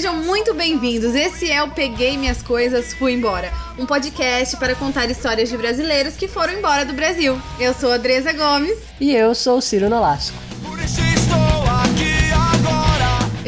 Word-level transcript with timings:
Sejam 0.00 0.16
muito 0.16 0.54
bem-vindos. 0.54 1.14
Esse 1.14 1.50
é 1.50 1.62
o 1.62 1.72
Peguei 1.72 2.16
Minhas 2.16 2.40
Coisas, 2.40 2.94
Fui 2.94 3.12
Embora. 3.12 3.52
Um 3.78 3.84
podcast 3.84 4.56
para 4.56 4.74
contar 4.74 5.10
histórias 5.10 5.50
de 5.50 5.58
brasileiros 5.58 6.16
que 6.16 6.26
foram 6.26 6.54
embora 6.54 6.86
do 6.86 6.94
Brasil. 6.94 7.38
Eu 7.60 7.74
sou 7.74 7.92
a 7.92 7.96
Andresa 7.96 8.32
Gomes. 8.32 8.78
E 8.98 9.14
eu 9.14 9.34
sou 9.34 9.58
o 9.58 9.60
Ciro 9.60 9.90
Nolasco. 9.90 10.49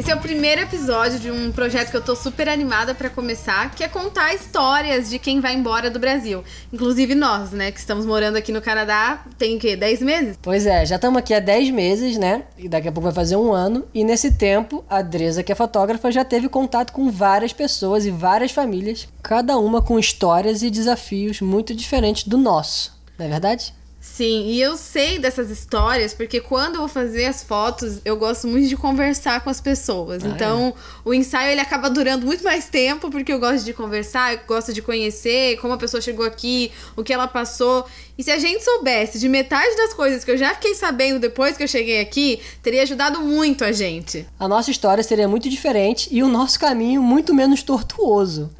Esse 0.02 0.10
é 0.10 0.16
o 0.16 0.20
primeiro 0.20 0.60
episódio 0.60 1.20
de 1.20 1.30
um 1.30 1.52
projeto 1.52 1.92
que 1.92 1.96
eu 1.96 2.02
tô 2.02 2.16
super 2.16 2.48
animada 2.48 2.92
para 2.92 3.08
começar, 3.08 3.70
que 3.70 3.84
é 3.84 3.88
contar 3.88 4.34
histórias 4.34 5.08
de 5.08 5.16
quem 5.16 5.40
vai 5.40 5.54
embora 5.54 5.88
do 5.88 6.00
Brasil. 6.00 6.42
Inclusive 6.72 7.14
nós, 7.14 7.52
né, 7.52 7.70
que 7.70 7.78
estamos 7.78 8.04
morando 8.04 8.34
aqui 8.34 8.50
no 8.50 8.60
Canadá, 8.60 9.24
tem 9.38 9.56
o 9.56 9.60
quê? 9.60 9.76
10 9.76 10.02
meses? 10.02 10.36
Pois 10.42 10.66
é, 10.66 10.84
já 10.84 10.96
estamos 10.96 11.20
aqui 11.20 11.32
há 11.32 11.38
10 11.38 11.70
meses, 11.70 12.18
né? 12.18 12.42
E 12.58 12.68
daqui 12.68 12.88
a 12.88 12.90
pouco 12.90 13.04
vai 13.04 13.14
fazer 13.14 13.36
um 13.36 13.52
ano. 13.52 13.86
E 13.94 14.02
nesse 14.02 14.32
tempo, 14.32 14.84
a 14.90 15.02
Dresa, 15.02 15.44
que 15.44 15.52
é 15.52 15.54
fotógrafa, 15.54 16.10
já 16.10 16.24
teve 16.24 16.48
contato 16.48 16.92
com 16.92 17.08
várias 17.08 17.52
pessoas 17.52 18.04
e 18.04 18.10
várias 18.10 18.50
famílias, 18.50 19.06
cada 19.22 19.56
uma 19.56 19.80
com 19.80 20.00
histórias 20.00 20.64
e 20.64 20.70
desafios 20.70 21.40
muito 21.40 21.76
diferentes 21.76 22.26
do 22.26 22.36
nosso. 22.36 23.00
Não 23.16 23.26
é 23.26 23.28
verdade? 23.28 23.72
Sim, 24.02 24.48
e 24.48 24.60
eu 24.60 24.76
sei 24.76 25.16
dessas 25.16 25.48
histórias 25.48 26.12
porque 26.12 26.40
quando 26.40 26.74
eu 26.74 26.80
vou 26.80 26.88
fazer 26.88 27.26
as 27.26 27.44
fotos, 27.44 28.00
eu 28.04 28.16
gosto 28.16 28.48
muito 28.48 28.68
de 28.68 28.76
conversar 28.76 29.40
com 29.42 29.48
as 29.48 29.60
pessoas. 29.60 30.24
Ah, 30.24 30.26
então, 30.26 30.74
o 31.04 31.14
ensaio 31.14 31.52
ele 31.52 31.60
acaba 31.60 31.88
durando 31.88 32.26
muito 32.26 32.42
mais 32.42 32.66
tempo 32.66 33.12
porque 33.12 33.32
eu 33.32 33.38
gosto 33.38 33.64
de 33.64 33.72
conversar, 33.72 34.34
eu 34.34 34.40
gosto 34.44 34.72
de 34.72 34.82
conhecer 34.82 35.56
como 35.60 35.74
a 35.74 35.76
pessoa 35.76 36.00
chegou 36.00 36.26
aqui, 36.26 36.72
o 36.96 37.04
que 37.04 37.12
ela 37.12 37.28
passou. 37.28 37.86
E 38.18 38.24
se 38.24 38.32
a 38.32 38.40
gente 38.40 38.64
soubesse 38.64 39.20
de 39.20 39.28
metade 39.28 39.76
das 39.76 39.94
coisas 39.94 40.24
que 40.24 40.32
eu 40.32 40.36
já 40.36 40.52
fiquei 40.52 40.74
sabendo 40.74 41.20
depois 41.20 41.56
que 41.56 41.62
eu 41.62 41.68
cheguei 41.68 42.00
aqui, 42.00 42.40
teria 42.60 42.82
ajudado 42.82 43.20
muito 43.20 43.64
a 43.64 43.70
gente. 43.70 44.26
A 44.36 44.48
nossa 44.48 44.72
história 44.72 45.04
seria 45.04 45.28
muito 45.28 45.48
diferente 45.48 46.08
e 46.10 46.24
o 46.24 46.28
nosso 46.28 46.58
caminho 46.58 47.00
muito 47.00 47.32
menos 47.32 47.62
tortuoso. 47.62 48.50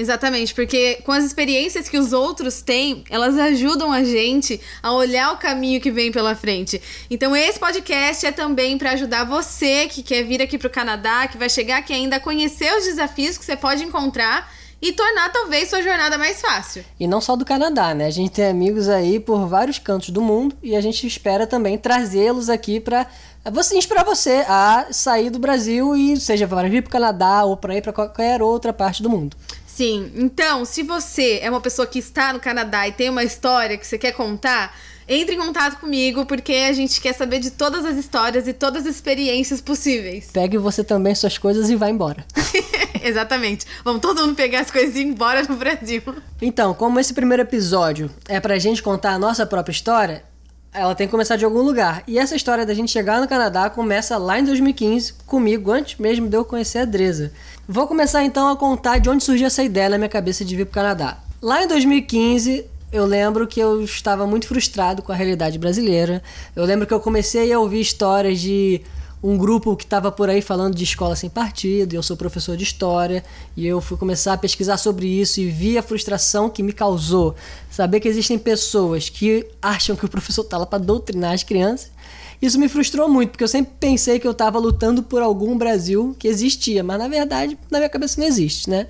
Exatamente, 0.00 0.54
porque 0.54 0.94
com 1.04 1.12
as 1.12 1.22
experiências 1.24 1.86
que 1.86 1.98
os 1.98 2.14
outros 2.14 2.62
têm, 2.62 3.04
elas 3.10 3.36
ajudam 3.36 3.92
a 3.92 4.02
gente 4.02 4.58
a 4.82 4.94
olhar 4.94 5.34
o 5.34 5.36
caminho 5.36 5.78
que 5.78 5.90
vem 5.90 6.10
pela 6.10 6.34
frente. 6.34 6.80
Então 7.10 7.36
esse 7.36 7.60
podcast 7.60 8.24
é 8.24 8.32
também 8.32 8.78
para 8.78 8.92
ajudar 8.92 9.24
você 9.24 9.88
que 9.88 10.02
quer 10.02 10.22
vir 10.22 10.40
aqui 10.40 10.56
pro 10.56 10.70
Canadá, 10.70 11.28
que 11.28 11.36
vai 11.36 11.50
chegar 11.50 11.76
aqui 11.76 11.92
ainda 11.92 12.16
a 12.16 12.20
conhecer 12.20 12.74
os 12.78 12.84
desafios 12.84 13.36
que 13.36 13.44
você 13.44 13.54
pode 13.54 13.84
encontrar 13.84 14.50
e 14.80 14.90
tornar 14.92 15.30
talvez 15.30 15.68
sua 15.68 15.82
jornada 15.82 16.16
mais 16.16 16.40
fácil. 16.40 16.82
E 16.98 17.06
não 17.06 17.20
só 17.20 17.36
do 17.36 17.44
Canadá, 17.44 17.94
né? 17.94 18.06
A 18.06 18.10
gente 18.10 18.30
tem 18.30 18.46
amigos 18.46 18.88
aí 18.88 19.20
por 19.20 19.46
vários 19.46 19.78
cantos 19.78 20.08
do 20.08 20.22
mundo 20.22 20.56
e 20.62 20.74
a 20.74 20.80
gente 20.80 21.06
espera 21.06 21.46
também 21.46 21.76
trazê-los 21.76 22.48
aqui 22.48 22.80
para 22.80 23.06
você 23.52 23.76
inspirar 23.76 24.04
você 24.04 24.46
a 24.48 24.86
sair 24.90 25.28
do 25.28 25.38
Brasil 25.38 25.94
e 25.94 26.18
seja 26.18 26.48
para 26.48 26.70
vir 26.70 26.82
para 26.82 26.88
o 26.88 26.92
Canadá 26.92 27.44
ou 27.44 27.56
para 27.56 27.76
ir 27.76 27.82
para 27.82 27.92
qualquer 27.92 28.40
outra 28.40 28.72
parte 28.72 29.02
do 29.02 29.10
mundo. 29.10 29.36
Sim, 29.80 30.12
então, 30.14 30.66
se 30.66 30.82
você 30.82 31.38
é 31.40 31.48
uma 31.48 31.58
pessoa 31.58 31.86
que 31.86 31.98
está 31.98 32.34
no 32.34 32.38
Canadá 32.38 32.86
e 32.86 32.92
tem 32.92 33.08
uma 33.08 33.24
história 33.24 33.78
que 33.78 33.86
você 33.86 33.96
quer 33.96 34.12
contar, 34.12 34.76
entre 35.08 35.34
em 35.34 35.38
contato 35.38 35.80
comigo, 35.80 36.26
porque 36.26 36.52
a 36.52 36.72
gente 36.74 37.00
quer 37.00 37.14
saber 37.14 37.38
de 37.38 37.50
todas 37.50 37.86
as 37.86 37.96
histórias 37.96 38.46
e 38.46 38.52
todas 38.52 38.84
as 38.84 38.94
experiências 38.96 39.62
possíveis. 39.62 40.28
Pegue 40.34 40.58
você 40.58 40.84
também 40.84 41.14
suas 41.14 41.38
coisas 41.38 41.70
e 41.70 41.76
vá 41.76 41.88
embora. 41.88 42.26
Exatamente. 43.02 43.64
Vamos 43.82 44.02
todo 44.02 44.20
mundo 44.20 44.34
pegar 44.34 44.60
as 44.60 44.70
coisas 44.70 44.94
e 44.96 44.98
ir 44.98 45.06
embora 45.06 45.44
no 45.44 45.56
Brasil. 45.56 46.02
Então, 46.42 46.74
como 46.74 47.00
esse 47.00 47.14
primeiro 47.14 47.42
episódio 47.42 48.10
é 48.28 48.38
pra 48.38 48.58
gente 48.58 48.82
contar 48.82 49.12
a 49.12 49.18
nossa 49.18 49.46
própria 49.46 49.72
história, 49.72 50.24
ela 50.72 50.94
tem 50.94 51.06
que 51.06 51.10
começar 51.10 51.36
de 51.36 51.44
algum 51.44 51.62
lugar. 51.62 52.02
E 52.06 52.18
essa 52.18 52.36
história 52.36 52.64
da 52.64 52.74
gente 52.74 52.92
chegar 52.92 53.20
no 53.20 53.26
Canadá 53.26 53.68
começa 53.68 54.16
lá 54.16 54.38
em 54.38 54.44
2015, 54.44 55.14
comigo, 55.26 55.72
antes 55.72 55.98
mesmo 55.98 56.28
de 56.28 56.36
eu 56.36 56.44
conhecer 56.44 56.78
a 56.78 56.84
Dresa. 56.84 57.32
Vou 57.72 57.86
começar 57.86 58.24
então 58.24 58.48
a 58.48 58.56
contar 58.56 58.98
de 58.98 59.08
onde 59.08 59.22
surgiu 59.22 59.46
essa 59.46 59.62
ideia 59.62 59.88
na 59.88 59.96
minha 59.96 60.08
cabeça 60.08 60.44
de 60.44 60.56
vir 60.56 60.64
pro 60.64 60.74
Canadá. 60.74 61.18
Lá 61.40 61.62
em 61.62 61.68
2015, 61.68 62.64
eu 62.90 63.06
lembro 63.06 63.46
que 63.46 63.60
eu 63.60 63.84
estava 63.84 64.26
muito 64.26 64.48
frustrado 64.48 65.02
com 65.02 65.12
a 65.12 65.14
realidade 65.14 65.56
brasileira. 65.56 66.20
Eu 66.56 66.64
lembro 66.64 66.84
que 66.84 66.92
eu 66.92 66.98
comecei 66.98 67.52
a 67.52 67.60
ouvir 67.60 67.80
histórias 67.80 68.40
de 68.40 68.80
um 69.22 69.38
grupo 69.38 69.76
que 69.76 69.84
estava 69.84 70.10
por 70.10 70.28
aí 70.28 70.42
falando 70.42 70.74
de 70.74 70.82
escola 70.82 71.14
sem 71.14 71.30
partido, 71.30 71.94
eu 71.94 72.02
sou 72.02 72.16
professor 72.16 72.56
de 72.56 72.64
história, 72.64 73.22
e 73.56 73.64
eu 73.64 73.80
fui 73.80 73.96
começar 73.96 74.32
a 74.32 74.36
pesquisar 74.36 74.76
sobre 74.76 75.06
isso 75.06 75.40
e 75.40 75.46
vi 75.46 75.78
a 75.78 75.82
frustração 75.82 76.50
que 76.50 76.64
me 76.64 76.72
causou 76.72 77.36
saber 77.70 78.00
que 78.00 78.08
existem 78.08 78.36
pessoas 78.36 79.08
que 79.08 79.46
acham 79.62 79.94
que 79.94 80.04
o 80.04 80.08
professor 80.08 80.42
está 80.42 80.58
lá 80.58 80.66
para 80.66 80.80
doutrinar 80.80 81.34
as 81.34 81.44
crianças. 81.44 81.92
Isso 82.40 82.58
me 82.58 82.68
frustrou 82.68 83.08
muito, 83.08 83.30
porque 83.32 83.44
eu 83.44 83.48
sempre 83.48 83.72
pensei 83.78 84.18
que 84.18 84.26
eu 84.26 84.30
estava 84.32 84.58
lutando 84.58 85.02
por 85.02 85.20
algum 85.20 85.56
Brasil 85.58 86.16
que 86.18 86.26
existia, 86.26 86.82
mas 86.82 86.98
na 86.98 87.06
verdade, 87.08 87.58
na 87.70 87.78
minha 87.78 87.88
cabeça 87.90 88.18
não 88.20 88.26
existe, 88.26 88.68
né? 88.70 88.86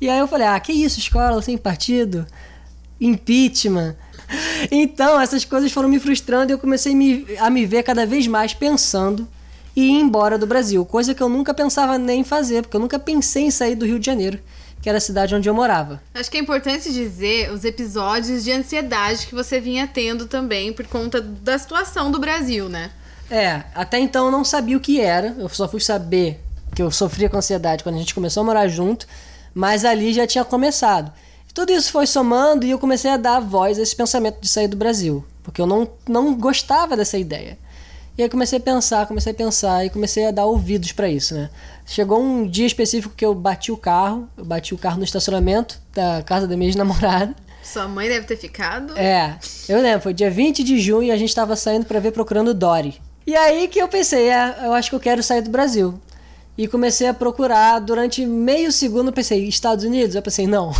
E 0.00 0.08
aí 0.08 0.18
eu 0.18 0.26
falei: 0.28 0.46
"Ah, 0.46 0.58
que 0.58 0.72
isso, 0.72 0.98
escola 0.98 1.40
sem 1.42 1.58
partido? 1.58 2.26
Impeachment?" 3.00 3.94
Então, 4.72 5.20
essas 5.20 5.44
coisas 5.44 5.70
foram 5.70 5.88
me 5.88 6.00
frustrando 6.00 6.50
e 6.50 6.54
eu 6.54 6.58
comecei 6.58 6.94
me- 6.94 7.24
a 7.38 7.48
me 7.50 7.64
ver 7.64 7.82
cada 7.84 8.04
vez 8.06 8.26
mais 8.26 8.52
pensando 8.54 9.26
e 9.74 9.82
ir 9.82 10.00
embora 10.00 10.36
do 10.38 10.46
Brasil, 10.46 10.84
coisa 10.84 11.14
que 11.14 11.22
eu 11.22 11.28
nunca 11.28 11.52
pensava 11.54 11.98
nem 11.98 12.24
fazer, 12.24 12.62
porque 12.62 12.76
eu 12.76 12.80
nunca 12.80 12.98
pensei 12.98 13.44
em 13.44 13.50
sair 13.50 13.74
do 13.76 13.84
Rio 13.86 13.98
de 13.98 14.06
Janeiro, 14.06 14.38
que 14.86 14.88
era 14.88 14.98
a 14.98 15.00
cidade 15.00 15.34
onde 15.34 15.48
eu 15.48 15.52
morava. 15.52 16.00
Acho 16.14 16.30
que 16.30 16.36
é 16.36 16.40
importante 16.40 16.92
dizer 16.92 17.50
os 17.50 17.64
episódios 17.64 18.44
de 18.44 18.52
ansiedade 18.52 19.26
que 19.26 19.34
você 19.34 19.58
vinha 19.58 19.84
tendo 19.84 20.26
também 20.26 20.72
por 20.72 20.86
conta 20.86 21.20
da 21.20 21.58
situação 21.58 22.08
do 22.08 22.20
Brasil, 22.20 22.68
né? 22.68 22.92
É, 23.28 23.64
até 23.74 23.98
então 23.98 24.26
eu 24.26 24.30
não 24.30 24.44
sabia 24.44 24.76
o 24.76 24.80
que 24.80 25.00
era, 25.00 25.34
eu 25.40 25.48
só 25.48 25.66
fui 25.66 25.80
saber 25.80 26.40
que 26.72 26.80
eu 26.80 26.88
sofria 26.92 27.28
com 27.28 27.36
ansiedade 27.36 27.82
quando 27.82 27.96
a 27.96 27.98
gente 27.98 28.14
começou 28.14 28.42
a 28.42 28.46
morar 28.46 28.68
junto, 28.68 29.08
mas 29.52 29.84
ali 29.84 30.12
já 30.12 30.24
tinha 30.24 30.44
começado. 30.44 31.12
Tudo 31.52 31.72
isso 31.72 31.90
foi 31.90 32.06
somando 32.06 32.64
e 32.64 32.70
eu 32.70 32.78
comecei 32.78 33.10
a 33.10 33.16
dar 33.16 33.40
voz 33.40 33.80
a 33.80 33.82
esse 33.82 33.96
pensamento 33.96 34.40
de 34.40 34.46
sair 34.46 34.68
do 34.68 34.76
Brasil, 34.76 35.24
porque 35.42 35.60
eu 35.60 35.66
não, 35.66 35.90
não 36.08 36.32
gostava 36.32 36.96
dessa 36.96 37.18
ideia. 37.18 37.58
E 38.18 38.22
aí 38.22 38.28
comecei 38.30 38.58
a 38.58 38.62
pensar, 38.62 39.06
comecei 39.06 39.32
a 39.32 39.34
pensar 39.34 39.84
e 39.84 39.90
comecei 39.90 40.26
a 40.26 40.30
dar 40.30 40.46
ouvidos 40.46 40.90
pra 40.92 41.08
isso, 41.08 41.34
né? 41.34 41.50
Chegou 41.84 42.20
um 42.20 42.46
dia 42.46 42.66
específico 42.66 43.14
que 43.14 43.24
eu 43.24 43.34
bati 43.34 43.70
o 43.70 43.76
carro, 43.76 44.26
eu 44.38 44.44
bati 44.44 44.72
o 44.74 44.78
carro 44.78 44.96
no 44.96 45.04
estacionamento 45.04 45.78
da 45.92 46.22
casa 46.22 46.48
da 46.48 46.56
minha 46.56 46.68
ex-namorada. 46.68 47.34
Sua 47.62 47.86
mãe 47.86 48.08
deve 48.08 48.26
ter 48.26 48.36
ficado. 48.36 48.96
É, 48.96 49.38
eu 49.68 49.82
lembro, 49.82 50.00
foi 50.00 50.14
dia 50.14 50.30
20 50.30 50.64
de 50.64 50.78
junho 50.80 51.02
e 51.02 51.10
a 51.10 51.16
gente 51.16 51.34
tava 51.34 51.54
saindo 51.56 51.84
pra 51.84 52.00
ver 52.00 52.12
Procurando 52.12 52.54
Dory. 52.54 53.00
E 53.26 53.34
aí 53.34 53.68
que 53.68 53.80
eu 53.80 53.88
pensei, 53.88 54.30
é, 54.30 54.56
eu 54.62 54.72
acho 54.72 54.88
que 54.88 54.96
eu 54.96 55.00
quero 55.00 55.22
sair 55.22 55.42
do 55.42 55.50
Brasil. 55.50 56.00
E 56.58 56.66
comecei 56.66 57.06
a 57.06 57.12
procurar, 57.12 57.78
durante 57.80 58.24
meio 58.24 58.72
segundo 58.72 59.12
pensei, 59.12 59.46
Estados 59.46 59.84
Unidos? 59.84 60.14
Eu 60.14 60.22
pensei, 60.22 60.46
não. 60.46 60.72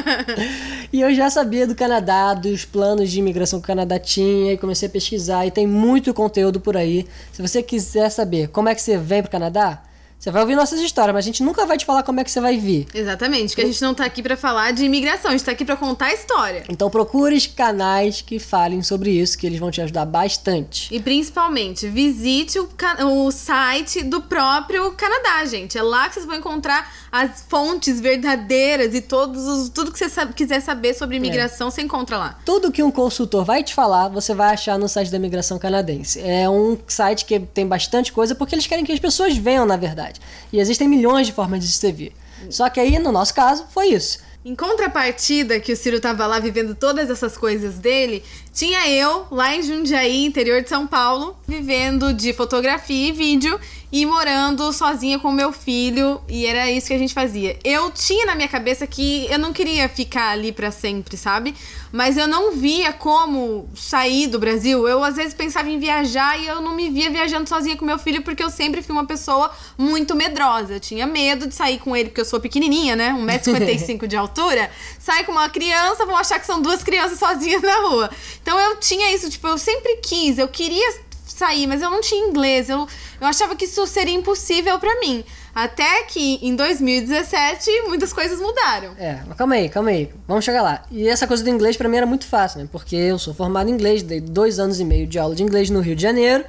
e 0.90 1.02
eu 1.02 1.14
já 1.14 1.28
sabia 1.28 1.66
do 1.66 1.74
Canadá, 1.74 2.32
dos 2.32 2.64
planos 2.64 3.10
de 3.10 3.18
imigração 3.18 3.60
que 3.60 3.64
o 3.64 3.66
Canadá 3.66 3.98
tinha, 3.98 4.54
e 4.54 4.58
comecei 4.58 4.88
a 4.88 4.90
pesquisar, 4.90 5.46
e 5.46 5.50
tem 5.50 5.66
muito 5.66 6.14
conteúdo 6.14 6.58
por 6.58 6.74
aí. 6.74 7.06
Se 7.32 7.42
você 7.42 7.62
quiser 7.62 8.08
saber 8.08 8.48
como 8.48 8.70
é 8.70 8.74
que 8.74 8.80
você 8.80 8.96
vem 8.96 9.20
pro 9.20 9.30
Canadá, 9.30 9.82
você 10.24 10.30
vai 10.30 10.40
ouvir 10.40 10.54
nossas 10.54 10.80
histórias, 10.80 11.12
mas 11.12 11.22
a 11.22 11.26
gente 11.26 11.42
nunca 11.42 11.66
vai 11.66 11.76
te 11.76 11.84
falar 11.84 12.02
como 12.02 12.18
é 12.18 12.24
que 12.24 12.30
você 12.30 12.40
vai 12.40 12.56
vir. 12.56 12.86
Exatamente, 12.94 13.54
que 13.54 13.60
a 13.60 13.66
gente 13.66 13.82
não 13.82 13.92
tá 13.92 14.06
aqui 14.06 14.22
pra 14.22 14.38
falar 14.38 14.70
de 14.70 14.82
imigração, 14.82 15.30
a 15.30 15.32
gente 15.32 15.44
tá 15.44 15.52
aqui 15.52 15.66
pra 15.66 15.76
contar 15.76 16.06
a 16.06 16.14
história. 16.14 16.64
Então 16.66 16.88
procure 16.88 17.38
canais 17.48 18.22
que 18.22 18.38
falem 18.38 18.82
sobre 18.82 19.10
isso, 19.10 19.36
que 19.36 19.46
eles 19.46 19.60
vão 19.60 19.70
te 19.70 19.82
ajudar 19.82 20.06
bastante. 20.06 20.88
E 20.90 20.98
principalmente, 20.98 21.86
visite 21.88 22.58
o, 22.58 22.66
o 23.04 23.30
site 23.30 24.02
do 24.02 24.22
próprio 24.22 24.92
Canadá, 24.92 25.44
gente. 25.44 25.76
É 25.76 25.82
lá 25.82 26.08
que 26.08 26.14
vocês 26.14 26.24
vão 26.24 26.36
encontrar 26.36 26.90
as 27.16 27.44
fontes 27.48 28.00
verdadeiras 28.00 28.92
e 28.92 29.00
todos 29.00 29.44
os, 29.46 29.68
tudo 29.68 29.92
que 29.92 29.98
você 30.00 30.08
sa- 30.08 30.26
quiser 30.26 30.58
saber 30.60 30.94
sobre 30.94 31.16
imigração, 31.16 31.70
você 31.70 31.80
encontra 31.80 32.18
lá. 32.18 32.40
Tudo 32.44 32.72
que 32.72 32.82
um 32.82 32.90
consultor 32.90 33.44
vai 33.44 33.62
te 33.62 33.72
falar, 33.72 34.08
você 34.08 34.34
vai 34.34 34.52
achar 34.52 34.76
no 34.76 34.88
site 34.88 35.12
da 35.12 35.16
imigração 35.16 35.56
canadense. 35.56 36.20
É 36.20 36.50
um 36.50 36.76
site 36.88 37.24
que 37.24 37.38
tem 37.38 37.68
bastante 37.68 38.12
coisa 38.12 38.34
porque 38.34 38.56
eles 38.56 38.66
querem 38.66 38.84
que 38.84 38.90
as 38.90 38.98
pessoas 38.98 39.36
venham, 39.36 39.64
na 39.64 39.76
verdade. 39.76 40.20
E 40.52 40.58
existem 40.58 40.88
milhões 40.88 41.28
de 41.28 41.32
formas 41.32 41.60
de 41.60 41.68
se 41.70 41.92
vir. 41.92 42.12
Só 42.50 42.68
que 42.68 42.80
aí, 42.80 42.98
no 42.98 43.12
nosso 43.12 43.32
caso, 43.32 43.64
foi 43.70 43.90
isso. 43.90 44.18
Em 44.44 44.54
contrapartida, 44.54 45.58
que 45.58 45.72
o 45.72 45.76
Ciro 45.76 45.98
tava 46.00 46.26
lá 46.26 46.38
vivendo 46.38 46.74
todas 46.74 47.08
essas 47.08 47.34
coisas 47.34 47.76
dele, 47.76 48.22
tinha 48.52 48.86
eu 48.90 49.24
lá 49.30 49.56
em 49.56 49.62
Jundiaí, 49.62 50.26
interior 50.26 50.60
de 50.62 50.68
São 50.68 50.86
Paulo, 50.86 51.34
vivendo 51.48 52.12
de 52.12 52.32
fotografia 52.34 53.08
e 53.08 53.12
vídeo 53.12 53.58
e 53.94 54.04
morando 54.04 54.72
sozinha 54.72 55.20
com 55.20 55.30
meu 55.30 55.52
filho, 55.52 56.20
e 56.28 56.46
era 56.46 56.68
isso 56.68 56.88
que 56.88 56.94
a 56.94 56.98
gente 56.98 57.14
fazia. 57.14 57.56
Eu 57.62 57.92
tinha 57.92 58.26
na 58.26 58.34
minha 58.34 58.48
cabeça 58.48 58.84
que 58.88 59.24
eu 59.30 59.38
não 59.38 59.52
queria 59.52 59.88
ficar 59.88 60.30
ali 60.30 60.50
pra 60.50 60.72
sempre, 60.72 61.16
sabe? 61.16 61.54
Mas 61.92 62.16
eu 62.16 62.26
não 62.26 62.50
via 62.50 62.92
como 62.92 63.70
sair 63.72 64.26
do 64.26 64.36
Brasil. 64.36 64.88
Eu 64.88 65.04
às 65.04 65.14
vezes 65.14 65.32
pensava 65.32 65.70
em 65.70 65.78
viajar 65.78 66.36
e 66.40 66.44
eu 66.44 66.60
não 66.60 66.74
me 66.74 66.90
via 66.90 67.08
viajando 67.08 67.48
sozinha 67.48 67.76
com 67.76 67.84
meu 67.84 67.96
filho 67.96 68.20
porque 68.22 68.42
eu 68.42 68.50
sempre 68.50 68.82
fui 68.82 68.92
uma 68.92 69.06
pessoa 69.06 69.52
muito 69.78 70.16
medrosa. 70.16 70.72
Eu 70.72 70.80
tinha 70.80 71.06
medo 71.06 71.46
de 71.46 71.54
sair 71.54 71.78
com 71.78 71.94
ele 71.94 72.08
porque 72.08 72.22
eu 72.22 72.24
sou 72.24 72.40
pequenininha, 72.40 72.96
né? 72.96 73.12
1,55m 73.12 74.08
de 74.08 74.16
altura. 74.16 74.72
Sai 74.98 75.22
com 75.22 75.30
uma 75.30 75.48
criança, 75.48 76.04
vão 76.04 76.16
achar 76.16 76.40
que 76.40 76.46
são 76.46 76.60
duas 76.60 76.82
crianças 76.82 77.16
sozinhas 77.16 77.62
na 77.62 77.76
rua. 77.82 78.10
Então 78.42 78.58
eu 78.58 78.74
tinha 78.78 79.14
isso, 79.14 79.30
tipo, 79.30 79.46
eu 79.46 79.56
sempre 79.56 79.98
quis, 79.98 80.36
eu 80.36 80.48
queria 80.48 81.04
sair, 81.34 81.66
mas 81.66 81.82
eu 81.82 81.90
não 81.90 82.00
tinha 82.00 82.26
inglês. 82.26 82.68
Eu, 82.68 82.86
eu 83.20 83.26
achava 83.26 83.56
que 83.56 83.64
isso 83.64 83.86
seria 83.86 84.14
impossível 84.14 84.78
pra 84.78 85.00
mim. 85.00 85.24
Até 85.54 86.02
que 86.04 86.38
em 86.42 86.54
2017 86.56 87.70
muitas 87.86 88.12
coisas 88.12 88.40
mudaram. 88.40 88.92
É, 88.98 89.20
mas 89.26 89.36
calma 89.36 89.54
aí, 89.54 89.68
calma 89.68 89.90
aí. 89.90 90.10
Vamos 90.26 90.44
chegar 90.44 90.62
lá. 90.62 90.82
E 90.90 91.08
essa 91.08 91.26
coisa 91.26 91.42
do 91.42 91.50
inglês 91.50 91.76
pra 91.76 91.88
mim 91.88 91.96
era 91.96 92.06
muito 92.06 92.26
fácil, 92.26 92.60
né? 92.60 92.68
Porque 92.70 92.96
eu 92.96 93.18
sou 93.18 93.34
formado 93.34 93.68
em 93.68 93.72
inglês, 93.72 94.02
dei 94.02 94.20
dois 94.20 94.58
anos 94.58 94.80
e 94.80 94.84
meio 94.84 95.06
de 95.06 95.18
aula 95.18 95.34
de 95.34 95.42
inglês 95.42 95.70
no 95.70 95.80
Rio 95.80 95.96
de 95.96 96.02
Janeiro. 96.02 96.44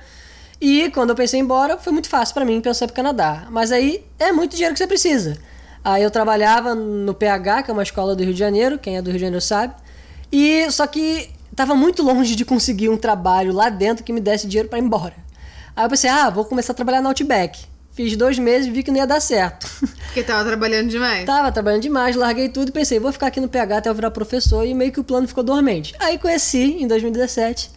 E 0.62 0.90
quando 0.92 1.10
eu 1.10 1.16
pensei 1.16 1.40
em 1.40 1.44
ir 1.44 1.46
embora, 1.46 1.78
foi 1.78 1.92
muito 1.92 2.10
fácil 2.10 2.34
pra 2.34 2.46
mim 2.46 2.62
pensar 2.62 2.88
pro 2.88 2.96
Canadá. 2.96 3.48
Mas 3.50 3.72
aí 3.72 4.04
é 4.18 4.32
muito 4.32 4.54
dinheiro 4.54 4.74
que 4.74 4.80
você 4.80 4.88
precisa. 4.88 5.38
Aí 5.84 6.02
eu 6.02 6.10
trabalhava 6.10 6.74
no 6.74 7.14
PH, 7.14 7.64
que 7.64 7.70
é 7.70 7.74
uma 7.74 7.84
escola 7.84 8.16
do 8.16 8.24
Rio 8.24 8.34
de 8.34 8.40
Janeiro, 8.40 8.80
quem 8.80 8.98
é 8.98 9.02
do 9.02 9.10
Rio 9.10 9.20
de 9.20 9.26
Janeiro 9.26 9.46
sabe. 9.46 9.76
E 10.32 10.70
só 10.72 10.88
que 10.88 11.30
tava 11.56 11.76
muito 11.76 12.04
longe 12.04 12.36
de 12.36 12.44
conseguir 12.44 12.90
um 12.90 12.98
trabalho 12.98 13.54
lá 13.54 13.70
dentro 13.70 14.04
que 14.04 14.12
me 14.12 14.20
desse 14.20 14.48
dinheiro 14.48 14.70
pra 14.70 14.78
ir 14.78 14.84
embora. 14.84 15.14
Aí 15.76 15.86
eu 15.86 15.90
pensei, 15.90 16.10
ah, 16.10 16.30
vou 16.30 16.46
começar 16.46 16.74
a 16.74 16.76
trabalhar 16.76 17.02
no 17.02 17.08
Outback. 17.10 17.66
Fiz 17.92 18.16
dois 18.18 18.38
meses 18.38 18.68
e 18.68 18.72
vi 18.72 18.84
que 18.84 18.92
não 18.92 18.98
ia 18.98 19.08
dar 19.08 19.22
certo. 19.22 19.68
Porque 20.08 20.22
tava 20.22 20.44
trabalhando 20.44 20.90
demais. 20.90 21.26
Tava 21.26 21.52
trabalhando 21.52 21.82
demais, 21.82 22.16
larguei 22.16 22.50
tudo 22.50 22.70
e 22.70 22.72
pensei, 22.72 23.00
vou 23.00 23.12
ficar 23.12 23.28
aqui 23.28 23.40
no 23.40 23.48
PH 23.48 23.78
até 23.78 23.90
eu 23.90 23.96
virar 23.96 24.12
professor 24.12 24.66
e 24.66 24.74
meio 24.74 24.92
que 24.92 25.00
o 25.00 25.04
plano 25.04 25.28
ficou 25.28 25.44
dormente. 25.44 25.96
Aí 26.00 26.18
conheci, 26.18 26.78
em 26.82 26.88
2017, 26.88 27.72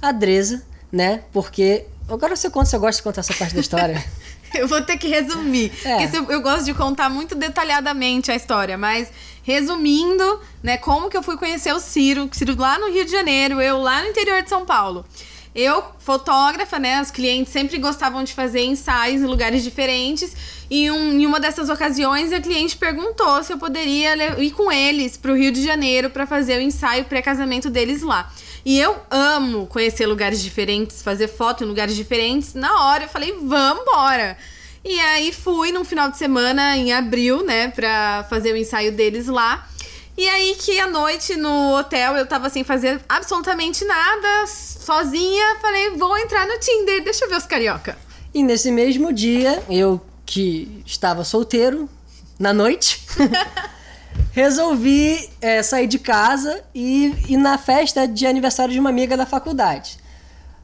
a 0.00 0.12
Dresa, 0.12 0.62
né? 0.92 1.22
Porque. 1.32 1.86
Agora 2.08 2.36
você 2.36 2.50
conta, 2.50 2.66
você 2.66 2.78
gosta 2.78 2.96
de 2.98 3.02
contar 3.02 3.20
essa 3.20 3.34
parte 3.34 3.54
da 3.54 3.60
história. 3.60 4.04
Eu 4.58 4.68
vou 4.68 4.80
ter 4.80 4.96
que 4.96 5.08
resumir. 5.08 5.72
É. 5.84 6.06
Porque 6.06 6.32
eu, 6.32 6.40
gosto 6.40 6.64
de 6.64 6.74
contar 6.74 7.08
muito 7.08 7.34
detalhadamente 7.34 8.30
a 8.30 8.36
história, 8.36 8.78
mas 8.78 9.10
resumindo, 9.42 10.40
né, 10.62 10.76
como 10.76 11.10
que 11.10 11.16
eu 11.16 11.22
fui 11.22 11.36
conhecer 11.36 11.72
o 11.74 11.80
Ciro, 11.80 12.28
Ciro 12.32 12.54
lá 12.58 12.78
no 12.78 12.90
Rio 12.90 13.04
de 13.04 13.10
Janeiro, 13.10 13.60
eu 13.60 13.78
lá 13.78 14.02
no 14.02 14.08
interior 14.08 14.42
de 14.42 14.48
São 14.48 14.64
Paulo. 14.64 15.04
Eu, 15.54 15.84
fotógrafa, 15.98 16.78
né? 16.78 17.00
Os 17.00 17.10
clientes 17.10 17.52
sempre 17.52 17.78
gostavam 17.78 18.24
de 18.24 18.32
fazer 18.32 18.62
ensaios 18.64 19.22
em 19.22 19.26
lugares 19.26 19.62
diferentes. 19.62 20.34
E 20.68 20.90
um- 20.90 21.12
em 21.12 21.26
uma 21.26 21.38
dessas 21.38 21.68
ocasiões, 21.68 22.32
a 22.32 22.40
cliente 22.40 22.76
perguntou 22.76 23.42
se 23.44 23.52
eu 23.52 23.58
poderia 23.58 24.40
ir 24.40 24.50
com 24.50 24.72
eles 24.72 25.16
pro 25.16 25.34
Rio 25.36 25.52
de 25.52 25.62
Janeiro 25.62 26.10
para 26.10 26.26
fazer 26.26 26.58
o 26.58 26.60
ensaio 26.60 27.04
pré-casamento 27.04 27.70
deles 27.70 28.02
lá. 28.02 28.32
E 28.64 28.80
eu 28.80 28.96
amo 29.10 29.66
conhecer 29.66 30.06
lugares 30.06 30.42
diferentes, 30.42 31.02
fazer 31.02 31.28
foto 31.28 31.62
em 31.62 31.66
lugares 31.66 31.94
diferentes. 31.94 32.54
Na 32.54 32.86
hora 32.86 33.04
eu 33.04 33.08
falei, 33.08 33.32
vamos 33.42 33.82
embora. 33.82 34.36
E 34.84 34.98
aí 35.00 35.32
fui 35.32 35.70
num 35.70 35.84
final 35.84 36.10
de 36.10 36.18
semana 36.18 36.76
em 36.76 36.92
abril, 36.92 37.44
né, 37.44 37.68
pra 37.68 38.26
fazer 38.28 38.52
o 38.52 38.56
ensaio 38.56 38.90
deles 38.90 39.28
lá. 39.28 39.68
E 40.16 40.28
aí 40.28 40.54
que 40.54 40.78
à 40.78 40.86
noite 40.86 41.34
no 41.34 41.76
hotel 41.76 42.16
eu 42.16 42.26
tava 42.26 42.48
sem 42.48 42.62
fazer 42.62 43.00
absolutamente 43.08 43.84
nada, 43.84 44.46
sozinha, 44.46 45.56
falei, 45.60 45.90
vou 45.90 46.16
entrar 46.18 46.46
no 46.46 46.58
Tinder, 46.60 47.02
deixa 47.02 47.24
eu 47.24 47.28
ver 47.28 47.36
os 47.36 47.46
carioca. 47.46 47.98
E 48.32 48.42
nesse 48.42 48.70
mesmo 48.70 49.12
dia, 49.12 49.62
eu 49.68 50.00
que 50.24 50.82
estava 50.86 51.24
solteiro, 51.24 51.88
na 52.38 52.52
noite, 52.52 53.04
resolvi 54.32 55.30
é, 55.40 55.62
sair 55.62 55.86
de 55.86 55.98
casa 55.98 56.64
e 56.74 57.14
ir 57.28 57.36
na 57.36 57.58
festa 57.58 58.06
de 58.06 58.26
aniversário 58.26 58.72
de 58.72 58.80
uma 58.80 58.90
amiga 58.90 59.16
da 59.16 59.26
faculdade. 59.26 59.98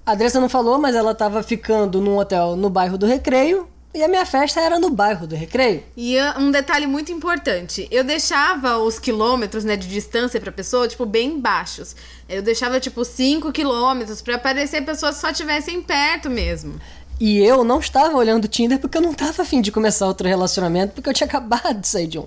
A 0.07 0.15
Dressa 0.15 0.41
não 0.41 0.49
falou, 0.49 0.79
mas 0.79 0.95
ela 0.95 1.13
estava 1.13 1.43
ficando 1.43 2.01
num 2.01 2.17
hotel 2.17 2.57
no 2.57 2.71
bairro 2.71 2.97
do 2.97 3.07
Recreio 3.07 3.69
e 3.93 4.03
a 4.03 4.09
minha 4.09 4.25
festa 4.25 4.61
era 4.61 4.79
no 4.79 4.91
bairro 4.91 5.27
do 5.27 5.35
Recreio. 5.35 5.83
E 5.97 6.19
ah, 6.19 6.37
um 6.39 6.51
detalhe 6.51 6.87
muito 6.87 7.11
importante, 7.11 7.89
eu 7.91 8.05
deixava 8.05 8.79
os 8.79 8.99
quilômetros, 8.99 9.65
né, 9.65 9.77
de 9.77 9.89
distância 9.89 10.41
pra 10.41 10.53
pessoa, 10.53 10.87
tipo, 10.87 11.05
bem 11.05 11.41
baixos. 11.41 11.97
Eu 12.29 12.41
deixava, 12.41 12.79
tipo, 12.79 13.05
5 13.05 13.51
quilômetros 13.51 14.23
pra 14.23 14.39
parecer 14.39 14.83
pessoas 14.83 15.17
que 15.17 15.21
só 15.21 15.31
estivessem 15.31 15.83
perto 15.83 16.31
mesmo. 16.31 16.81
E 17.19 17.39
eu 17.39 17.65
não 17.65 17.81
estava 17.81 18.17
olhando 18.17 18.45
o 18.47 18.49
Tinder 18.49 18.79
porque 18.79 18.97
eu 18.97 19.03
não 19.03 19.11
estava 19.11 19.43
afim 19.43 19.61
de 19.61 19.71
começar 19.71 20.07
outro 20.07 20.27
relacionamento, 20.27 20.95
porque 20.95 21.11
eu 21.11 21.15
tinha 21.15 21.27
acabado 21.29 21.81
de 21.81 21.87
sair 21.89 22.07
de 22.07 22.19
um. 22.19 22.27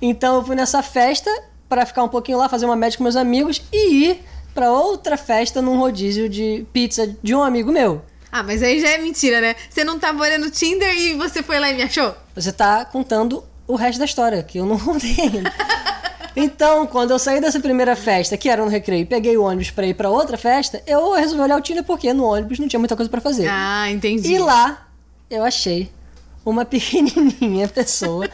Então 0.00 0.36
eu 0.36 0.44
fui 0.44 0.56
nessa 0.56 0.82
festa 0.82 1.30
para 1.68 1.86
ficar 1.86 2.02
um 2.02 2.08
pouquinho 2.08 2.38
lá, 2.38 2.48
fazer 2.48 2.64
uma 2.64 2.74
média 2.74 2.96
com 2.96 3.04
meus 3.04 3.16
amigos 3.16 3.62
e 3.72 4.06
ir 4.06 4.24
para 4.52 4.70
outra 4.70 5.16
festa 5.16 5.62
num 5.62 5.78
rodízio 5.78 6.28
de 6.28 6.66
pizza 6.72 7.16
de 7.22 7.34
um 7.34 7.42
amigo 7.42 7.70
meu. 7.70 8.02
Ah, 8.32 8.42
mas 8.42 8.62
aí 8.62 8.80
já 8.80 8.88
é 8.88 8.98
mentira, 8.98 9.42
né? 9.42 9.54
Você 9.68 9.84
não 9.84 9.98
tava 9.98 10.22
olhando 10.22 10.46
o 10.46 10.50
Tinder 10.50 10.90
e 10.96 11.14
você 11.14 11.42
foi 11.42 11.60
lá 11.60 11.70
e 11.70 11.74
me 11.76 11.82
achou? 11.82 12.16
Você 12.34 12.50
tá 12.50 12.82
contando 12.86 13.44
o 13.68 13.76
resto 13.76 13.98
da 13.98 14.06
história, 14.06 14.42
que 14.42 14.56
eu 14.58 14.64
não 14.64 14.78
contei 14.80 15.14
ainda. 15.20 15.52
Então, 16.34 16.86
quando 16.86 17.10
eu 17.10 17.18
saí 17.18 17.42
dessa 17.42 17.60
primeira 17.60 17.94
festa, 17.94 18.38
que 18.38 18.48
era 18.48 18.64
no 18.64 18.70
recreio, 18.70 19.02
e 19.02 19.04
peguei 19.04 19.36
o 19.36 19.42
ônibus 19.42 19.70
pra 19.70 19.86
ir 19.86 19.92
pra 19.92 20.08
outra 20.08 20.38
festa, 20.38 20.82
eu 20.86 21.12
resolvi 21.12 21.42
olhar 21.42 21.58
o 21.58 21.60
Tinder 21.60 21.84
porque 21.84 22.10
no 22.14 22.24
ônibus 22.24 22.58
não 22.58 22.66
tinha 22.66 22.80
muita 22.80 22.96
coisa 22.96 23.10
pra 23.10 23.20
fazer. 23.20 23.48
Ah, 23.50 23.90
entendi. 23.90 24.32
E 24.32 24.38
lá 24.38 24.86
eu 25.30 25.44
achei 25.44 25.90
uma 26.44 26.64
pequenininha 26.64 27.68
pessoa 27.68 28.26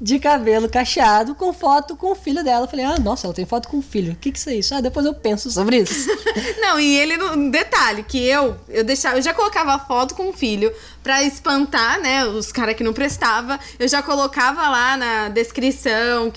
de 0.00 0.18
cabelo 0.18 0.68
cacheado 0.68 1.34
com 1.34 1.52
foto 1.52 1.96
com 1.96 2.12
o 2.12 2.14
filho 2.14 2.44
dela. 2.44 2.64
Eu 2.64 2.68
falei, 2.68 2.84
ah, 2.84 2.98
nossa, 2.98 3.26
ela 3.26 3.34
tem 3.34 3.46
foto 3.46 3.68
com 3.68 3.78
o 3.78 3.82
filho. 3.82 4.12
O 4.12 4.16
que, 4.16 4.30
que 4.30 4.38
isso 4.38 4.50
é 4.50 4.54
isso? 4.54 4.74
Ah, 4.74 4.80
depois 4.80 5.06
eu 5.06 5.14
penso 5.14 5.50
sobre 5.50 5.78
isso. 5.78 6.08
Não, 6.60 6.78
e 6.78 6.96
ele, 6.96 7.16
no 7.16 7.50
detalhe, 7.50 8.02
que 8.02 8.18
eu, 8.18 8.56
eu 8.68 8.84
deixava, 8.84 9.18
eu 9.18 9.22
já 9.22 9.32
colocava 9.32 9.74
a 9.74 9.78
foto 9.78 10.14
com 10.14 10.28
o 10.28 10.32
filho 10.32 10.72
pra 11.02 11.22
espantar, 11.22 12.00
né, 12.00 12.24
os 12.26 12.50
caras 12.50 12.74
que 12.74 12.82
não 12.82 12.92
prestava. 12.92 13.60
Eu 13.78 13.86
já 13.86 14.02
colocava 14.02 14.68
lá 14.68 14.96
na 14.96 15.28
descrição 15.28 16.32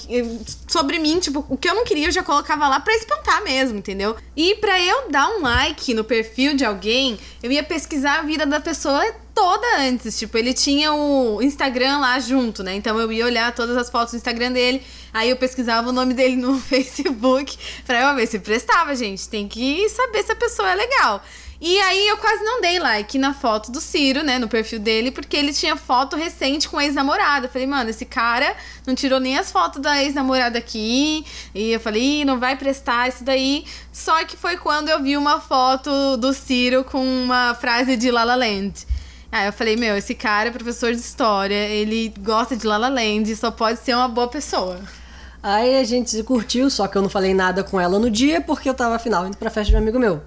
sobre 0.68 1.00
mim, 1.00 1.20
tipo, 1.20 1.44
o 1.50 1.58
que 1.58 1.68
eu 1.68 1.74
não 1.74 1.84
queria 1.84 2.08
eu 2.08 2.12
já 2.12 2.24
colocava 2.24 2.68
lá 2.68 2.80
pra 2.80 2.94
espantar 2.94 3.44
mesmo, 3.44 3.80
entendeu? 3.80 4.16
E 4.36 4.56
pra 4.56 4.80
eu 4.80 5.10
dar 5.10 5.28
um 5.30 5.42
like 5.42 5.94
no 5.94 6.04
perfil 6.04 6.56
de 6.56 6.64
alguém, 6.64 7.20
eu 7.42 7.52
ia 7.52 7.64
pesquisar 7.64 8.20
a 8.20 8.22
vida 8.22 8.46
da 8.46 8.60
pessoa 8.60 9.04
toda 9.40 9.78
antes. 9.78 10.20
Tipo, 10.20 10.38
ele 10.38 10.54
tinha 10.54 10.94
o 10.94 11.42
Instagram 11.42 12.00
lá 12.00 12.20
junto, 12.20 12.62
né? 12.62 12.76
Então 12.76 13.00
eu 13.00 13.10
ia 13.10 13.26
olhar 13.26 13.56
todas 13.56 13.78
as 13.78 13.90
fotos 13.90 14.12
do 14.12 14.18
Instagram 14.18 14.52
dele. 14.52 14.84
Aí 15.14 15.30
eu 15.30 15.38
pesquisava 15.38 15.90
o 15.90 15.94
nome 15.94 16.14
dele 16.14 16.36
no 16.36 16.60
Facebook 16.60 17.58
pra 17.86 18.02
eu 18.02 18.16
ver 18.16 18.28
se 18.28 18.38
prestava, 18.40 18.94
gente. 18.94 19.30
Tem 19.30 19.48
que 19.48 19.88
saber 19.88 20.24
se 20.24 20.34
a 20.34 20.36
pessoa 20.36 20.70
é 20.70 20.76
legal. 20.76 21.24
E 21.62 21.80
aí 21.82 22.08
eu 22.08 22.18
quase 22.18 22.44
não 22.44 22.62
dei 22.62 22.80
like 22.80 23.18
na 23.18 23.34
foto 23.34 23.70
do 23.70 23.82
Ciro, 23.82 24.24
né, 24.24 24.40
no 24.40 24.48
perfil 24.48 24.80
dele, 24.80 25.12
porque 25.12 25.36
ele 25.36 25.52
tinha 25.52 25.76
foto 25.76 26.16
recente 26.16 26.70
com 26.70 26.80
ex-namorada. 26.80 27.50
Falei, 27.50 27.68
mano, 27.68 27.90
esse 27.90 28.06
cara 28.06 28.56
não 28.88 28.96
tirou 28.96 29.20
nem 29.20 29.38
as 29.38 29.52
fotos 29.52 29.82
da 29.82 30.02
ex-namorada 30.04 30.58
aqui. 30.60 31.26
E 31.56 31.72
eu 31.72 31.80
falei, 31.80 32.26
não 32.26 32.40
vai 32.40 32.58
prestar 32.58 33.08
isso 33.08 33.24
daí. 33.24 33.66
Só 33.92 34.24
que 34.26 34.36
foi 34.36 34.58
quando 34.58 34.90
eu 34.90 35.02
vi 35.02 35.16
uma 35.16 35.40
foto 35.40 36.18
do 36.18 36.34
Ciro 36.34 36.84
com 36.84 37.04
uma 37.06 37.56
frase 37.56 37.96
de 37.96 38.12
La 38.12 38.24
La 38.26 38.36
Land. 38.36 38.99
Aí 39.32 39.46
eu 39.48 39.54
falei, 39.54 39.76
meu, 39.76 39.96
esse 39.96 40.16
cara 40.16 40.50
é 40.50 40.52
professor 40.52 40.92
de 40.92 41.00
história, 41.00 41.54
ele 41.54 42.12
gosta 42.20 42.56
de 42.58 42.66
La 42.66 42.78
La 42.78 42.90
Land, 42.90 43.36
só 43.36 43.52
pode 43.52 43.80
ser 43.80 43.94
uma 43.94 44.08
boa 44.08 44.28
pessoa. 44.28 44.80
Aí 45.42 45.80
a 45.80 45.84
gente 45.84 46.10
se 46.10 46.24
curtiu, 46.24 46.70
só 46.70 46.88
que 46.88 46.98
eu 46.98 47.02
não 47.02 47.10
falei 47.10 47.34
nada 47.34 47.64
com 47.64 47.80
ela 47.80 48.00
no 48.00 48.10
dia 48.10 48.42
porque 48.42 48.68
eu 48.68 48.74
tava, 48.74 48.96
afinal, 48.96 49.28
indo 49.28 49.38
pra 49.38 49.50
festa 49.50 49.70
de 49.70 49.76
um 49.76 49.80
amigo 49.80 50.00
meu. 50.00 50.22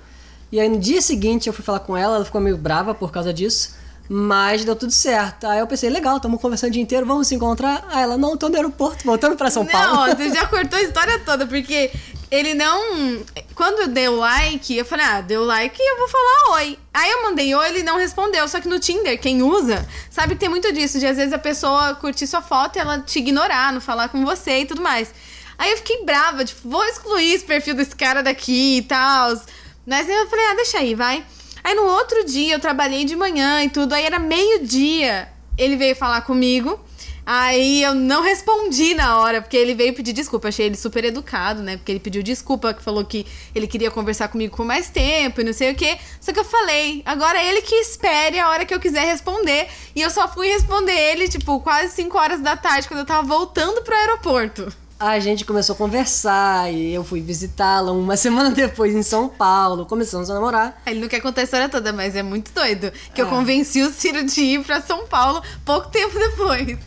E 0.50 0.61
aí 0.61 0.68
no 0.68 0.78
dia 0.78 1.02
seguinte 1.02 1.49
eu 1.49 1.52
fui 1.52 1.64
falar 1.64 1.80
com 1.80 1.97
ela, 1.97 2.16
ela 2.16 2.25
ficou 2.25 2.40
meio 2.40 2.56
brava 2.56 2.94
por 2.94 3.11
causa 3.11 3.32
disso, 3.32 3.75
mas 4.09 4.64
deu 4.64 4.76
tudo 4.76 4.92
certo. 4.92 5.47
Aí 5.47 5.59
eu 5.59 5.66
pensei, 5.66 5.90
legal, 5.90 6.16
estamos 6.16 6.40
conversando 6.40 6.71
o 6.71 6.73
dia 6.73 6.82
inteiro, 6.82 7.04
vamos 7.04 7.26
se 7.26 7.35
encontrar? 7.35 7.85
Aí 7.88 8.02
ela, 8.02 8.16
não, 8.16 8.37
tô 8.37 8.49
no 8.49 8.56
aeroporto, 8.56 9.04
voltando 9.04 9.37
pra 9.37 9.50
São 9.50 9.64
não, 9.64 9.71
Paulo. 9.71 10.14
você 10.14 10.30
já 10.30 10.47
cortou 10.47 10.78
a 10.78 10.82
história 10.82 11.18
toda, 11.18 11.47
porque 11.47 11.90
ele 12.32 12.54
não. 12.54 13.22
Quando 13.54 13.92
deu 13.92 14.16
like, 14.16 14.74
eu 14.74 14.86
falei, 14.86 15.04
ah, 15.04 15.20
deu 15.20 15.44
like, 15.44 15.78
eu 15.78 15.98
vou 15.98 16.08
falar 16.08 16.56
oi. 16.56 16.78
Aí 16.94 17.10
eu 17.10 17.22
mandei 17.24 17.54
oi, 17.54 17.68
ele 17.68 17.82
não 17.82 17.98
respondeu. 17.98 18.48
Só 18.48 18.58
que 18.58 18.66
no 18.66 18.80
Tinder, 18.80 19.20
quem 19.20 19.42
usa, 19.42 19.86
sabe 20.10 20.32
que 20.34 20.40
tem 20.40 20.48
muito 20.48 20.72
disso, 20.72 20.98
de 20.98 21.06
às 21.06 21.18
vezes 21.18 21.34
a 21.34 21.38
pessoa 21.38 21.94
curtir 21.94 22.26
sua 22.26 22.40
foto 22.40 22.76
e 22.76 22.78
ela 22.78 23.00
te 23.00 23.18
ignorar, 23.18 23.70
não 23.70 23.82
falar 23.82 24.08
com 24.08 24.24
você 24.24 24.60
e 24.60 24.64
tudo 24.64 24.80
mais. 24.80 25.12
Aí 25.58 25.72
eu 25.72 25.76
fiquei 25.76 26.06
brava, 26.06 26.42
tipo, 26.42 26.70
vou 26.70 26.82
excluir 26.86 27.34
esse 27.34 27.44
perfil 27.44 27.74
desse 27.74 27.94
cara 27.94 28.22
daqui 28.22 28.78
e 28.78 28.82
tal. 28.82 29.38
Mas 29.86 30.08
eu 30.08 30.26
falei, 30.30 30.46
ah, 30.46 30.54
deixa 30.54 30.78
aí, 30.78 30.94
vai. 30.94 31.22
Aí 31.62 31.74
no 31.74 31.84
outro 31.84 32.24
dia 32.24 32.54
eu 32.54 32.60
trabalhei 32.60 33.04
de 33.04 33.14
manhã 33.14 33.62
e 33.62 33.68
tudo, 33.68 33.92
aí 33.92 34.04
era 34.04 34.18
meio-dia. 34.18 35.28
Ele 35.58 35.76
veio 35.76 35.94
falar 35.94 36.22
comigo. 36.22 36.80
Aí 37.24 37.82
eu 37.82 37.94
não 37.94 38.20
respondi 38.22 38.94
na 38.94 39.18
hora, 39.20 39.40
porque 39.40 39.56
ele 39.56 39.74
veio 39.74 39.94
pedir 39.94 40.12
desculpa. 40.12 40.48
Achei 40.48 40.66
ele 40.66 40.76
super 40.76 41.04
educado, 41.04 41.62
né? 41.62 41.76
Porque 41.76 41.92
ele 41.92 42.00
pediu 42.00 42.22
desculpa, 42.22 42.74
que 42.74 42.82
falou 42.82 43.04
que 43.04 43.24
ele 43.54 43.66
queria 43.68 43.90
conversar 43.90 44.28
comigo 44.28 44.56
com 44.56 44.64
mais 44.64 44.88
tempo 44.90 45.40
e 45.40 45.44
não 45.44 45.52
sei 45.52 45.70
o 45.70 45.74
quê. 45.74 45.98
Só 46.20 46.32
que 46.32 46.40
eu 46.40 46.44
falei, 46.44 47.02
agora 47.06 47.38
é 47.38 47.48
ele 47.48 47.62
que 47.62 47.74
espere 47.76 48.38
a 48.40 48.48
hora 48.50 48.64
que 48.64 48.74
eu 48.74 48.80
quiser 48.80 49.04
responder. 49.06 49.68
E 49.94 50.00
eu 50.02 50.10
só 50.10 50.26
fui 50.28 50.48
responder 50.48 50.92
ele, 50.92 51.28
tipo, 51.28 51.60
quase 51.60 51.94
5 51.94 52.18
horas 52.18 52.40
da 52.40 52.56
tarde, 52.56 52.88
quando 52.88 53.00
eu 53.00 53.06
tava 53.06 53.26
voltando 53.26 53.82
pro 53.82 53.94
aeroporto. 53.94 54.72
A 54.98 55.18
gente 55.18 55.44
começou 55.44 55.74
a 55.74 55.76
conversar 55.76 56.72
e 56.72 56.92
eu 56.94 57.02
fui 57.02 57.20
visitá-la 57.20 57.90
uma 57.92 58.16
semana 58.18 58.50
depois 58.50 58.94
em 58.94 59.02
São 59.02 59.28
Paulo, 59.28 59.84
começamos 59.86 60.30
a 60.30 60.34
namorar. 60.34 60.80
Ele 60.86 61.00
não 61.00 61.08
quer 61.08 61.20
contar 61.20 61.40
a 61.40 61.44
história 61.44 61.68
toda, 61.68 61.92
mas 61.92 62.14
é 62.16 62.22
muito 62.22 62.52
doido. 62.52 62.92
Que 63.14 63.20
eu 63.22 63.26
É. 63.26 63.30
convenci 63.30 63.82
o 63.82 63.92
Ciro 63.92 64.24
de 64.24 64.40
ir 64.40 64.64
pra 64.64 64.80
São 64.80 65.06
Paulo 65.06 65.42
pouco 65.64 65.88
tempo 65.88 66.16
depois. 66.18 66.78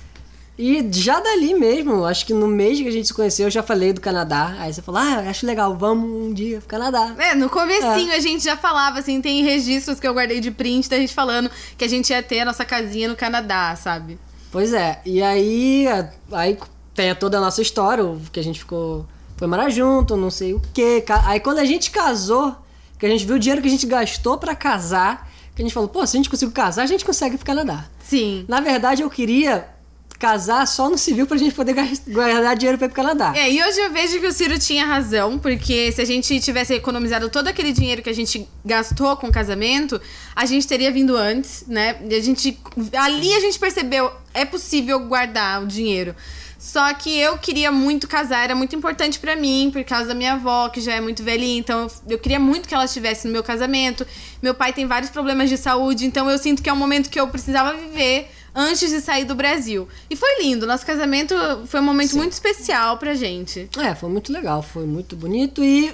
E 0.57 0.88
já 0.91 1.19
dali 1.19 1.53
mesmo, 1.53 2.05
acho 2.05 2.25
que 2.25 2.33
no 2.33 2.47
mês 2.47 2.79
que 2.79 2.88
a 2.88 2.91
gente 2.91 3.07
se 3.07 3.13
conheceu, 3.13 3.47
eu 3.47 3.51
já 3.51 3.62
falei 3.62 3.91
do 3.91 4.00
Canadá. 4.00 4.55
Aí 4.57 4.74
você 4.74 4.81
falou, 4.81 5.01
ah, 5.01 5.29
acho 5.29 5.45
legal, 5.45 5.75
vamos 5.77 6.09
um 6.09 6.33
dia 6.33 6.59
pro 6.59 6.67
Canadá. 6.69 7.13
É, 7.17 7.35
no 7.35 7.50
comecinho 7.50 8.13
a 8.13 8.19
gente 8.19 8.43
já 8.43 8.55
falava, 8.55 9.00
assim, 9.00 9.21
tem 9.21 9.43
registros 9.43 10.00
que 10.00 10.07
eu 10.07 10.13
guardei 10.13 10.39
de 10.39 10.51
print 10.51 10.89
da 10.89 10.97
gente 10.97 11.13
falando 11.13 11.51
que 11.77 11.83
a 11.83 11.89
gente 11.89 12.09
ia 12.09 12.24
ter 12.24 12.39
a 12.39 12.45
nossa 12.45 12.63
casinha 12.63 13.09
no 13.09 13.17
Canadá, 13.17 13.75
sabe? 13.75 14.17
Pois 14.50 14.71
é, 14.71 15.01
e 15.05 15.21
aí, 15.21 15.85
aí 16.31 16.57
tem 16.93 17.13
toda 17.15 17.38
a 17.38 17.41
nossa 17.41 17.62
história, 17.62 18.05
o 18.05 18.21
que 18.31 18.39
a 18.39 18.43
gente 18.43 18.59
ficou. 18.59 19.05
Foi 19.35 19.47
morar 19.50 19.69
junto, 19.69 20.15
não 20.15 20.31
sei 20.31 20.53
o 20.53 20.62
quê. 20.74 21.03
Aí 21.25 21.41
quando 21.41 21.59
a 21.59 21.65
gente 21.65 21.91
casou, 21.91 22.55
que 22.97 23.05
a 23.05 23.09
gente 23.09 23.25
viu 23.25 23.35
o 23.35 23.39
dinheiro 23.39 23.62
que 23.62 23.67
a 23.67 23.71
gente 23.71 23.85
gastou 23.85 24.38
pra 24.38 24.55
casar, 24.55 25.29
que 25.53 25.62
a 25.62 25.65
gente 25.65 25.74
falou, 25.74 25.89
pô, 25.89 26.07
se 26.07 26.15
a 26.15 26.19
gente 26.19 26.29
conseguir 26.29 26.53
casar, 26.53 26.83
a 26.83 26.88
gente 26.88 27.03
consegue 27.03 27.35
pro 27.35 27.45
Canadá. 27.45 27.85
Sim. 28.00 28.45
Na 28.47 28.62
verdade, 28.62 29.01
eu 29.01 29.09
queria 29.09 29.75
casar 30.25 30.65
só 30.65 30.89
no 30.89 30.98
civil 30.98 31.27
pra 31.27 31.38
gente 31.38 31.53
poder 31.53 31.75
guardar 32.08 32.55
dinheiro 32.55 32.79
pra 32.79 32.88
ir 32.88 32.89
pro 32.89 32.96
Canadá. 32.96 33.32
É, 33.36 33.51
e 33.51 33.63
hoje 33.63 33.79
eu 33.79 33.91
vejo 33.91 34.20
que 34.20 34.25
o 34.25 34.32
Ciro 34.32 34.58
tinha 34.58 34.84
razão, 34.84 35.38
porque 35.38 35.91
se 35.91 36.01
a 36.01 36.05
gente 36.05 36.39
tivesse 36.39 36.74
economizado 36.74 37.29
todo 37.29 37.48
aquele 37.48 37.72
dinheiro 37.72 38.01
que 38.01 38.10
a 38.10 38.13
gente 38.13 38.48
gastou 38.65 39.15
com 39.17 39.27
o 39.27 39.32
casamento, 39.32 40.01
a 40.36 40.48
gente 40.48 40.67
teria 40.67 40.91
vindo 40.91 41.15
antes, 41.15 41.63
né? 41.67 41.98
A 42.03 42.20
gente. 42.22 42.58
Ali 42.98 43.36
a 43.36 43.39
gente 43.39 43.60
percebeu, 43.60 44.12
é 44.34 44.44
possível 44.44 45.00
guardar 45.01 45.62
o 45.62 45.67
dinheiro. 45.67 46.15
Só 46.58 46.91
que 46.96 47.15
eu 47.20 47.38
queria 47.38 47.72
muito 47.72 48.08
casar, 48.08 48.46
era 48.46 48.55
muito 48.55 48.75
importante 48.75 49.20
pra 49.20 49.36
mim, 49.36 49.70
por 49.72 49.84
causa 49.84 50.08
da 50.08 50.15
minha 50.15 50.34
avó, 50.34 50.70
que 50.70 50.82
já 50.82 50.94
é 50.94 51.01
muito 51.01 51.22
velhinha, 51.22 51.60
então 51.60 51.86
eu 52.10 52.17
queria 52.17 52.39
muito 52.39 52.67
que 52.67 52.74
ela 52.74 52.86
estivesse 52.86 53.27
no 53.27 53.34
meu 53.34 53.44
casamento. 53.44 54.08
Meu 54.41 54.55
pai 54.55 54.74
tem 54.74 54.88
vários 54.88 55.12
problemas 55.12 55.51
de 55.51 55.58
saúde, 55.58 56.08
então 56.08 56.27
eu 56.27 56.39
sinto 56.39 56.63
que 56.63 56.70
é 56.70 56.74
um 56.74 56.77
momento 56.77 57.12
que 57.12 57.20
eu 57.20 57.27
precisava 57.27 57.77
viver 57.77 58.32
antes 58.55 58.89
de 58.89 59.01
sair 59.01 59.25
do 59.25 59.35
Brasil. 59.35 59.88
E 60.09 60.15
foi 60.15 60.41
lindo, 60.41 60.65
nosso 60.65 60.85
casamento 60.85 61.35
foi 61.67 61.81
um 61.81 61.83
momento 61.83 62.15
muito 62.15 62.31
especial 62.31 62.97
pra 62.97 63.13
gente. 63.13 63.69
É, 63.77 63.93
foi 63.93 64.09
muito 64.09 64.31
legal, 64.31 64.63
foi 64.63 64.85
muito 64.85 65.15
bonito 65.15 65.63
e 65.63 65.93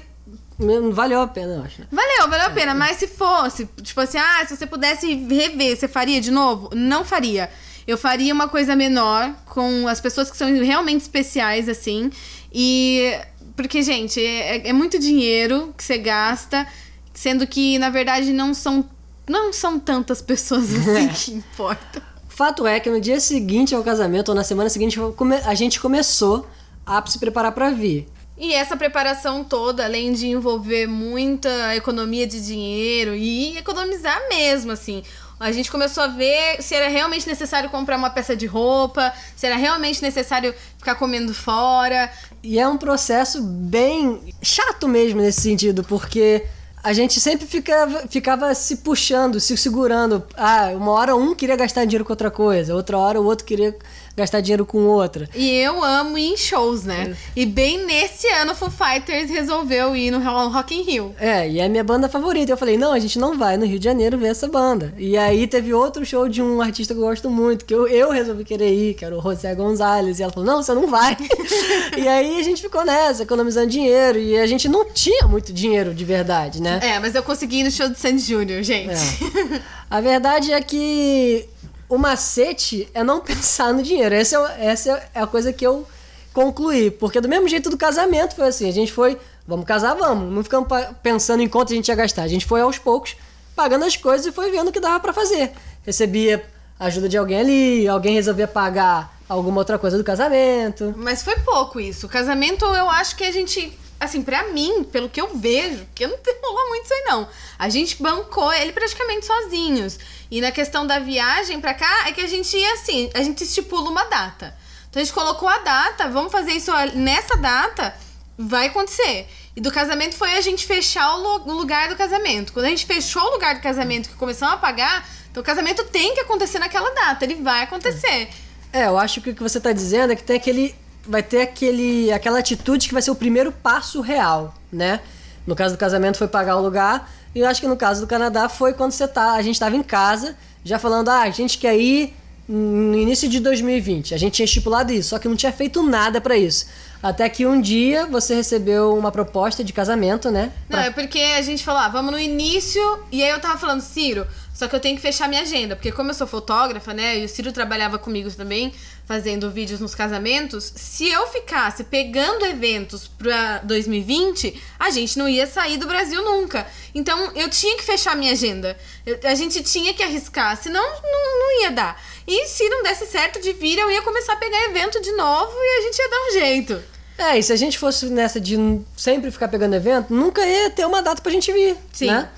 valeu 0.93 1.21
a 1.21 1.27
pena, 1.27 1.55
eu 1.55 1.63
acho. 1.63 1.81
né? 1.81 1.87
Valeu, 1.91 2.29
valeu 2.29 2.45
a 2.45 2.49
pena, 2.51 2.75
mas 2.75 2.97
se 2.97 3.07
fosse, 3.07 3.67
tipo 3.81 3.99
assim, 3.99 4.19
ah, 4.19 4.45
se 4.47 4.55
você 4.55 4.67
pudesse 4.67 5.11
rever, 5.13 5.75
você 5.75 5.87
faria 5.87 6.21
de 6.21 6.29
novo? 6.29 6.69
Não 6.73 7.03
faria. 7.03 7.49
Eu 7.87 7.97
faria 7.97 8.33
uma 8.33 8.47
coisa 8.47 8.75
menor 8.75 9.33
com 9.45 9.87
as 9.87 9.99
pessoas 9.99 10.29
que 10.29 10.37
são 10.37 10.47
realmente 10.63 11.01
especiais, 11.01 11.67
assim. 11.67 12.11
E. 12.53 13.11
Porque, 13.55 13.81
gente, 13.81 14.23
é, 14.23 14.69
é 14.69 14.73
muito 14.73 14.99
dinheiro 14.99 15.73
que 15.75 15.83
você 15.83 15.97
gasta, 15.97 16.65
sendo 17.13 17.45
que, 17.47 17.79
na 17.79 17.89
verdade, 17.89 18.31
não 18.31 18.53
são. 18.53 18.87
Não 19.27 19.51
são 19.51 19.79
tantas 19.79 20.21
pessoas 20.23 20.73
assim 20.73 21.07
que 21.13 21.31
importam. 21.33 22.01
Fato 22.41 22.65
é 22.65 22.79
que 22.79 22.89
no 22.89 22.99
dia 22.99 23.19
seguinte 23.19 23.75
ao 23.75 23.83
casamento, 23.83 24.29
ou 24.29 24.33
na 24.33 24.43
semana 24.43 24.67
seguinte, 24.67 24.97
a 25.45 25.53
gente 25.53 25.79
começou 25.79 26.47
a 26.83 27.05
se 27.05 27.19
preparar 27.19 27.51
pra 27.51 27.69
vir. 27.69 28.07
E 28.35 28.51
essa 28.51 28.75
preparação 28.75 29.43
toda, 29.43 29.85
além 29.85 30.11
de 30.11 30.25
envolver 30.25 30.87
muita 30.87 31.75
economia 31.75 32.25
de 32.25 32.43
dinheiro 32.43 33.13
e 33.13 33.55
economizar 33.59 34.19
mesmo, 34.27 34.71
assim. 34.71 35.03
A 35.39 35.51
gente 35.51 35.69
começou 35.69 36.01
a 36.01 36.07
ver 36.07 36.63
se 36.63 36.73
era 36.73 36.87
realmente 36.87 37.27
necessário 37.27 37.69
comprar 37.69 37.95
uma 37.95 38.09
peça 38.09 38.35
de 38.35 38.47
roupa, 38.47 39.13
se 39.35 39.45
era 39.45 39.55
realmente 39.55 40.01
necessário 40.01 40.51
ficar 40.79 40.95
comendo 40.95 41.35
fora. 41.35 42.11
E 42.41 42.57
é 42.57 42.67
um 42.67 42.75
processo 42.75 43.39
bem 43.43 44.19
chato 44.41 44.87
mesmo 44.87 45.21
nesse 45.21 45.41
sentido, 45.41 45.83
porque 45.83 46.43
a 46.83 46.93
gente 46.93 47.19
sempre 47.19 47.45
ficava, 47.45 48.07
ficava 48.07 48.53
se 48.55 48.77
puxando, 48.77 49.39
se 49.39 49.55
segurando. 49.55 50.23
Ah, 50.35 50.71
uma 50.75 50.91
hora 50.91 51.15
um 51.15 51.35
queria 51.35 51.55
gastar 51.55 51.85
dinheiro 51.85 52.03
com 52.03 52.11
outra 52.11 52.31
coisa, 52.31 52.73
outra 52.73 52.97
hora 52.97 53.21
o 53.21 53.25
outro 53.25 53.45
queria 53.45 53.75
gastar 54.15 54.41
dinheiro 54.41 54.65
com 54.65 54.85
outra. 54.85 55.29
E 55.35 55.49
eu 55.49 55.83
amo 55.83 56.17
ir 56.17 56.33
em 56.33 56.37
shows, 56.37 56.83
né? 56.83 57.15
E 57.35 57.45
bem 57.45 57.85
nesse 57.85 58.27
ano, 58.27 58.51
o 58.51 58.55
Foo 58.55 58.69
Fighters 58.69 59.29
resolveu 59.29 59.95
ir 59.95 60.11
no 60.11 60.19
Rock 60.49 60.75
in 60.75 60.83
Rio. 60.83 61.15
É, 61.19 61.49
e 61.49 61.59
é 61.59 61.65
a 61.65 61.69
minha 61.69 61.83
banda 61.83 62.09
favorita. 62.09 62.51
Eu 62.51 62.57
falei, 62.57 62.77
não, 62.77 62.91
a 62.93 62.99
gente 62.99 63.17
não 63.17 63.37
vai 63.37 63.57
no 63.57 63.65
Rio 63.65 63.79
de 63.79 63.85
Janeiro 63.85 64.17
ver 64.17 64.27
essa 64.27 64.47
banda. 64.47 64.93
E 64.97 65.17
aí 65.17 65.47
teve 65.47 65.73
outro 65.73 66.05
show 66.05 66.27
de 66.27 66.41
um 66.41 66.61
artista 66.61 66.93
que 66.93 66.99
eu 66.99 67.05
gosto 67.05 67.29
muito, 67.29 67.65
que 67.65 67.73
eu, 67.73 67.87
eu 67.87 68.11
resolvi 68.11 68.43
querer 68.43 68.73
ir, 68.73 68.93
que 68.93 69.05
era 69.05 69.17
o 69.17 69.21
José 69.21 69.53
Gonzalez. 69.55 70.19
E 70.19 70.23
ela 70.23 70.31
falou, 70.31 70.47
não, 70.47 70.61
você 70.61 70.73
não 70.73 70.87
vai. 70.87 71.17
e 71.97 72.07
aí 72.07 72.39
a 72.39 72.43
gente 72.43 72.61
ficou 72.61 72.85
nessa, 72.85 73.23
economizando 73.23 73.67
dinheiro. 73.67 74.19
E 74.19 74.37
a 74.37 74.45
gente 74.45 74.67
não 74.67 74.85
tinha 74.85 75.27
muito 75.27 75.53
dinheiro 75.53 75.93
de 75.93 76.05
verdade, 76.05 76.61
né? 76.61 76.79
É, 76.81 76.99
mas 76.99 77.15
eu 77.15 77.23
consegui 77.23 77.59
ir 77.59 77.63
no 77.63 77.71
show 77.71 77.89
do 77.89 77.95
Sandy 77.95 78.21
Júnior, 78.21 78.63
gente. 78.63 78.91
É. 78.91 79.61
A 79.89 79.99
verdade 79.99 80.53
é 80.53 80.61
que 80.61 81.47
o 81.91 81.97
macete 81.97 82.87
é 82.93 83.03
não 83.03 83.19
pensar 83.21 83.73
no 83.73 83.83
dinheiro. 83.83 84.15
Essa 84.15 84.37
é, 84.57 84.65
essa 84.67 85.09
é 85.13 85.21
a 85.21 85.27
coisa 85.27 85.51
que 85.51 85.67
eu 85.67 85.85
concluí. 86.33 86.89
Porque 86.89 87.19
do 87.19 87.27
mesmo 87.27 87.49
jeito 87.49 87.69
do 87.69 87.77
casamento 87.77 88.33
foi 88.33 88.47
assim. 88.47 88.69
A 88.69 88.71
gente 88.71 88.93
foi, 88.93 89.19
vamos 89.45 89.65
casar, 89.65 89.93
vamos. 89.93 90.33
Não 90.33 90.41
ficamos 90.41 90.69
pensando 91.03 91.43
em 91.43 91.49
quanto 91.49 91.73
a 91.73 91.75
gente 91.75 91.89
ia 91.89 91.95
gastar. 91.95 92.23
A 92.23 92.29
gente 92.29 92.45
foi 92.45 92.61
aos 92.61 92.77
poucos 92.77 93.17
pagando 93.53 93.83
as 93.83 93.97
coisas 93.97 94.25
e 94.25 94.31
foi 94.31 94.49
vendo 94.49 94.69
o 94.69 94.71
que 94.71 94.79
dava 94.79 95.01
pra 95.01 95.11
fazer. 95.11 95.51
Recebia 95.85 96.43
ajuda 96.79 97.09
de 97.09 97.17
alguém 97.17 97.39
ali, 97.39 97.87
alguém 97.87 98.15
resolvia 98.15 98.47
pagar 98.47 99.19
alguma 99.27 99.59
outra 99.59 99.77
coisa 99.77 99.97
do 99.97 100.03
casamento. 100.03 100.93
Mas 100.97 101.21
foi 101.21 101.35
pouco 101.39 101.77
isso. 101.77 102.05
O 102.05 102.09
casamento, 102.09 102.63
eu 102.63 102.89
acho 102.89 103.17
que 103.17 103.25
a 103.25 103.31
gente. 103.31 103.77
Assim, 104.03 104.21
pra 104.23 104.45
mim, 104.51 104.83
pelo 104.83 105.07
que 105.07 105.21
eu 105.21 105.29
vejo, 105.37 105.85
que 105.93 106.05
não 106.07 106.17
tenho 106.17 106.37
rolou 106.41 106.69
muito 106.69 106.85
isso 106.85 106.93
aí, 106.93 107.03
não. 107.05 107.27
A 107.59 107.69
gente 107.69 108.01
bancou 108.01 108.51
ele 108.51 108.71
praticamente 108.73 109.25
sozinhos. 109.25 109.99
E 110.29 110.41
na 110.41 110.51
questão 110.51 110.85
da 110.87 110.97
viagem 110.99 111.61
pra 111.61 111.73
cá, 111.73 112.07
é 112.07 112.11
que 112.11 112.21
a 112.21 112.27
gente 112.27 112.55
ia 112.57 112.73
assim, 112.73 113.09
a 113.13 113.21
gente 113.21 113.43
estipula 113.43 113.89
uma 113.89 114.03
data. 114.05 114.55
Então 114.89 115.01
a 115.01 115.05
gente 115.05 115.13
colocou 115.13 115.47
a 115.47 115.59
data, 115.59 116.09
vamos 116.09 116.31
fazer 116.31 116.51
isso 116.53 116.71
nessa 116.95 117.37
data, 117.37 117.93
vai 118.37 118.67
acontecer. 118.67 119.27
E 119.55 119.61
do 119.61 119.71
casamento 119.71 120.15
foi 120.15 120.33
a 120.33 120.41
gente 120.41 120.65
fechar 120.65 121.13
o, 121.15 121.21
lu- 121.21 121.43
o 121.51 121.53
lugar 121.53 121.89
do 121.89 121.95
casamento. 121.95 122.51
Quando 122.53 122.65
a 122.65 122.69
gente 122.69 122.85
fechou 122.85 123.21
o 123.21 123.31
lugar 123.33 123.55
do 123.55 123.61
casamento, 123.61 124.09
que 124.09 124.15
começamos 124.15 124.55
a 124.55 124.57
pagar, 124.57 125.07
então 125.29 125.41
o 125.41 125.45
casamento 125.45 125.83
tem 125.85 126.13
que 126.13 126.21
acontecer 126.21 126.57
naquela 126.59 126.89
data, 126.91 127.23
ele 127.23 127.35
vai 127.35 127.63
acontecer. 127.63 128.29
É, 128.73 128.87
eu 128.87 128.97
acho 128.97 129.21
que 129.21 129.29
o 129.29 129.35
que 129.35 129.43
você 129.43 129.59
tá 129.59 129.71
dizendo 129.73 130.13
é 130.13 130.15
que 130.15 130.23
tem 130.23 130.37
aquele. 130.37 130.73
Vai 131.07 131.23
ter 131.23 131.41
aquele, 131.41 132.11
aquela 132.11 132.39
atitude 132.39 132.87
que 132.87 132.93
vai 132.93 133.01
ser 133.01 133.11
o 133.11 133.15
primeiro 133.15 133.51
passo 133.51 134.01
real, 134.01 134.53
né? 134.71 134.99
No 135.47 135.55
caso 135.55 135.73
do 135.75 135.77
casamento 135.77 136.17
foi 136.17 136.27
pagar 136.27 136.57
o 136.57 136.61
lugar. 136.61 137.11
E 137.33 137.39
eu 137.39 137.47
acho 137.47 137.59
que 137.61 137.67
no 137.67 137.75
caso 137.77 138.01
do 138.01 138.07
Canadá 138.07 138.47
foi 138.49 138.73
quando 138.73 138.91
você 138.91 139.07
tá. 139.07 139.33
A 139.33 139.41
gente 139.41 139.59
tava 139.59 139.75
em 139.75 139.81
casa, 139.83 140.35
já 140.63 140.77
falando, 140.77 141.09
ah, 141.09 141.21
a 141.21 141.29
gente 141.31 141.57
quer 141.57 141.75
ir 141.77 142.13
no 142.47 142.95
início 142.97 143.27
de 143.29 143.39
2020. 143.39 144.13
A 144.13 144.17
gente 144.17 144.33
tinha 144.33 144.45
estipulado 144.45 144.91
isso, 144.91 145.09
só 145.09 145.19
que 145.19 145.27
não 145.27 145.35
tinha 145.35 145.51
feito 145.51 145.81
nada 145.81 146.19
pra 146.19 146.35
isso. 146.37 146.65
Até 147.01 147.27
que 147.29 147.45
um 147.47 147.59
dia 147.59 148.05
você 148.05 148.35
recebeu 148.35 148.95
uma 148.95 149.11
proposta 149.11 149.63
de 149.63 149.71
casamento, 149.73 150.29
né? 150.29 150.51
Não, 150.69 150.77
Pra- 150.77 150.85
é 150.85 150.91
porque 150.91 151.17
a 151.19 151.41
gente 151.41 151.63
falou, 151.63 151.81
ah, 151.81 151.87
vamos 151.87 152.11
no 152.11 152.19
início, 152.19 152.81
e 153.11 153.23
aí 153.23 153.29
eu 153.29 153.39
tava 153.39 153.57
falando, 153.57 153.81
Ciro, 153.81 154.27
só 154.61 154.67
que 154.67 154.75
eu 154.75 154.79
tenho 154.79 154.95
que 154.95 155.01
fechar 155.01 155.27
minha 155.27 155.41
agenda, 155.41 155.75
porque 155.75 155.91
como 155.91 156.11
eu 156.11 156.13
sou 156.13 156.27
fotógrafa, 156.27 156.93
né, 156.93 157.17
e 157.17 157.25
o 157.25 157.27
Ciro 157.27 157.51
trabalhava 157.51 157.97
comigo 157.97 158.29
também, 158.29 158.71
fazendo 159.07 159.49
vídeos 159.49 159.79
nos 159.79 159.95
casamentos, 159.95 160.71
se 160.75 161.09
eu 161.09 161.25
ficasse 161.25 161.83
pegando 161.85 162.45
eventos 162.45 163.07
pra 163.07 163.57
2020, 163.63 164.61
a 164.77 164.91
gente 164.91 165.17
não 165.17 165.27
ia 165.27 165.47
sair 165.47 165.77
do 165.77 165.87
Brasil 165.87 166.23
nunca. 166.23 166.67
Então 166.93 167.31
eu 167.33 167.49
tinha 167.49 167.75
que 167.75 167.83
fechar 167.83 168.15
minha 168.15 168.33
agenda. 168.33 168.77
Eu- 169.03 169.19
a 169.23 169.33
gente 169.33 169.63
tinha 169.63 169.95
que 169.95 170.03
arriscar, 170.03 170.55
senão 170.55 170.83
não, 170.83 171.39
não 171.39 171.61
ia 171.63 171.71
dar. 171.71 171.99
E 172.27 172.45
se 172.45 172.69
não 172.69 172.83
desse 172.83 173.07
certo 173.07 173.41
de 173.41 173.53
vir, 173.53 173.79
eu 173.79 173.89
ia 173.89 174.03
começar 174.03 174.33
a 174.33 174.35
pegar 174.35 174.63
evento 174.65 175.01
de 175.01 175.11
novo 175.13 175.51
e 175.57 175.79
a 175.79 175.81
gente 175.81 175.97
ia 175.97 176.07
dar 176.07 176.21
um 176.27 176.31
jeito. 176.33 176.83
É, 177.17 177.39
e 177.39 177.41
se 177.41 177.51
a 177.51 177.55
gente 177.55 177.79
fosse 177.79 178.05
nessa 178.05 178.39
de 178.39 178.55
sempre 178.95 179.31
ficar 179.31 179.47
pegando 179.47 179.75
evento, 179.75 180.13
nunca 180.13 180.45
ia 180.45 180.69
ter 180.69 180.85
uma 180.85 181.01
data 181.01 181.19
pra 181.19 181.31
gente 181.31 181.51
vir, 181.51 181.75
Sim. 181.91 182.05
né? 182.11 182.29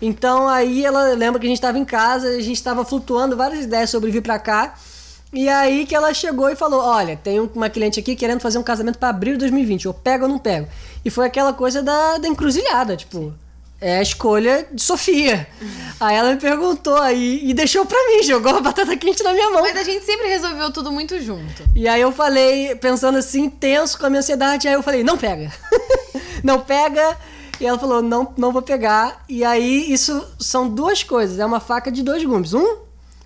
Então 0.00 0.48
aí 0.48 0.84
ela 0.84 1.14
lembra 1.14 1.40
que 1.40 1.46
a 1.46 1.48
gente 1.48 1.60
tava 1.60 1.78
em 1.78 1.84
casa, 1.84 2.28
a 2.28 2.40
gente 2.40 2.62
tava 2.62 2.84
flutuando 2.84 3.36
várias 3.36 3.64
ideias 3.64 3.90
sobre 3.90 4.10
vir 4.10 4.22
pra 4.22 4.38
cá. 4.38 4.74
E 5.32 5.48
aí 5.48 5.84
que 5.84 5.94
ela 5.94 6.14
chegou 6.14 6.48
e 6.48 6.56
falou: 6.56 6.80
Olha, 6.80 7.16
tem 7.16 7.40
uma 7.40 7.68
cliente 7.68 7.98
aqui 7.98 8.14
querendo 8.14 8.40
fazer 8.40 8.58
um 8.58 8.62
casamento 8.62 8.98
pra 8.98 9.08
abril 9.08 9.34
de 9.34 9.40
2020. 9.40 9.86
Eu 9.86 9.94
pego 9.94 10.24
ou 10.24 10.30
não 10.30 10.38
pego? 10.38 10.68
E 11.04 11.10
foi 11.10 11.26
aquela 11.26 11.52
coisa 11.52 11.82
da, 11.82 12.18
da 12.18 12.28
encruzilhada, 12.28 12.96
tipo. 12.96 13.34
É 13.80 13.98
a 13.98 14.02
escolha 14.02 14.66
de 14.72 14.80
Sofia. 14.80 15.46
Aí 16.00 16.16
ela 16.16 16.32
me 16.32 16.40
perguntou 16.40 16.96
aí 16.96 17.40
e 17.42 17.52
deixou 17.52 17.84
pra 17.84 17.98
mim, 18.06 18.22
jogou 18.22 18.56
a 18.56 18.60
batata 18.60 18.96
quente 18.96 19.22
na 19.22 19.34
minha 19.34 19.50
mão. 19.50 19.60
Mas 19.60 19.76
a 19.76 19.82
gente 19.82 20.06
sempre 20.06 20.26
resolveu 20.28 20.72
tudo 20.72 20.90
muito 20.90 21.20
junto. 21.20 21.64
E 21.74 21.86
aí 21.86 22.00
eu 22.00 22.10
falei, 22.10 22.74
pensando 22.76 23.18
assim, 23.18 23.50
tenso 23.50 23.98
com 23.98 24.06
a 24.06 24.08
minha 24.08 24.20
ansiedade, 24.20 24.68
aí 24.68 24.74
eu 24.74 24.82
falei, 24.82 25.04
não 25.04 25.18
pega. 25.18 25.52
não 26.42 26.60
pega. 26.60 27.14
E 27.60 27.66
ela 27.66 27.78
falou, 27.78 28.02
não, 28.02 28.32
não 28.36 28.52
vou 28.52 28.62
pegar. 28.62 29.24
E 29.28 29.44
aí 29.44 29.92
isso 29.92 30.26
são 30.38 30.68
duas 30.68 31.02
coisas, 31.02 31.38
é 31.38 31.46
uma 31.46 31.60
faca 31.60 31.90
de 31.90 32.02
dois 32.02 32.24
gumes. 32.24 32.52
Um, 32.54 32.78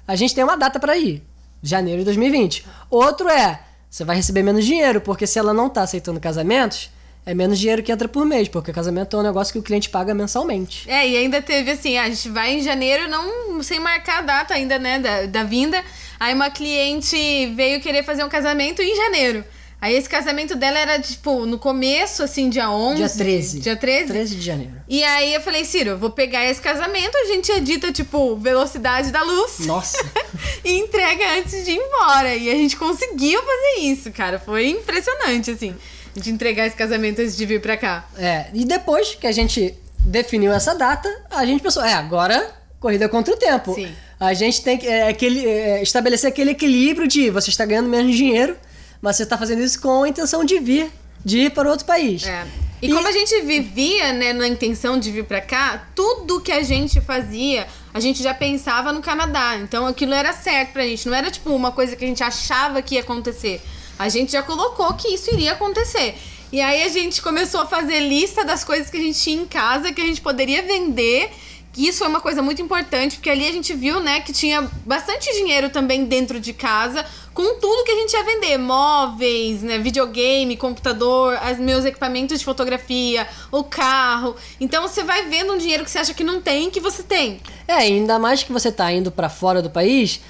a 0.06 0.16
gente 0.16 0.34
tem 0.34 0.44
uma 0.44 0.56
data 0.56 0.78
pra 0.78 0.96
ir, 0.96 1.22
janeiro 1.62 2.00
de 2.00 2.04
2020. 2.06 2.66
Outro 2.90 3.28
é, 3.28 3.60
você 3.90 4.04
vai 4.04 4.16
receber 4.16 4.42
menos 4.42 4.64
dinheiro, 4.64 5.00
porque 5.00 5.26
se 5.26 5.38
ela 5.38 5.54
não 5.54 5.68
tá 5.68 5.82
aceitando 5.82 6.20
casamentos, 6.20 6.90
é 7.24 7.34
menos 7.34 7.58
dinheiro 7.58 7.82
que 7.82 7.92
entra 7.92 8.08
por 8.08 8.24
mês, 8.24 8.48
porque 8.48 8.72
casamento 8.72 9.16
é 9.16 9.20
um 9.20 9.22
negócio 9.22 9.52
que 9.52 9.58
o 9.58 9.62
cliente 9.62 9.90
paga 9.90 10.14
mensalmente. 10.14 10.88
É, 10.90 11.06
e 11.06 11.16
ainda 11.16 11.42
teve 11.42 11.70
assim, 11.70 11.98
a 11.98 12.08
gente 12.08 12.28
vai 12.30 12.54
em 12.54 12.62
janeiro, 12.62 13.06
não 13.08 13.62
sem 13.62 13.78
marcar 13.78 14.20
a 14.20 14.22
data 14.22 14.54
ainda, 14.54 14.78
né, 14.78 14.98
da, 14.98 15.26
da 15.26 15.42
vinda. 15.44 15.82
Aí 16.18 16.32
uma 16.32 16.50
cliente 16.50 17.46
veio 17.54 17.80
querer 17.80 18.02
fazer 18.02 18.24
um 18.24 18.28
casamento 18.30 18.80
em 18.80 18.96
janeiro. 18.96 19.44
Aí 19.80 19.94
esse 19.94 20.08
casamento 20.08 20.56
dela 20.56 20.76
era, 20.76 20.98
tipo, 20.98 21.46
no 21.46 21.56
começo, 21.56 22.22
assim, 22.24 22.50
dia 22.50 22.68
11. 22.68 22.96
Dia 22.96 23.08
13. 23.08 23.60
Dia 23.60 23.76
13? 23.76 24.06
13 24.08 24.36
de 24.36 24.42
janeiro. 24.42 24.72
E 24.88 25.04
aí 25.04 25.32
eu 25.34 25.40
falei, 25.40 25.64
Ciro, 25.64 25.90
eu 25.90 25.98
vou 25.98 26.10
pegar 26.10 26.44
esse 26.44 26.60
casamento, 26.60 27.16
a 27.16 27.26
gente 27.26 27.52
edita, 27.52 27.92
tipo, 27.92 28.36
velocidade 28.36 29.12
da 29.12 29.22
luz. 29.22 29.60
Nossa. 29.60 30.04
e 30.64 30.72
entrega 30.78 31.38
antes 31.38 31.64
de 31.64 31.70
ir 31.70 31.76
embora. 31.76 32.34
E 32.34 32.50
a 32.50 32.54
gente 32.54 32.76
conseguiu 32.76 33.40
fazer 33.40 33.82
isso, 33.82 34.10
cara. 34.10 34.40
Foi 34.40 34.68
impressionante, 34.68 35.52
assim. 35.52 35.76
A 36.14 36.18
gente 36.18 36.30
entregar 36.30 36.66
esse 36.66 36.76
casamento 36.76 37.20
antes 37.20 37.36
de 37.36 37.46
vir 37.46 37.60
pra 37.60 37.76
cá. 37.76 38.08
É, 38.16 38.46
e 38.52 38.64
depois 38.64 39.14
que 39.14 39.28
a 39.28 39.32
gente 39.32 39.76
definiu 40.00 40.52
essa 40.52 40.74
data, 40.74 41.08
a 41.30 41.46
gente 41.46 41.62
pensou, 41.62 41.84
é, 41.84 41.92
agora 41.92 42.58
corrida 42.80 43.08
contra 43.08 43.34
o 43.34 43.36
tempo. 43.36 43.74
Sim. 43.74 43.92
A 44.18 44.34
gente 44.34 44.62
tem 44.62 44.76
que 44.76 44.86
é, 44.86 45.08
aquele, 45.08 45.46
é, 45.46 45.82
estabelecer 45.82 46.28
aquele 46.28 46.50
equilíbrio 46.50 47.06
de 47.06 47.30
você 47.30 47.50
está 47.50 47.64
ganhando 47.64 47.88
menos 47.88 48.16
dinheiro, 48.16 48.56
mas 49.00 49.16
você 49.16 49.22
está 49.22 49.36
fazendo 49.38 49.62
isso 49.62 49.80
com 49.80 50.02
a 50.02 50.08
intenção 50.08 50.44
de 50.44 50.58
vir, 50.58 50.90
de 51.24 51.38
ir 51.38 51.50
para 51.50 51.70
outro 51.70 51.86
país. 51.86 52.26
É. 52.26 52.46
E, 52.80 52.92
como 52.92 53.08
a 53.08 53.12
gente 53.12 53.40
vivia, 53.42 54.12
né, 54.12 54.32
na 54.32 54.46
intenção 54.46 54.98
de 55.00 55.10
vir 55.10 55.24
pra 55.24 55.40
cá, 55.40 55.88
tudo 55.96 56.40
que 56.40 56.52
a 56.52 56.62
gente 56.62 57.00
fazia, 57.00 57.66
a 57.92 57.98
gente 57.98 58.22
já 58.22 58.32
pensava 58.32 58.92
no 58.92 59.00
Canadá. 59.00 59.56
Então 59.56 59.84
aquilo 59.86 60.14
era 60.14 60.32
certo 60.32 60.72
pra 60.74 60.84
gente. 60.84 61.08
Não 61.08 61.14
era 61.16 61.30
tipo 61.30 61.50
uma 61.50 61.72
coisa 61.72 61.96
que 61.96 62.04
a 62.04 62.08
gente 62.08 62.22
achava 62.22 62.80
que 62.80 62.94
ia 62.94 63.00
acontecer. 63.00 63.60
A 63.98 64.08
gente 64.08 64.30
já 64.30 64.42
colocou 64.44 64.94
que 64.94 65.08
isso 65.08 65.32
iria 65.32 65.52
acontecer. 65.52 66.14
E 66.52 66.60
aí 66.60 66.84
a 66.84 66.88
gente 66.88 67.20
começou 67.20 67.60
a 67.60 67.66
fazer 67.66 67.98
lista 68.00 68.44
das 68.44 68.62
coisas 68.62 68.88
que 68.88 68.96
a 68.96 69.00
gente 69.00 69.18
tinha 69.18 69.42
em 69.42 69.46
casa 69.46 69.92
que 69.92 70.00
a 70.00 70.04
gente 70.04 70.20
poderia 70.20 70.62
vender. 70.62 71.30
Isso 71.78 72.02
é 72.02 72.08
uma 72.08 72.20
coisa 72.20 72.42
muito 72.42 72.60
importante, 72.60 73.14
porque 73.16 73.30
ali 73.30 73.46
a 73.46 73.52
gente 73.52 73.72
viu, 73.72 74.00
né, 74.00 74.18
que 74.18 74.32
tinha 74.32 74.68
bastante 74.84 75.32
dinheiro 75.32 75.70
também 75.70 76.06
dentro 76.06 76.40
de 76.40 76.52
casa, 76.52 77.06
com 77.32 77.60
tudo 77.60 77.84
que 77.84 77.92
a 77.92 77.94
gente 77.94 78.12
ia 78.14 78.24
vender, 78.24 78.58
móveis, 78.58 79.62
né, 79.62 79.78
videogame, 79.78 80.56
computador, 80.56 81.38
os 81.52 81.58
meus 81.60 81.84
equipamentos 81.84 82.40
de 82.40 82.44
fotografia, 82.44 83.28
o 83.52 83.62
carro. 83.62 84.34
Então 84.60 84.82
você 84.82 85.04
vai 85.04 85.26
vendo 85.28 85.52
um 85.52 85.56
dinheiro 85.56 85.84
que 85.84 85.90
você 85.92 86.00
acha 86.00 86.12
que 86.12 86.24
não 86.24 86.42
tem, 86.42 86.68
que 86.68 86.80
você 86.80 87.04
tem. 87.04 87.40
É, 87.68 87.74
ainda 87.74 88.18
mais 88.18 88.42
que 88.42 88.52
você 88.52 88.72
tá 88.72 88.90
indo 88.90 89.12
para 89.12 89.28
fora 89.28 89.62
do 89.62 89.70
país, 89.70 90.20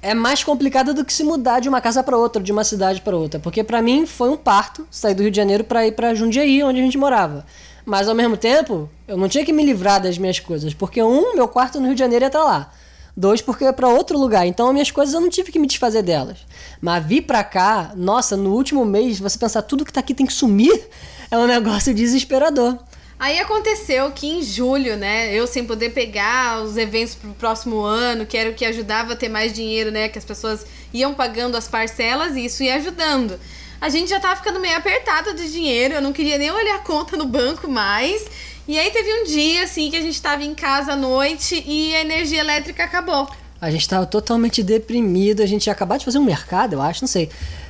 é 0.00 0.14
mais 0.14 0.42
complicado 0.42 0.94
do 0.94 1.04
que 1.04 1.12
se 1.12 1.22
mudar 1.22 1.60
de 1.60 1.68
uma 1.68 1.82
casa 1.82 2.02
para 2.02 2.16
outra, 2.16 2.42
de 2.42 2.50
uma 2.50 2.64
cidade 2.64 3.02
para 3.02 3.14
outra, 3.14 3.38
porque 3.38 3.62
para 3.62 3.82
mim 3.82 4.06
foi 4.06 4.30
um 4.30 4.38
parto 4.38 4.88
sair 4.90 5.12
do 5.12 5.22
Rio 5.22 5.30
de 5.30 5.36
Janeiro 5.36 5.64
para 5.64 5.86
ir 5.86 5.92
para 5.92 6.14
Jundiaí, 6.14 6.62
onde 6.62 6.80
a 6.80 6.82
gente 6.82 6.96
morava. 6.96 7.44
Mas 7.84 8.08
ao 8.08 8.14
mesmo 8.14 8.36
tempo, 8.36 8.88
eu 9.06 9.16
não 9.16 9.28
tinha 9.28 9.44
que 9.44 9.52
me 9.52 9.64
livrar 9.64 10.00
das 10.00 10.16
minhas 10.16 10.40
coisas, 10.40 10.72
porque 10.72 11.02
um, 11.02 11.34
meu 11.34 11.46
quarto 11.46 11.78
no 11.78 11.86
Rio 11.86 11.94
de 11.94 12.00
Janeiro 12.00 12.24
ia 12.24 12.28
estar 12.28 12.42
lá. 12.42 12.72
Dois, 13.16 13.40
porque 13.40 13.64
é 13.64 13.72
para 13.72 13.88
outro 13.88 14.18
lugar. 14.18 14.46
Então, 14.46 14.66
as 14.68 14.72
minhas 14.72 14.90
coisas 14.90 15.14
eu 15.14 15.20
não 15.20 15.28
tive 15.28 15.52
que 15.52 15.58
me 15.58 15.68
desfazer 15.68 16.02
delas. 16.02 16.38
Mas 16.80 17.06
vir 17.06 17.22
pra 17.22 17.44
cá, 17.44 17.92
nossa, 17.94 18.36
no 18.36 18.52
último 18.52 18.84
mês, 18.84 19.20
você 19.20 19.38
pensar 19.38 19.62
tudo 19.62 19.84
que 19.84 19.92
tá 19.92 20.00
aqui 20.00 20.14
tem 20.14 20.26
que 20.26 20.32
sumir, 20.32 20.88
é 21.30 21.38
um 21.38 21.46
negócio 21.46 21.94
desesperador. 21.94 22.78
Aí 23.18 23.38
aconteceu 23.38 24.10
que 24.10 24.26
em 24.26 24.42
julho, 24.42 24.96
né, 24.96 25.32
eu 25.32 25.46
sem 25.46 25.64
poder 25.64 25.90
pegar 25.90 26.62
os 26.62 26.76
eventos 26.76 27.14
pro 27.14 27.30
próximo 27.34 27.80
ano, 27.80 28.26
que 28.26 28.36
era 28.36 28.50
o 28.50 28.54
que 28.54 28.64
ajudava 28.64 29.12
a 29.12 29.16
ter 29.16 29.28
mais 29.28 29.52
dinheiro, 29.52 29.92
né, 29.92 30.08
que 30.08 30.18
as 30.18 30.24
pessoas 30.24 30.66
iam 30.92 31.14
pagando 31.14 31.56
as 31.56 31.68
parcelas 31.68 32.34
e 32.34 32.44
isso 32.44 32.64
ia 32.64 32.74
ajudando. 32.74 33.38
A 33.84 33.90
gente 33.90 34.08
já 34.08 34.18
tava 34.18 34.36
ficando 34.36 34.58
meio 34.58 34.78
apertada 34.78 35.34
de 35.34 35.52
dinheiro, 35.52 35.92
eu 35.92 36.00
não 36.00 36.10
queria 36.10 36.38
nem 36.38 36.50
olhar 36.50 36.76
a 36.76 36.78
conta 36.78 37.18
no 37.18 37.26
banco 37.26 37.68
mais. 37.68 38.24
E 38.66 38.78
aí 38.78 38.90
teve 38.90 39.12
um 39.12 39.24
dia, 39.24 39.62
assim, 39.62 39.90
que 39.90 39.96
a 39.98 40.00
gente 40.00 40.22
tava 40.22 40.42
em 40.42 40.54
casa 40.54 40.92
à 40.92 40.96
noite 40.96 41.62
e 41.66 41.94
a 41.94 42.00
energia 42.00 42.40
elétrica 42.40 42.82
acabou. 42.82 43.28
A 43.60 43.70
gente 43.70 43.86
tava 43.86 44.06
totalmente 44.06 44.62
deprimido, 44.62 45.42
a 45.42 45.46
gente 45.46 45.66
ia 45.66 45.72
acabar 45.74 45.98
de 45.98 46.06
fazer 46.06 46.16
um 46.16 46.24
mercado, 46.24 46.72
eu 46.72 46.80
acho, 46.80 47.02
não 47.02 47.08
sei. 47.08 47.28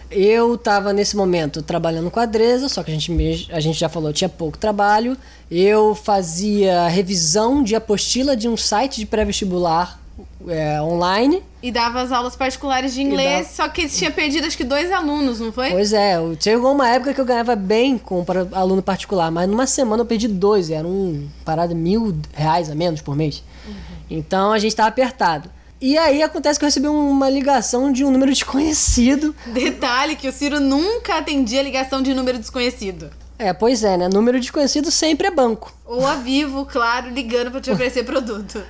Eu 0.08 0.56
tava 0.56 0.92
nesse 0.92 1.16
momento 1.16 1.60
trabalhando 1.62 2.12
com 2.12 2.20
a 2.20 2.26
Dresa, 2.26 2.68
só 2.68 2.84
que 2.84 2.92
a 2.92 2.94
gente, 2.94 3.48
a 3.50 3.58
gente 3.58 3.76
já 3.76 3.88
falou, 3.88 4.12
tinha 4.12 4.28
pouco 4.28 4.56
trabalho. 4.56 5.16
Eu 5.50 5.96
fazia 5.96 6.86
revisão 6.86 7.60
de 7.60 7.74
apostila 7.74 8.36
de 8.36 8.48
um 8.48 8.56
site 8.56 9.00
de 9.00 9.06
pré-vestibular 9.06 9.98
é, 10.48 10.80
online. 10.82 11.42
E 11.62 11.72
dava 11.72 12.00
as 12.02 12.12
aulas 12.12 12.36
particulares 12.36 12.94
de 12.94 13.02
inglês, 13.02 13.48
só 13.48 13.68
que 13.68 13.88
tinha 13.88 14.10
perdido 14.10 14.46
acho 14.46 14.56
que 14.56 14.64
dois 14.64 14.92
alunos, 14.92 15.40
não 15.40 15.50
foi? 15.52 15.70
Pois 15.70 15.92
é, 15.92 16.16
chegou 16.40 16.72
uma 16.72 16.88
época 16.88 17.14
que 17.14 17.20
eu 17.20 17.24
ganhava 17.24 17.56
bem 17.56 17.96
com 17.98 18.24
para- 18.24 18.46
aluno 18.52 18.82
particular, 18.82 19.30
mas 19.30 19.48
numa 19.48 19.66
semana 19.66 20.02
eu 20.02 20.06
perdi 20.06 20.28
dois, 20.28 20.70
era 20.70 20.86
um 20.86 21.28
parada 21.44 21.74
mil 21.74 22.14
reais 22.34 22.70
a 22.70 22.74
menos 22.74 23.00
por 23.00 23.16
mês. 23.16 23.42
Então 24.10 24.52
a 24.52 24.58
gente 24.58 24.76
tava 24.76 24.88
apertado. 24.88 25.50
E 25.80 25.98
aí 25.98 26.22
acontece 26.22 26.58
que 26.58 26.64
eu 26.64 26.68
recebi 26.68 26.88
uma 26.88 27.28
ligação 27.28 27.92
de 27.92 28.04
um 28.04 28.10
número 28.10 28.30
desconhecido. 28.32 29.34
Detalhe 29.46 30.16
que 30.16 30.28
o 30.28 30.32
Ciro 30.32 30.60
nunca 30.60 31.18
atendia 31.18 31.62
ligação 31.62 32.00
de 32.02 32.14
número 32.14 32.38
desconhecido. 32.38 33.10
É, 33.38 33.52
pois 33.52 33.82
é, 33.82 33.96
né? 33.96 34.08
Número 34.08 34.38
desconhecido 34.38 34.90
sempre 34.90 35.26
é 35.26 35.30
banco. 35.30 35.74
Ou 35.84 36.06
a 36.06 36.14
Vivo, 36.14 36.64
claro, 36.64 37.10
ligando 37.10 37.50
pra 37.50 37.60
te 37.60 37.70
oferecer 37.70 38.04
produto. 38.06 38.62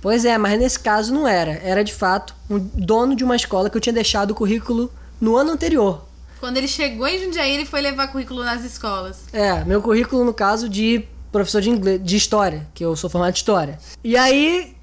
Pois 0.00 0.24
é, 0.24 0.38
mas 0.38 0.58
nesse 0.58 0.78
caso 0.78 1.12
não 1.12 1.26
era. 1.26 1.52
Era 1.62 1.82
de 1.82 1.92
fato 1.92 2.34
um 2.48 2.58
dono 2.58 3.16
de 3.16 3.24
uma 3.24 3.36
escola 3.36 3.68
que 3.68 3.76
eu 3.76 3.80
tinha 3.80 3.92
deixado 3.92 4.30
o 4.30 4.34
currículo 4.34 4.92
no 5.20 5.36
ano 5.36 5.52
anterior. 5.52 6.04
Quando 6.40 6.56
ele 6.56 6.68
chegou 6.68 7.06
em 7.06 7.18
Jundiaí, 7.18 7.52
ele 7.52 7.64
foi 7.64 7.80
levar 7.80 8.08
currículo 8.08 8.44
nas 8.44 8.64
escolas. 8.64 9.24
É, 9.32 9.64
meu 9.64 9.82
currículo, 9.82 10.24
no 10.24 10.32
caso, 10.32 10.68
de 10.68 11.04
professor 11.32 11.60
de 11.60 11.70
inglês, 11.70 12.00
de 12.02 12.16
história, 12.16 12.66
que 12.74 12.84
eu 12.84 12.94
sou 12.94 13.10
formado 13.10 13.32
em 13.32 13.36
história. 13.36 13.78
E 14.04 14.16
aí 14.16 14.76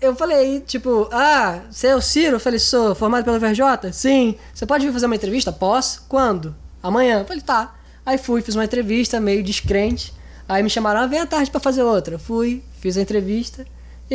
eu 0.00 0.16
falei, 0.16 0.60
tipo, 0.60 1.08
ah, 1.12 1.60
você 1.70 1.88
é 1.88 1.96
o 1.96 2.00
Ciro? 2.00 2.36
Eu 2.36 2.40
falei, 2.40 2.58
sou 2.58 2.94
formado 2.94 3.24
pela 3.24 3.38
VRJ? 3.38 3.92
Sim. 3.92 4.36
Você 4.54 4.64
pode 4.64 4.86
vir 4.86 4.92
fazer 4.92 5.06
uma 5.06 5.14
entrevista? 5.14 5.52
Posso. 5.52 6.04
Quando? 6.08 6.54
Amanhã. 6.82 7.20
Eu 7.20 7.24
falei, 7.26 7.42
tá. 7.42 7.74
Aí 8.04 8.18
fui, 8.18 8.42
fiz 8.42 8.54
uma 8.54 8.64
entrevista, 8.64 9.20
meio 9.20 9.42
descrente. 9.42 10.12
Aí 10.48 10.62
me 10.62 10.70
chamaram, 10.70 11.02
ah, 11.02 11.06
vem 11.06 11.20
à 11.20 11.26
tarde 11.26 11.50
pra 11.50 11.60
fazer 11.60 11.82
outra. 11.82 12.18
Fui, 12.18 12.64
fiz 12.80 12.96
a 12.96 13.00
entrevista. 13.02 13.64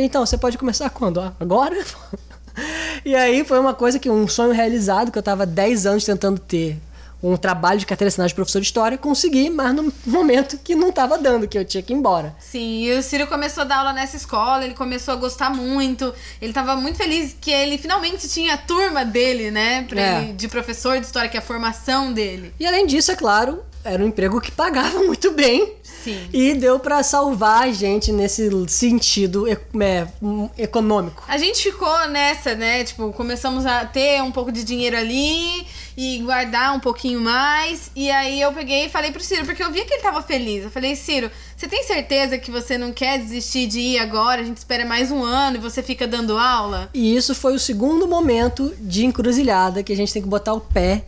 Então, 0.00 0.24
você 0.24 0.38
pode 0.38 0.56
começar 0.56 0.88
quando? 0.90 1.20
Ah, 1.20 1.32
agora? 1.40 1.76
e 3.04 3.14
aí 3.14 3.44
foi 3.44 3.58
uma 3.58 3.74
coisa 3.74 3.98
que, 3.98 4.08
um 4.08 4.28
sonho 4.28 4.52
realizado, 4.52 5.10
que 5.10 5.18
eu 5.18 5.22
tava 5.22 5.44
10 5.44 5.86
anos 5.86 6.04
tentando 6.04 6.38
ter 6.38 6.78
um 7.20 7.36
trabalho 7.36 7.80
de 7.80 7.84
carteira 7.86 8.06
assinada 8.08 8.28
de 8.28 8.34
professor 8.36 8.60
de 8.60 8.66
história, 8.68 8.96
consegui, 8.96 9.50
mas 9.50 9.74
no 9.74 9.92
momento 10.06 10.56
que 10.58 10.76
não 10.76 10.92
tava 10.92 11.18
dando, 11.18 11.48
que 11.48 11.58
eu 11.58 11.64
tinha 11.64 11.82
que 11.82 11.92
ir 11.92 11.96
embora. 11.96 12.32
Sim, 12.38 12.84
e 12.84 12.92
o 12.96 13.02
Ciro 13.02 13.26
começou 13.26 13.62
a 13.62 13.66
dar 13.66 13.78
aula 13.78 13.92
nessa 13.92 14.16
escola, 14.16 14.64
ele 14.64 14.74
começou 14.74 15.14
a 15.14 15.16
gostar 15.16 15.50
muito. 15.50 16.14
Ele 16.40 16.52
tava 16.52 16.76
muito 16.76 16.96
feliz 16.96 17.34
que 17.40 17.50
ele 17.50 17.76
finalmente 17.76 18.28
tinha 18.28 18.54
a 18.54 18.56
turma 18.56 19.04
dele, 19.04 19.50
né? 19.50 19.84
É. 19.96 20.22
ele- 20.22 20.32
de 20.34 20.46
professor 20.46 21.00
de 21.00 21.06
história, 21.06 21.28
que 21.28 21.36
é 21.36 21.40
a 21.40 21.42
formação 21.42 22.12
dele. 22.12 22.54
E 22.60 22.64
além 22.64 22.86
disso, 22.86 23.10
é 23.10 23.16
claro, 23.16 23.64
era 23.84 24.02
um 24.02 24.08
emprego 24.08 24.40
que 24.40 24.50
pagava 24.50 24.98
muito 25.04 25.32
bem. 25.32 25.74
Sim. 25.82 26.28
E 26.32 26.54
deu 26.54 26.78
pra 26.78 27.02
salvar 27.02 27.64
a 27.64 27.72
gente 27.72 28.12
nesse 28.12 28.48
sentido 28.68 29.46
é, 29.48 29.58
econômico. 30.56 31.22
A 31.26 31.36
gente 31.36 31.62
ficou 31.62 32.08
nessa, 32.08 32.54
né? 32.54 32.84
Tipo, 32.84 33.12
começamos 33.12 33.66
a 33.66 33.84
ter 33.84 34.22
um 34.22 34.30
pouco 34.30 34.52
de 34.52 34.62
dinheiro 34.62 34.96
ali 34.96 35.66
e 35.96 36.18
guardar 36.20 36.76
um 36.76 36.80
pouquinho 36.80 37.20
mais. 37.20 37.90
E 37.96 38.10
aí 38.10 38.40
eu 38.40 38.52
peguei 38.52 38.86
e 38.86 38.88
falei 38.88 39.10
pro 39.10 39.22
Ciro, 39.22 39.44
porque 39.44 39.62
eu 39.62 39.72
via 39.72 39.84
que 39.84 39.94
ele 39.94 40.02
tava 40.02 40.22
feliz. 40.22 40.64
Eu 40.64 40.70
falei, 40.70 40.94
Ciro, 40.94 41.30
você 41.56 41.66
tem 41.66 41.82
certeza 41.82 42.38
que 42.38 42.50
você 42.50 42.78
não 42.78 42.92
quer 42.92 43.18
desistir 43.18 43.66
de 43.66 43.80
ir 43.80 43.98
agora? 43.98 44.40
A 44.40 44.44
gente 44.44 44.58
espera 44.58 44.84
mais 44.84 45.10
um 45.10 45.24
ano 45.24 45.56
e 45.56 45.60
você 45.60 45.82
fica 45.82 46.06
dando 46.06 46.38
aula? 46.38 46.88
E 46.94 47.16
isso 47.16 47.34
foi 47.34 47.54
o 47.54 47.58
segundo 47.58 48.06
momento 48.06 48.72
de 48.78 49.04
encruzilhada 49.04 49.82
que 49.82 49.92
a 49.92 49.96
gente 49.96 50.12
tem 50.12 50.22
que 50.22 50.28
botar 50.28 50.52
o 50.52 50.60
pé 50.60 51.04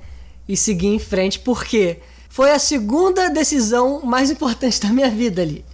e 0.48 0.56
seguir 0.56 0.88
em 0.88 0.98
frente, 0.98 1.38
porque 1.38 1.98
foi 2.30 2.52
a 2.52 2.58
segunda 2.58 3.28
decisão 3.28 4.00
mais 4.04 4.30
importante 4.30 4.80
da 4.80 4.88
minha 4.88 5.10
vida 5.10 5.42
ali. 5.42 5.64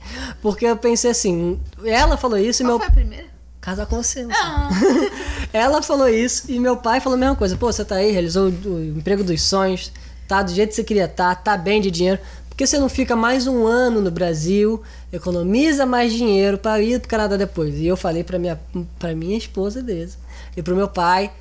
Porque 0.41 0.65
eu 0.65 0.77
pensei 0.77 1.11
assim, 1.11 1.61
ela 1.85 2.17
falou 2.17 2.39
isso 2.39 2.63
e 2.63 2.65
Qual 2.65 2.79
meu 2.79 2.79
foi 2.79 2.89
a 2.89 2.91
primeira? 2.91 3.27
casar 3.61 3.85
com 3.87 4.03
você. 4.03 4.27
Ah. 4.31 4.71
Ela 5.53 5.83
falou 5.83 6.09
isso 6.09 6.45
e 6.49 6.59
meu 6.61 6.77
pai 6.77 7.01
falou 7.01 7.17
a 7.17 7.21
mesma 7.21 7.35
coisa. 7.35 7.57
Pô, 7.57 7.71
você 7.71 7.85
tá 7.85 7.97
aí, 7.97 8.13
realizou 8.13 8.49
o 8.49 8.85
emprego 8.97 9.25
dos 9.25 9.43
sonhos, 9.43 9.93
tá 10.29 10.41
do 10.41 10.53
jeito 10.53 10.69
que 10.71 10.77
você 10.77 10.85
queria 10.85 11.07
estar, 11.07 11.35
tá 11.35 11.57
bem 11.57 11.81
de 11.81 11.91
dinheiro. 11.91 12.21
Por 12.49 12.57
que 12.57 12.65
você 12.65 12.79
não 12.79 12.89
fica 12.89 13.17
mais 13.17 13.49
um 13.49 13.67
ano 13.67 14.01
no 14.01 14.11
Brasil, 14.11 14.81
economiza 15.13 15.85
mais 15.85 16.13
dinheiro 16.13 16.59
para 16.59 16.81
ir 16.81 17.01
pro 17.01 17.09
Canadá 17.09 17.37
depois? 17.37 17.75
E 17.75 17.87
eu 17.87 17.97
falei 17.97 18.23
pra 18.23 18.39
minha, 18.39 18.59
pra 19.01 19.15
minha 19.17 19.37
esposa 19.37 19.83
Teresa 19.83 20.17
e 20.57 20.63
pro 20.63 20.77
meu 20.77 20.89
pai, 20.89 21.33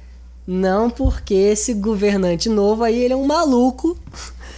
não 0.47 0.89
porque 0.89 1.33
esse 1.33 1.73
governante 1.73 2.49
novo 2.49 2.83
aí, 2.83 2.97
ele 3.03 3.13
é 3.13 3.17
um 3.17 3.25
maluco. 3.25 3.97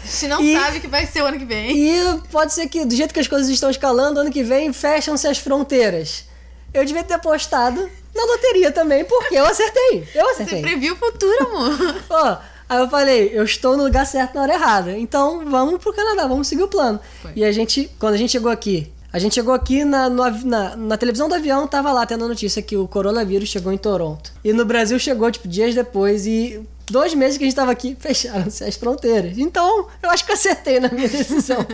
A 0.04 0.08
gente 0.08 0.28
não 0.28 0.42
E- 0.42 0.56
sabe 0.58 0.80
que 0.80 0.88
vai 0.88 1.06
ser 1.06 1.22
o 1.22 1.26
ano 1.26 1.38
que 1.40 1.46
vem. 1.46 1.72
E 1.78 2.22
pode 2.32 2.54
ser 2.54 2.68
que, 2.68 2.86
do 2.86 2.96
jeito 2.96 3.14
que 3.14 3.20
as 3.20 3.28
coisas 3.28 3.50
estão 3.50 3.70
escalando, 3.70 4.20
ano 4.20 4.32
que 4.32 4.44
vem 4.44 4.72
fecham-se 4.74 5.28
as 5.28 5.38
fronteiras. 5.38 6.26
Eu 6.74 6.84
devia 6.86 7.04
ter 7.04 7.14
apostado 7.16 7.90
na 8.16 8.24
loteria 8.26 8.72
também, 8.72 9.04
porque 9.06 9.36
eu 9.36 9.46
acertei. 9.46 10.08
Eu 10.14 10.26
Você 10.28 10.44
acertei. 10.44 10.62
previu 10.62 10.94
o 10.94 10.98
futuro, 10.98 11.48
amor. 11.48 11.96
Ó, 12.10 12.38
aí 12.70 12.80
eu 12.80 12.90
falei, 12.90 13.32
eu 13.34 13.44
estou 13.44 13.76
no 13.78 13.84
lugar 13.84 14.06
certo 14.06 14.36
na 14.36 14.42
hora 14.42 14.54
errada. 14.54 14.98
Então 14.98 15.44
vamos 15.50 15.80
pro 15.82 15.94
Canadá, 15.94 16.26
vamos 16.28 16.48
seguir 16.48 16.64
o 16.64 16.68
plano. 16.68 17.00
Foi. 17.22 17.32
E 17.36 17.44
a 17.44 17.52
gente, 17.52 17.90
quando 18.00 18.14
a 18.14 18.18
gente 18.18 18.32
chegou 18.32 18.52
aqui, 18.52 18.92
a 19.18 19.20
gente 19.20 19.34
chegou 19.34 19.54
aqui 19.54 19.84
na, 19.84 20.10
no 20.10 20.24
na, 20.46 20.76
na 20.76 20.96
televisão 20.96 21.28
do 21.28 21.34
avião, 21.34 21.68
tava 21.68 21.92
lá 21.92 22.06
tendo 22.06 22.24
a 22.24 22.28
notícia 22.28 22.62
que 22.62 22.78
o 22.78 22.88
coronavírus 22.88 23.50
chegou 23.50 23.74
em 23.74 23.78
Toronto. 23.78 24.32
E 24.44 24.54
no 24.54 24.64
Brasil 24.64 25.00
chegou, 25.00 25.32
tipo, 25.32 25.48
dias 25.48 25.74
depois 25.74 26.28
e 26.28 26.62
dois 26.86 27.16
meses 27.16 27.36
que 27.36 27.44
a 27.44 27.48
gente 27.48 27.56
tava 27.56 27.72
aqui, 27.72 27.98
fecharam-se 28.00 28.64
as 28.64 28.76
fronteiras. 28.76 29.40
Então, 29.40 29.88
eu 30.04 30.10
acho 30.12 30.24
que 30.24 30.32
acertei 30.32 30.80
na 30.80 30.90
minha 30.90 31.10
decisão. 31.10 31.66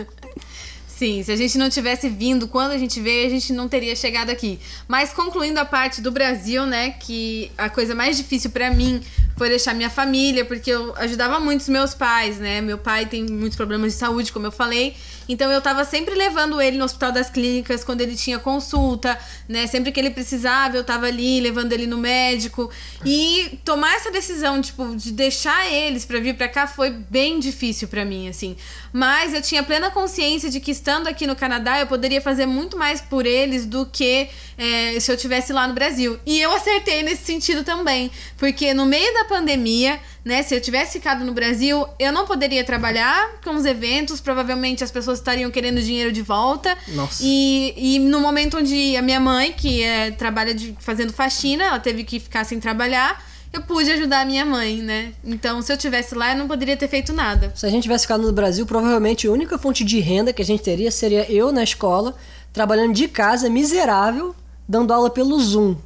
Sim, 0.88 1.22
se 1.22 1.32
a 1.32 1.36
gente 1.36 1.58
não 1.58 1.68
tivesse 1.68 2.08
vindo 2.08 2.48
quando 2.48 2.70
a 2.70 2.78
gente 2.78 2.98
veio, 3.00 3.26
a 3.26 3.30
gente 3.30 3.52
não 3.52 3.68
teria 3.68 3.94
chegado 3.94 4.30
aqui. 4.30 4.58
Mas 4.88 5.12
concluindo 5.12 5.60
a 5.60 5.64
parte 5.64 6.00
do 6.00 6.10
Brasil, 6.10 6.64
né, 6.64 6.90
que 6.92 7.50
a 7.58 7.68
coisa 7.68 7.94
mais 7.94 8.16
difícil 8.16 8.50
pra 8.50 8.70
mim 8.70 9.02
foi 9.36 9.50
deixar 9.50 9.74
minha 9.74 9.90
família, 9.90 10.44
porque 10.44 10.70
eu 10.70 10.94
ajudava 10.96 11.38
muito 11.40 11.60
os 11.60 11.68
meus 11.68 11.92
pais, 11.92 12.38
né? 12.38 12.60
Meu 12.60 12.78
pai 12.78 13.06
tem 13.06 13.24
muitos 13.24 13.56
problemas 13.56 13.92
de 13.92 13.98
saúde, 13.98 14.32
como 14.32 14.46
eu 14.46 14.52
falei. 14.52 14.94
Então 15.28 15.50
eu 15.50 15.60
tava 15.60 15.84
sempre 15.84 16.14
levando 16.14 16.60
ele 16.60 16.76
no 16.76 16.84
Hospital 16.84 17.12
das 17.12 17.30
Clínicas 17.30 17.82
quando 17.82 18.00
ele 18.00 18.16
tinha 18.16 18.38
consulta, 18.38 19.18
né? 19.48 19.66
Sempre 19.66 19.92
que 19.92 20.00
ele 20.00 20.10
precisava, 20.10 20.76
eu 20.76 20.84
tava 20.84 21.06
ali 21.06 21.40
levando 21.40 21.72
ele 21.72 21.86
no 21.86 21.98
médico. 21.98 22.70
E 23.04 23.58
tomar 23.64 23.94
essa 23.96 24.10
decisão, 24.10 24.60
tipo, 24.60 24.94
de 24.96 25.12
deixar 25.12 25.70
eles 25.72 26.04
pra 26.04 26.18
vir 26.18 26.34
pra 26.34 26.48
cá 26.48 26.66
foi 26.66 26.90
bem 26.90 27.38
difícil 27.38 27.88
pra 27.88 28.04
mim, 28.04 28.28
assim. 28.28 28.56
Mas 28.92 29.34
eu 29.34 29.42
tinha 29.42 29.62
plena 29.62 29.90
consciência 29.90 30.50
de 30.50 30.60
que 30.60 30.70
estando 30.70 31.08
aqui 31.08 31.26
no 31.26 31.34
Canadá 31.34 31.78
eu 31.80 31.86
poderia 31.86 32.20
fazer 32.20 32.46
muito 32.46 32.76
mais 32.76 33.00
por 33.00 33.26
eles 33.26 33.66
do 33.66 33.86
que 33.86 34.28
é, 34.56 34.98
se 35.00 35.10
eu 35.10 35.16
tivesse 35.16 35.52
lá 35.52 35.66
no 35.66 35.74
Brasil. 35.74 36.18
E 36.24 36.40
eu 36.40 36.52
acertei 36.52 37.02
nesse 37.02 37.24
sentido 37.24 37.64
também, 37.64 38.10
porque 38.36 38.72
no 38.72 38.86
meio 38.86 39.12
da 39.14 39.24
pandemia, 39.24 39.98
né, 40.24 40.42
se 40.42 40.54
eu 40.54 40.60
tivesse 40.60 40.94
ficado 40.94 41.24
no 41.24 41.32
Brasil, 41.32 41.86
eu 41.98 42.10
não 42.10 42.24
poderia 42.24 42.64
trabalhar 42.64 43.40
com 43.44 43.54
os 43.54 43.66
eventos, 43.66 44.20
provavelmente 44.20 44.82
as 44.82 44.90
pessoas 44.90 45.18
estariam 45.18 45.50
querendo 45.50 45.82
dinheiro 45.82 46.10
de 46.10 46.22
volta. 46.22 46.76
Nossa. 46.88 47.22
E, 47.22 47.74
e 47.76 47.98
no 47.98 48.20
momento 48.20 48.56
onde 48.56 48.96
a 48.96 49.02
minha 49.02 49.20
mãe, 49.20 49.52
que 49.52 49.82
é, 49.82 50.10
trabalha 50.10 50.54
de, 50.54 50.74
fazendo 50.80 51.12
faxina, 51.12 51.64
ela 51.64 51.78
teve 51.78 52.04
que 52.04 52.18
ficar 52.18 52.44
sem 52.44 52.58
trabalhar, 52.58 53.22
eu 53.52 53.62
pude 53.62 53.90
ajudar 53.92 54.22
a 54.22 54.24
minha 54.24 54.44
mãe, 54.44 54.78
né? 54.78 55.12
Então, 55.22 55.62
se 55.62 55.72
eu 55.72 55.76
tivesse 55.76 56.14
lá, 56.14 56.32
eu 56.32 56.38
não 56.38 56.48
poderia 56.48 56.76
ter 56.76 56.88
feito 56.88 57.12
nada. 57.12 57.52
Se 57.54 57.64
a 57.64 57.68
gente 57.68 57.84
tivesse 57.84 58.04
ficado 58.04 58.22
no 58.22 58.32
Brasil, 58.32 58.66
provavelmente 58.66 59.28
a 59.28 59.30
única 59.30 59.58
fonte 59.58 59.84
de 59.84 60.00
renda 60.00 60.32
que 60.32 60.42
a 60.42 60.44
gente 60.44 60.62
teria 60.62 60.90
seria 60.90 61.30
eu 61.30 61.52
na 61.52 61.62
escola, 61.62 62.16
trabalhando 62.52 62.94
de 62.94 63.06
casa, 63.06 63.48
miserável, 63.48 64.34
dando 64.68 64.92
aula 64.92 65.08
pelo 65.10 65.38
Zoom. 65.38 65.76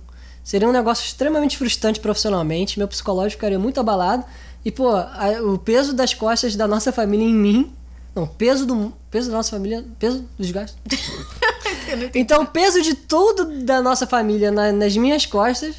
Seria 0.48 0.66
um 0.66 0.72
negócio 0.72 1.04
extremamente 1.04 1.58
frustrante 1.58 2.00
profissionalmente, 2.00 2.78
meu 2.78 2.88
psicológico 2.88 3.32
ficaria 3.38 3.58
muito 3.58 3.78
abalado. 3.78 4.24
E, 4.64 4.70
pô, 4.72 4.88
a- 4.88 5.42
o 5.44 5.58
peso 5.58 5.92
das 5.92 6.14
costas 6.14 6.56
da 6.56 6.66
nossa 6.66 6.90
família 6.90 7.22
em 7.26 7.34
mim. 7.34 7.70
Não, 8.14 8.26
peso 8.26 8.64
do. 8.64 8.90
Peso 9.10 9.28
da 9.30 9.36
nossa 9.36 9.50
família. 9.50 9.84
Peso 9.98 10.24
dos 10.38 10.50
gastos. 10.50 10.78
Então, 12.14 12.44
peso 12.46 12.80
de 12.82 12.94
tudo 12.94 13.62
da 13.64 13.80
nossa 13.82 14.06
família 14.06 14.50
na- 14.50 14.72
nas 14.72 14.96
minhas 14.96 15.26
costas. 15.26 15.76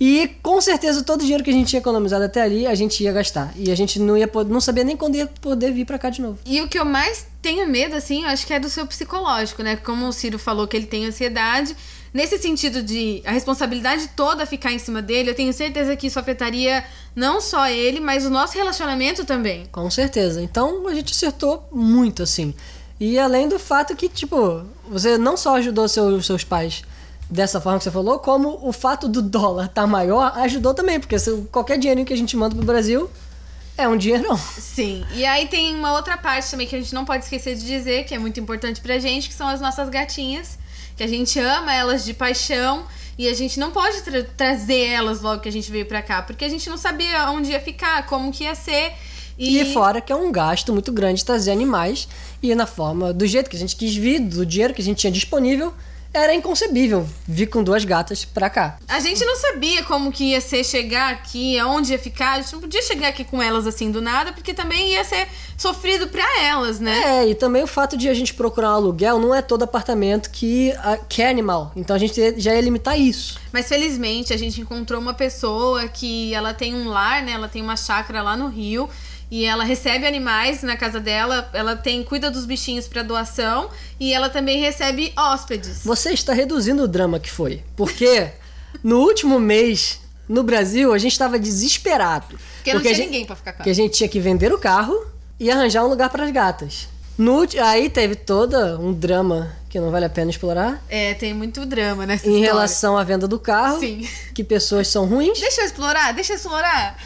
E 0.00 0.28
com 0.42 0.60
certeza 0.60 1.02
todo 1.02 1.20
o 1.20 1.22
dinheiro 1.22 1.42
que 1.44 1.48
a 1.50 1.52
gente 1.52 1.68
tinha 1.68 1.80
economizado 1.80 2.24
até 2.24 2.42
ali, 2.42 2.66
a 2.66 2.74
gente 2.74 3.02
ia 3.02 3.12
gastar. 3.12 3.52
E 3.56 3.70
a 3.70 3.74
gente 3.74 3.98
não 3.98 4.16
ia 4.16 4.28
não 4.48 4.60
sabia 4.60 4.84
nem 4.84 4.96
quando 4.96 5.14
ia 5.16 5.26
poder 5.40 5.72
vir 5.72 5.86
pra 5.86 5.98
cá 5.98 6.10
de 6.10 6.20
novo. 6.20 6.38
E 6.44 6.60
o 6.60 6.68
que 6.68 6.78
eu 6.78 6.84
mais 6.84 7.26
tenho 7.40 7.66
medo, 7.66 7.94
assim, 7.94 8.24
eu 8.24 8.28
acho 8.28 8.46
que 8.46 8.52
é 8.52 8.58
do 8.60 8.68
seu 8.68 8.86
psicológico, 8.86 9.62
né? 9.62 9.76
Como 9.76 10.06
o 10.06 10.12
Ciro 10.12 10.38
falou 10.38 10.66
que 10.68 10.76
ele 10.76 10.86
tem 10.86 11.06
ansiedade. 11.06 11.74
Nesse 12.12 12.36
sentido 12.38 12.82
de 12.82 13.22
a 13.24 13.30
responsabilidade 13.32 14.08
toda 14.14 14.44
ficar 14.44 14.70
em 14.72 14.78
cima 14.78 15.00
dele, 15.00 15.30
eu 15.30 15.34
tenho 15.34 15.52
certeza 15.52 15.96
que 15.96 16.08
isso 16.08 16.18
afetaria 16.18 16.84
não 17.16 17.40
só 17.40 17.66
ele, 17.68 18.00
mas 18.00 18.26
o 18.26 18.30
nosso 18.30 18.54
relacionamento 18.54 19.24
também. 19.24 19.64
Com 19.72 19.90
certeza. 19.90 20.42
Então 20.42 20.86
a 20.88 20.94
gente 20.94 21.12
acertou 21.12 21.66
muito, 21.72 22.22
assim. 22.22 22.54
E 23.00 23.18
além 23.18 23.48
do 23.48 23.58
fato 23.58 23.96
que, 23.96 24.08
tipo, 24.08 24.62
você 24.88 25.16
não 25.16 25.36
só 25.36 25.56
ajudou 25.56 25.88
seus, 25.88 26.26
seus 26.26 26.44
pais 26.44 26.82
dessa 27.30 27.60
forma 27.62 27.78
que 27.78 27.84
você 27.84 27.90
falou, 27.90 28.18
como 28.18 28.58
o 28.62 28.72
fato 28.72 29.08
do 29.08 29.22
dólar 29.22 29.64
estar 29.66 29.86
maior 29.86 30.32
ajudou 30.36 30.74
também, 30.74 31.00
porque 31.00 31.18
se- 31.18 31.48
qualquer 31.50 31.78
dinheirinho 31.78 32.06
que 32.06 32.12
a 32.12 32.16
gente 32.16 32.36
manda 32.36 32.54
pro 32.54 32.64
Brasil 32.64 33.08
é 33.78 33.88
um 33.88 33.96
dinheirão. 33.96 34.36
Sim. 34.36 35.02
E 35.14 35.24
aí 35.24 35.48
tem 35.48 35.74
uma 35.74 35.94
outra 35.94 36.18
parte 36.18 36.50
também 36.50 36.66
que 36.66 36.76
a 36.76 36.78
gente 36.78 36.94
não 36.94 37.06
pode 37.06 37.24
esquecer 37.24 37.56
de 37.56 37.64
dizer, 37.66 38.04
que 38.04 38.14
é 38.14 38.18
muito 38.18 38.38
importante 38.38 38.82
pra 38.82 38.98
gente, 38.98 39.28
que 39.30 39.34
são 39.34 39.48
as 39.48 39.62
nossas 39.62 39.88
gatinhas. 39.88 40.58
Que 40.96 41.02
a 41.02 41.06
gente 41.08 41.38
ama 41.38 41.72
elas 41.74 42.04
de 42.04 42.14
paixão. 42.14 42.84
E 43.18 43.28
a 43.28 43.34
gente 43.34 43.60
não 43.60 43.70
pode 43.70 44.02
tra- 44.02 44.24
trazer 44.36 44.86
elas 44.86 45.20
logo 45.20 45.42
que 45.42 45.48
a 45.48 45.52
gente 45.52 45.70
veio 45.70 45.84
pra 45.86 46.00
cá. 46.02 46.22
Porque 46.22 46.44
a 46.44 46.48
gente 46.48 46.68
não 46.70 46.78
sabia 46.78 47.30
onde 47.30 47.50
ia 47.50 47.60
ficar, 47.60 48.06
como 48.06 48.32
que 48.32 48.44
ia 48.44 48.54
ser. 48.54 48.92
E... 49.38 49.72
fora 49.72 50.00
que 50.00 50.12
é 50.12 50.16
um 50.16 50.30
gasto 50.30 50.72
muito 50.72 50.92
grande 50.92 51.24
trazer 51.24 51.52
animais 51.52 52.06
e 52.42 52.54
na 52.54 52.66
forma, 52.66 53.12
do 53.12 53.26
jeito 53.26 53.48
que 53.48 53.56
a 53.56 53.58
gente 53.58 53.74
quis 53.74 53.94
vir, 53.96 54.20
do 54.20 54.44
dinheiro 54.44 54.74
que 54.74 54.82
a 54.82 54.84
gente 54.84 54.98
tinha 54.98 55.10
disponível, 55.12 55.72
era 56.14 56.34
inconcebível 56.34 57.08
vir 57.26 57.46
com 57.46 57.62
duas 57.64 57.84
gatas 57.84 58.24
pra 58.24 58.50
cá. 58.50 58.78
A 58.88 59.00
gente 59.00 59.24
não 59.24 59.36
sabia 59.36 59.82
como 59.84 60.12
que 60.12 60.24
ia 60.32 60.40
ser 60.40 60.62
chegar 60.64 61.10
aqui, 61.12 61.58
aonde 61.58 61.92
ia 61.92 61.98
ficar. 61.98 62.32
A 62.32 62.40
gente 62.42 62.52
não 62.52 62.60
podia 62.60 62.82
chegar 62.82 63.08
aqui 63.08 63.24
com 63.24 63.42
elas 63.42 63.66
assim 63.66 63.90
do 63.90 64.00
nada, 64.02 64.32
porque 64.32 64.52
também 64.52 64.92
ia 64.92 65.04
ser 65.04 65.26
sofrido 65.56 66.08
pra 66.08 66.24
elas, 66.42 66.78
né? 66.80 67.22
É, 67.22 67.28
e 67.28 67.34
também 67.34 67.62
o 67.62 67.66
fato 67.66 67.96
de 67.96 68.08
a 68.08 68.14
gente 68.14 68.34
procurar 68.34 68.72
um 68.72 68.74
aluguel 68.74 69.18
não 69.18 69.34
é 69.34 69.40
todo 69.40 69.62
apartamento 69.62 70.30
que 70.30 70.72
a- 70.78 70.98
quer 71.08 71.28
animal. 71.30 71.72
Então 71.76 71.94
a 71.96 71.98
gente 71.98 72.38
já 72.40 72.54
ia 72.54 72.60
limitar 72.60 72.98
isso. 72.98 73.40
Mas 73.52 73.68
felizmente 73.68 74.32
a 74.32 74.36
gente 74.36 74.60
encontrou 74.60 75.00
uma 75.00 75.14
pessoa 75.14 75.86
que 75.88 76.34
ela 76.34 76.52
tem 76.52 76.74
um 76.74 76.88
lar, 76.88 77.22
né? 77.22 77.32
Ela 77.32 77.48
tem 77.48 77.62
uma 77.62 77.76
chácara 77.76 78.22
lá 78.22 78.36
no 78.36 78.48
Rio. 78.48 78.88
E 79.32 79.46
ela 79.46 79.64
recebe 79.64 80.06
animais 80.06 80.62
na 80.62 80.76
casa 80.76 81.00
dela, 81.00 81.48
ela 81.54 81.74
tem 81.74 82.04
cuida 82.04 82.30
dos 82.30 82.44
bichinhos 82.44 82.86
pra 82.86 83.02
doação 83.02 83.70
e 83.98 84.12
ela 84.12 84.28
também 84.28 84.60
recebe 84.60 85.10
hóspedes. 85.16 85.82
Você 85.86 86.10
está 86.10 86.34
reduzindo 86.34 86.82
o 86.82 86.86
drama 86.86 87.18
que 87.18 87.30
foi. 87.30 87.62
Porque 87.74 88.30
no 88.84 88.98
último 88.98 89.40
mês, 89.40 90.00
no 90.28 90.42
Brasil, 90.42 90.92
a 90.92 90.98
gente 90.98 91.12
estava 91.12 91.38
desesperado. 91.38 92.38
Porque 92.56 92.74
não 92.74 92.80
a 92.80 92.82
tinha 92.82 92.94
gente, 92.94 93.06
ninguém 93.06 93.24
pra 93.24 93.34
ficar 93.34 93.52
com 93.52 93.56
Porque 93.56 93.70
a 93.70 93.74
gente 93.74 93.96
tinha 93.96 94.08
que 94.08 94.20
vender 94.20 94.52
o 94.52 94.58
carro 94.58 95.02
e 95.40 95.50
arranjar 95.50 95.82
um 95.82 95.88
lugar 95.88 96.10
para 96.10 96.24
as 96.24 96.30
gatas. 96.30 96.86
No, 97.22 97.46
aí 97.64 97.88
teve 97.88 98.14
todo 98.16 98.56
um 98.80 98.92
drama 98.92 99.54
que 99.68 99.78
não 99.80 99.90
vale 99.90 100.04
a 100.04 100.10
pena 100.10 100.30
explorar 100.30 100.82
É, 100.88 101.14
tem 101.14 101.32
muito 101.32 101.64
drama 101.64 102.04
nessa 102.04 102.26
em 102.26 102.32
história. 102.32 102.52
relação 102.52 102.98
à 102.98 103.04
venda 103.04 103.26
do 103.28 103.38
carro. 103.38 103.78
Sim. 103.80 104.06
Que 104.34 104.42
pessoas 104.44 104.88
são 104.88 105.06
ruins. 105.06 105.38
Deixa 105.40 105.60
eu 105.62 105.64
explorar, 105.66 106.12
deixa 106.12 106.32
eu 106.32 106.36
explorar. 106.36 106.96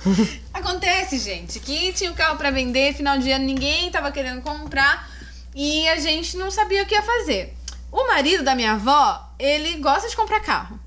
Acontece, 0.54 1.18
gente, 1.18 1.58
que 1.60 1.92
tinha 1.92 2.10
o 2.10 2.14
carro 2.14 2.36
pra 2.36 2.50
vender, 2.50 2.94
final 2.94 3.18
de 3.18 3.30
ano 3.30 3.44
ninguém 3.44 3.90
tava 3.90 4.12
querendo 4.12 4.40
comprar 4.42 5.10
e 5.54 5.88
a 5.88 5.96
gente 5.98 6.36
não 6.36 6.50
sabia 6.50 6.82
o 6.82 6.86
que 6.86 6.94
ia 6.94 7.02
fazer. 7.02 7.54
O 7.90 8.06
marido 8.06 8.42
da 8.42 8.54
minha 8.54 8.72
avó, 8.72 9.28
ele 9.38 9.78
gosta 9.78 10.08
de 10.08 10.16
comprar 10.16 10.40
carro. 10.40 10.78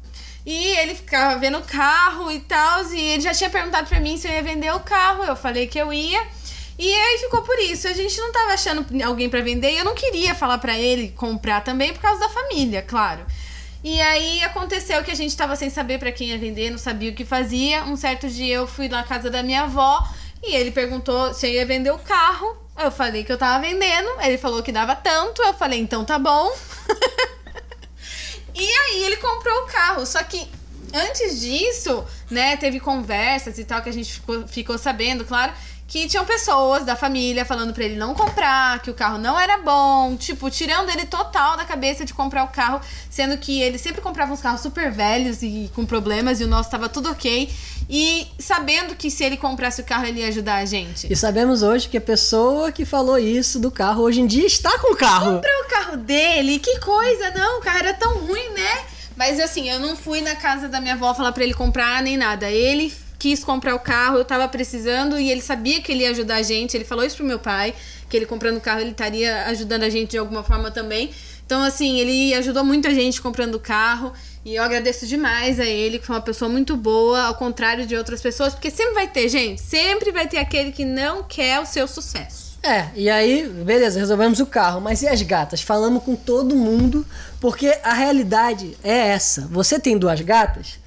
E 0.46 0.68
ele 0.78 0.96
ficava 0.96 1.38
vendo 1.38 1.58
o 1.58 1.62
carro 1.62 2.32
e 2.32 2.40
tal, 2.40 2.86
e 2.94 3.00
ele 3.02 3.22
já 3.22 3.34
tinha 3.34 3.50
perguntado 3.50 3.88
pra 3.88 4.00
mim 4.00 4.18
se 4.18 4.28
eu 4.28 4.32
ia 4.32 4.42
vender 4.42 4.74
o 4.74 4.80
carro, 4.80 5.24
eu 5.26 5.36
falei 5.36 5.68
que 5.68 5.78
eu 5.78 5.92
ia. 5.92 6.26
E 6.78 6.94
aí 6.94 7.18
ficou 7.20 7.42
por 7.42 7.58
isso. 7.60 7.88
A 7.88 7.94
gente 7.94 8.18
não 8.20 8.32
tava 8.32 8.54
achando 8.54 8.86
alguém 9.04 9.30
pra 9.30 9.42
vender 9.42 9.72
e 9.72 9.78
eu 9.78 9.86
não 9.86 9.96
queria 9.96 10.36
falar 10.36 10.58
pra 10.58 10.78
ele 10.78 11.10
comprar 11.10 11.62
também 11.64 11.94
por 11.94 12.02
causa 12.02 12.20
da 12.20 12.30
família, 12.30 12.82
claro. 12.82 13.26
E 13.84 14.02
aí 14.02 14.44
aconteceu 14.44 15.04
que 15.04 15.12
a 15.12 15.16
gente 15.16 15.36
tava 15.36 15.56
sem 15.56 15.70
saber 15.70 16.00
pra 16.00 16.12
quem 16.12 16.30
ia 16.30 16.38
vender, 16.38 16.70
não 16.70 16.78
sabia 16.78 17.12
o 17.12 17.16
que 17.16 17.26
fazia. 17.26 17.84
Um 17.84 17.96
certo 17.96 18.28
dia 18.28 18.56
eu 18.56 18.68
fui 18.68 18.88
na 18.88 19.04
casa 19.04 19.30
da 19.30 19.42
minha 19.42 19.64
avó 19.64 20.08
e 20.44 20.56
ele 20.56 20.72
perguntou 20.72 21.34
se 21.34 21.48
eu 21.48 21.52
ia 21.52 21.66
vender 21.66 21.92
o 21.92 22.00
carro. 22.00 22.58
Eu 22.78 22.92
falei 22.92 23.24
que 23.24 23.32
eu 23.32 23.38
tava 23.38 23.66
vendendo, 23.66 24.10
ele 24.22 24.38
falou 24.38 24.62
que 24.62 24.72
dava 24.72 24.96
tanto, 24.96 25.42
eu 25.42 25.54
falei 25.54 25.80
então 25.80 26.06
tá 26.06 26.20
bom. 26.20 26.52
E 28.58 28.68
aí 28.68 29.04
ele 29.04 29.18
comprou 29.18 29.56
o 29.64 29.68
carro. 29.68 30.06
Só 30.06 30.22
que 30.24 30.50
antes 30.94 31.40
disso, 31.40 32.04
né, 32.30 32.58
teve 32.58 32.80
conversas 32.80 33.58
e 33.58 33.66
tal 33.66 33.82
que 33.82 33.90
a 33.90 33.94
gente 33.94 34.14
ficou, 34.14 34.48
ficou 34.48 34.78
sabendo, 34.78 35.26
claro, 35.26 35.54
que 35.88 36.06
tinham 36.06 36.26
pessoas 36.26 36.84
da 36.84 36.96
família 36.96 37.46
falando 37.46 37.74
pra 37.74 37.86
ele 37.86 37.96
não 37.96 38.14
comprar, 38.14 38.82
que 38.82 38.92
o 38.92 38.94
carro 38.94 39.18
não 39.18 39.40
era 39.40 39.58
bom, 39.58 40.18
tipo, 40.18 40.50
tirando 40.50 40.90
ele 40.90 41.06
total 41.06 41.56
da 41.56 41.64
cabeça 41.64 42.04
de 42.04 42.14
comprar 42.14 42.44
o 42.44 42.50
carro, 42.50 42.82
sendo 43.10 43.38
que 43.38 43.62
ele 43.62 43.78
sempre 43.78 44.02
comprava 44.02 44.34
uns 44.34 44.42
carros 44.42 44.60
super 44.60 44.92
velhos 44.92 45.42
e 45.42 45.72
com 45.74 45.86
problemas 45.86 46.42
e 46.42 46.44
o 46.44 46.48
nosso 46.48 46.70
tava 46.70 46.90
tudo 46.90 47.10
ok. 47.10 47.50
E 47.90 48.28
sabendo 48.38 48.96
que 48.96 49.10
se 49.10 49.24
ele 49.24 49.38
comprasse 49.38 49.80
o 49.80 49.84
carro 49.86 50.06
ele 50.06 50.20
ia 50.20 50.28
ajudar 50.28 50.58
a 50.58 50.66
gente. 50.66 51.08
E 51.10 51.16
sabemos 51.16 51.64
hoje 51.64 51.88
que 51.88 51.98
a 51.98 52.02
pessoa 52.02 52.70
que 52.70 52.84
falou 52.84 53.18
isso 53.18 53.58
do 53.58 53.72
carro 53.72 54.04
hoje 54.04 54.20
em 54.20 54.28
dia 54.28 54.46
está 54.46 54.78
com 54.80 54.92
o 54.92 54.98
carro. 54.98 55.36
comprei 55.36 55.56
o 55.62 55.68
carro 55.70 55.96
dele, 55.96 56.60
que 56.60 56.80
coisa, 56.80 57.32
não, 57.32 57.60
o 57.60 57.62
carro 57.62 57.80
era 57.80 57.94
tão 57.94 58.18
ruim, 58.18 58.50
né? 58.50 58.97
Mas 59.18 59.40
assim, 59.40 59.68
eu 59.68 59.80
não 59.80 59.96
fui 59.96 60.22
na 60.22 60.36
casa 60.36 60.70
da 60.70 60.80
minha 60.80 60.94
avó 60.94 61.14
falar 61.14 61.32
pra 61.32 61.44
ele 61.44 61.54
comprar 61.54 62.04
nem 62.04 62.16
nada. 62.16 62.50
Ele 62.52 62.94
quis 63.18 63.44
comprar 63.44 63.74
o 63.74 63.80
carro, 63.80 64.18
eu 64.18 64.24
tava 64.24 64.48
precisando 64.48 65.20
e 65.20 65.32
ele 65.32 65.42
sabia 65.42 65.82
que 65.82 65.92
ele 65.92 66.04
ia 66.04 66.12
ajudar 66.12 66.36
a 66.36 66.44
gente. 66.44 66.78
Ele 66.78 66.86
falou 66.86 67.04
isso 67.04 67.18
pro 67.18 67.26
meu 67.26 67.40
pai, 67.40 67.74
que 68.08 68.16
ele 68.16 68.28
comprando 68.28 68.58
o 68.58 68.62
carro 68.62 68.80
ele 68.80 68.92
estaria 68.92 69.46
ajudando 69.48 69.84
a 69.84 69.90
gente 69.90 70.12
de 70.12 70.18
alguma 70.20 70.44
forma 70.44 70.70
também. 70.70 71.10
Então, 71.44 71.64
assim, 71.64 72.00
ele 72.00 72.34
ajudou 72.36 72.64
muito 72.64 72.88
a 72.88 72.94
gente 72.94 73.20
comprando 73.20 73.56
o 73.56 73.60
carro. 73.60 74.14
E 74.46 74.56
eu 74.56 74.64
agradeço 74.64 75.08
demais 75.08 75.60
a 75.60 75.66
ele, 75.66 75.98
que 75.98 76.06
foi 76.06 76.16
uma 76.16 76.22
pessoa 76.22 76.48
muito 76.48 76.78
boa, 76.78 77.24
ao 77.24 77.36
contrário 77.36 77.88
de 77.88 77.96
outras 77.96 78.22
pessoas, 78.22 78.54
porque 78.54 78.70
sempre 78.70 78.94
vai 78.94 79.08
ter, 79.08 79.28
gente, 79.28 79.60
sempre 79.60 80.12
vai 80.12 80.28
ter 80.28 80.38
aquele 80.38 80.72
que 80.72 80.86
não 80.86 81.24
quer 81.24 81.60
o 81.60 81.66
seu 81.66 81.88
sucesso. 81.88 82.47
É, 82.68 82.92
e 82.96 83.10
aí, 83.10 83.48
beleza, 83.48 83.98
resolvemos 83.98 84.42
o 84.42 84.46
carro. 84.46 84.82
Mas 84.82 85.02
e 85.02 85.08
as 85.08 85.22
gatas? 85.22 85.62
Falamos 85.62 86.04
com 86.04 86.18
todo 86.18 86.54
mundo, 86.54 87.06
porque 87.40 87.78
a 87.82 87.94
realidade 87.94 88.78
é 88.84 89.08
essa. 89.10 89.48
Você 89.48 89.80
tem 89.80 89.98
duas 89.98 90.20
gatas, 90.20 90.78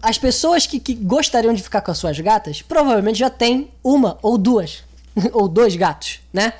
as 0.00 0.18
pessoas 0.18 0.66
que, 0.66 0.78
que 0.78 0.94
gostariam 0.94 1.52
de 1.52 1.62
ficar 1.62 1.80
com 1.80 1.90
as 1.90 1.98
suas 1.98 2.20
gatas 2.20 2.62
provavelmente 2.62 3.18
já 3.18 3.28
tem 3.28 3.70
uma 3.82 4.18
ou 4.22 4.38
duas, 4.38 4.84
ou 5.32 5.48
dois 5.48 5.74
gatos, 5.74 6.20
né? 6.32 6.52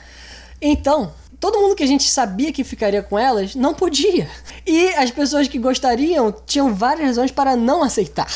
Então, 0.60 1.12
todo 1.38 1.60
mundo 1.60 1.76
que 1.76 1.84
a 1.84 1.86
gente 1.86 2.08
sabia 2.08 2.52
que 2.52 2.64
ficaria 2.64 3.02
com 3.04 3.16
elas 3.16 3.54
não 3.54 3.72
podia. 3.72 4.28
E 4.66 4.88
as 4.94 5.12
pessoas 5.12 5.46
que 5.46 5.58
gostariam 5.60 6.34
tinham 6.44 6.74
várias 6.74 7.06
razões 7.06 7.30
para 7.30 7.54
não 7.54 7.84
aceitar. 7.84 8.26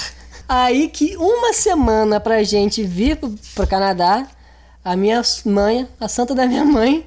Aí 0.49 0.89
que 0.89 1.17
uma 1.17 1.53
semana 1.53 2.21
pra 2.21 2.43
gente 2.45 2.85
vir 2.85 3.17
pro, 3.17 3.35
pro 3.55 3.67
Canadá, 3.67 4.29
a 4.85 4.97
minha 4.97 5.23
mãe, 5.45 5.87
a 5.99 6.09
santa 6.09 6.35
da 6.35 6.47
minha 6.47 6.65
mãe, 6.65 7.07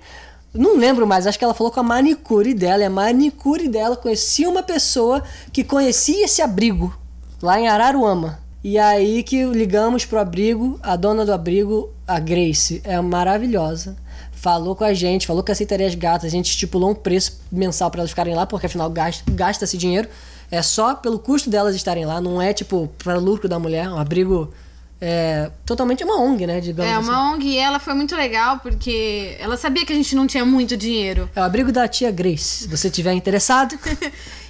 não 0.54 0.78
lembro 0.78 1.08
mais, 1.08 1.26
acho 1.26 1.38
que 1.38 1.44
ela 1.44 1.54
falou 1.54 1.72
com 1.72 1.80
a 1.80 1.84
manicure 1.84 2.54
dela, 2.54 2.84
e 2.84 2.86
a 2.86 2.90
manicure 2.90 3.68
dela 3.68 3.96
conhecia 3.96 4.48
uma 4.48 4.62
pessoa 4.62 5.24
que 5.52 5.64
conhecia 5.64 6.26
esse 6.26 6.42
abrigo 6.42 6.96
lá 7.42 7.60
em 7.60 7.68
Araruama. 7.68 8.40
E 8.64 8.78
aí 8.78 9.24
que 9.24 9.44
ligamos 9.46 10.06
pro 10.06 10.20
abrigo, 10.20 10.80
a 10.82 10.96
dona 10.96 11.26
do 11.26 11.34
abrigo, 11.34 11.90
a 12.08 12.20
Grace, 12.20 12.82
é 12.86 13.00
maravilhosa. 13.02 13.98
Falou 14.32 14.76
com 14.76 14.84
a 14.84 14.94
gente, 14.94 15.26
falou 15.26 15.42
que 15.42 15.52
aceitaria 15.52 15.88
as 15.88 15.96
gatas, 15.96 16.26
a 16.26 16.30
gente 16.30 16.52
estipulou 16.52 16.92
um 16.92 16.96
preço 16.96 17.42
mensal 17.52 17.90
para 17.90 18.02
elas 18.02 18.12
ficarem 18.12 18.36
lá, 18.36 18.46
porque 18.46 18.68
afinal 18.68 18.90
gasta- 18.90 19.24
gasta-se 19.32 19.78
dinheiro. 19.78 20.08
É 20.52 20.62
só 20.62 20.94
pelo 20.96 21.18
custo 21.18 21.50
delas 21.50 21.76
estarem 21.76 22.06
lá, 22.06 22.22
não 22.22 22.42
é 22.42 22.54
tipo 22.54 22.90
para 23.04 23.16
lucro 23.18 23.50
da 23.50 23.58
mulher, 23.58 23.90
um 23.90 23.98
abrigo 23.98 24.54
é, 25.06 25.52
totalmente 25.66 26.02
uma 26.02 26.18
ONG, 26.22 26.48
né, 26.48 26.62
digamos 26.62 26.90
É 26.90 26.96
assim. 26.96 27.10
uma 27.10 27.34
ONG 27.34 27.46
e 27.46 27.58
ela 27.58 27.78
foi 27.78 27.94
muito 27.94 28.16
legal 28.16 28.60
porque 28.60 29.36
ela 29.38 29.58
sabia 29.58 29.86
que 29.86 29.92
a 29.92 29.96
gente 29.96 30.16
não 30.16 30.26
tinha 30.26 30.46
muito 30.46 30.78
dinheiro. 30.78 31.30
É 31.36 31.42
o 31.42 31.44
abrigo 31.44 31.74
da 31.74 31.86
tia 31.90 32.10
Grace. 32.10 32.64
Se 32.64 32.68
você 32.70 32.90
tiver 32.90 33.12
interessado, 33.12 33.78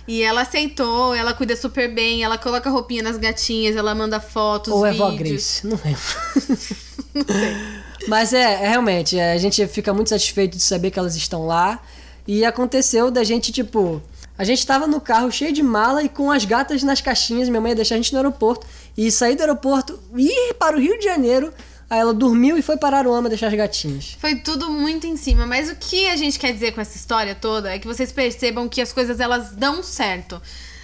E 0.06 0.22
ela 0.22 0.42
aceitou, 0.42 1.16
ela 1.16 1.34
cuida 1.34 1.56
super 1.56 1.90
bem, 1.90 2.26
ela 2.26 2.38
coloca 2.38 2.70
roupinha 2.70 3.02
nas 3.02 3.16
gatinhas, 3.18 3.74
ela 3.78 3.96
manda 3.96 4.20
fotos, 4.20 4.74
ou 4.74 4.86
é 4.86 4.92
vídeos. 4.92 5.10
vó 5.10 5.16
Grace, 5.16 5.66
não 5.66 5.80
lembro. 5.82 7.56
Mas 8.10 8.34
é, 8.34 8.66
é 8.66 8.70
realmente, 8.70 9.18
é, 9.18 9.32
a 9.32 9.38
gente 9.38 9.66
fica 9.68 9.94
muito 9.94 10.10
satisfeito 10.10 10.58
de 10.58 10.64
saber 10.64 10.92
que 10.92 11.00
elas 11.00 11.16
estão 11.16 11.48
lá. 11.48 11.80
E 12.28 12.44
aconteceu 12.44 13.10
da 13.10 13.24
gente, 13.24 13.52
tipo, 13.52 14.02
a 14.38 14.44
gente 14.44 14.66
tava 14.66 14.88
no 14.88 15.00
carro 15.00 15.32
cheio 15.32 15.54
de 15.54 15.62
mala 15.62 16.04
e 16.04 16.10
com 16.10 16.32
as 16.32 16.44
gatas 16.44 16.82
nas 16.82 17.02
caixinhas, 17.02 17.50
minha 17.50 17.62
mãe 17.62 17.72
ia 17.72 17.76
deixar 17.76 17.96
a 17.96 17.98
gente 17.98 18.12
no 18.12 18.20
aeroporto. 18.20 18.66
E 18.98 19.12
sair 19.12 19.36
do 19.36 19.42
aeroporto, 19.42 20.00
ir 20.16 20.54
para 20.56 20.76
o 20.76 20.80
Rio 20.80 20.98
de 20.98 21.06
Janeiro. 21.06 21.54
Aí 21.90 22.00
ela 22.00 22.14
dormiu 22.14 22.58
e 22.58 22.62
foi 22.62 22.78
para 22.78 22.98
Aruama 22.98 23.30
deixar 23.30 23.48
as 23.48 23.54
gatinhas. 23.54 24.18
Foi 24.20 24.36
tudo 24.36 24.70
muito 24.72 25.06
em 25.06 25.16
cima, 25.16 25.46
mas 25.46 25.70
o 25.70 25.76
que 25.76 26.08
a 26.08 26.16
gente 26.16 26.40
quer 26.40 26.52
dizer 26.52 26.72
com 26.72 26.82
essa 26.82 26.98
história 26.98 27.36
toda 27.36 27.72
é 27.72 27.78
que 27.78 27.86
vocês 27.86 28.12
percebam 28.12 28.68
que 28.68 28.82
as 28.82 28.92
coisas 28.92 29.20
elas 29.20 29.52
dão 29.52 29.84
certo. 29.84 30.42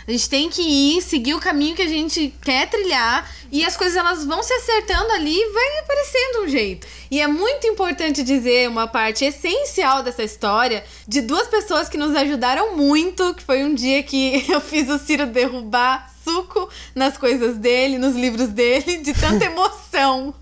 A 0.09 0.11
gente 0.11 0.27
tem 0.27 0.49
que 0.49 0.63
ir, 0.63 1.03
seguir 1.03 1.35
o 1.35 1.39
caminho 1.39 1.75
que 1.75 1.83
a 1.83 1.87
gente 1.87 2.33
quer 2.41 2.67
trilhar 2.67 3.29
e 3.51 3.63
as 3.63 3.77
coisas 3.77 3.95
elas 3.95 4.25
vão 4.25 4.41
se 4.41 4.51
acertando 4.51 5.11
ali 5.11 5.37
e 5.39 5.51
vai 5.51 5.77
aparecendo 5.83 6.45
um 6.45 6.47
jeito. 6.47 6.87
E 7.11 7.21
é 7.21 7.27
muito 7.27 7.67
importante 7.67 8.23
dizer 8.23 8.67
uma 8.67 8.87
parte 8.87 9.23
essencial 9.23 10.01
dessa 10.01 10.23
história 10.23 10.83
de 11.07 11.21
duas 11.21 11.47
pessoas 11.47 11.87
que 11.87 11.95
nos 11.95 12.15
ajudaram 12.15 12.75
muito, 12.75 13.35
que 13.35 13.43
foi 13.43 13.63
um 13.63 13.75
dia 13.75 14.01
que 14.01 14.43
eu 14.49 14.59
fiz 14.59 14.89
o 14.89 14.97
Ciro 14.97 15.27
derrubar 15.27 16.11
suco 16.23 16.67
nas 16.95 17.15
coisas 17.15 17.57
dele, 17.57 17.99
nos 17.99 18.15
livros 18.15 18.47
dele, 18.47 18.97
de 18.97 19.13
tanta 19.13 19.45
emoção. 19.45 20.33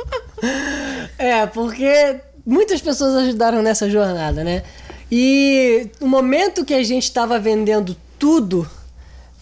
É, 1.17 1.45
porque 1.45 2.21
muitas 2.45 2.79
pessoas 2.79 3.15
ajudaram 3.15 3.61
nessa 3.61 3.89
jornada, 3.89 4.45
né? 4.45 4.63
E 5.11 5.89
o 5.99 6.07
momento 6.07 6.63
que 6.63 6.73
a 6.73 6.83
gente 6.83 7.03
estava 7.03 7.37
vendendo 7.37 7.97
tudo 8.17 8.65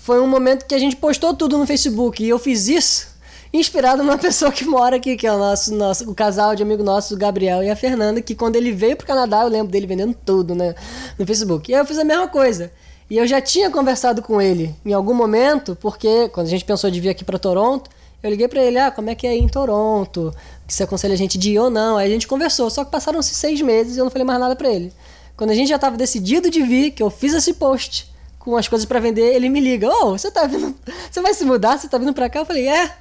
foi 0.06 0.22
um 0.22 0.28
momento 0.28 0.68
que 0.68 0.76
a 0.76 0.78
gente 0.78 0.96
postou 0.96 1.34
tudo 1.34 1.58
no 1.58 1.66
Facebook. 1.66 2.24
E 2.24 2.30
eu 2.30 2.38
fiz 2.38 2.68
isso 2.68 3.08
inspirado 3.52 4.04
numa 4.04 4.20
pessoa 4.20 4.52
que 4.52 4.64
mora 4.64 4.98
aqui, 4.98 5.18
que 5.18 5.26
é 5.26 5.34
o 5.34 5.38
nosso, 5.40 5.74
nosso 5.74 6.08
o 6.08 6.14
casal 6.14 6.56
de 6.56 6.62
amigo 6.62 6.84
nosso, 6.84 7.16
o 7.16 7.18
Gabriel 7.18 7.64
e 7.64 7.72
a 7.72 7.76
Fernanda, 7.76 8.22
que 8.22 8.36
quando 8.36 8.56
ele 8.56 8.72
veio 8.72 8.96
pro 8.96 9.08
Canadá, 9.08 9.42
eu 9.42 9.48
lembro 9.48 9.72
dele 9.72 9.88
vendendo 9.88 10.16
tudo 10.24 10.54
né, 10.54 10.76
no 11.18 11.26
Facebook. 11.26 11.72
E 11.72 11.74
aí 11.74 11.82
eu 11.82 11.86
fiz 11.88 11.98
a 11.98 12.04
mesma 12.04 12.28
coisa. 12.28 12.72
E 13.10 13.18
eu 13.18 13.26
já 13.26 13.42
tinha 13.42 13.72
conversado 13.72 14.22
com 14.22 14.40
ele 14.40 14.76
em 14.86 14.94
algum 14.94 15.16
momento, 15.16 15.76
porque 15.82 16.30
quando 16.30 16.46
a 16.46 16.50
gente 16.52 16.66
pensou 16.66 16.92
de 16.92 17.02
vir 17.02 17.10
aqui 17.10 17.24
para 17.24 17.40
Toronto, 17.40 17.90
eu 18.22 18.30
liguei 18.30 18.48
pra 18.48 18.62
ele, 18.62 18.78
ah, 18.78 18.92
como 18.92 19.10
é 19.10 19.16
que 19.16 19.26
é 19.26 19.36
em 19.36 19.48
Toronto? 19.48 20.32
Você 20.68 20.84
aconselha 20.84 21.16
a 21.16 21.18
gente 21.18 21.36
de 21.36 21.54
ir 21.54 21.58
ou 21.58 21.72
não? 21.72 21.98
Aí 21.98 22.06
a 22.08 22.14
gente 22.14 22.28
conversou, 22.28 22.70
só 22.70 22.86
que 22.86 22.92
passaram-se 22.92 23.34
seis 23.34 23.60
meses 23.60 23.96
e 23.96 24.00
eu 24.00 24.04
não 24.04 24.12
falei 24.12 24.26
mais 24.26 24.40
nada 24.40 24.56
pra 24.56 24.70
ele. 24.70 24.94
Quando 25.36 25.50
a 25.50 25.56
gente 25.56 25.70
já 25.70 25.80
tava 25.80 25.98
decidido 25.98 26.48
de 26.48 26.62
vir, 26.62 26.92
que 26.92 27.02
eu 27.02 27.10
fiz 27.10 27.34
esse 27.34 27.56
post 27.56 28.14
com 28.46 28.56
as 28.56 28.68
coisas 28.68 28.86
pra 28.86 29.00
vender, 29.00 29.34
ele 29.34 29.50
me 29.50 29.60
liga, 29.60 29.90
ô, 29.90 30.12
você 30.12 30.30
tá 30.30 30.46
vindo, 30.46 30.76
você 31.12 31.20
vai 31.20 31.34
se 31.34 31.44
mudar, 31.44 31.80
você 31.80 31.90
tá 31.90 31.98
vindo 31.98 32.14
pra 32.14 32.30
cá? 32.30 32.40
Eu 32.40 32.46
falei, 32.46 32.68
é, 32.68 32.96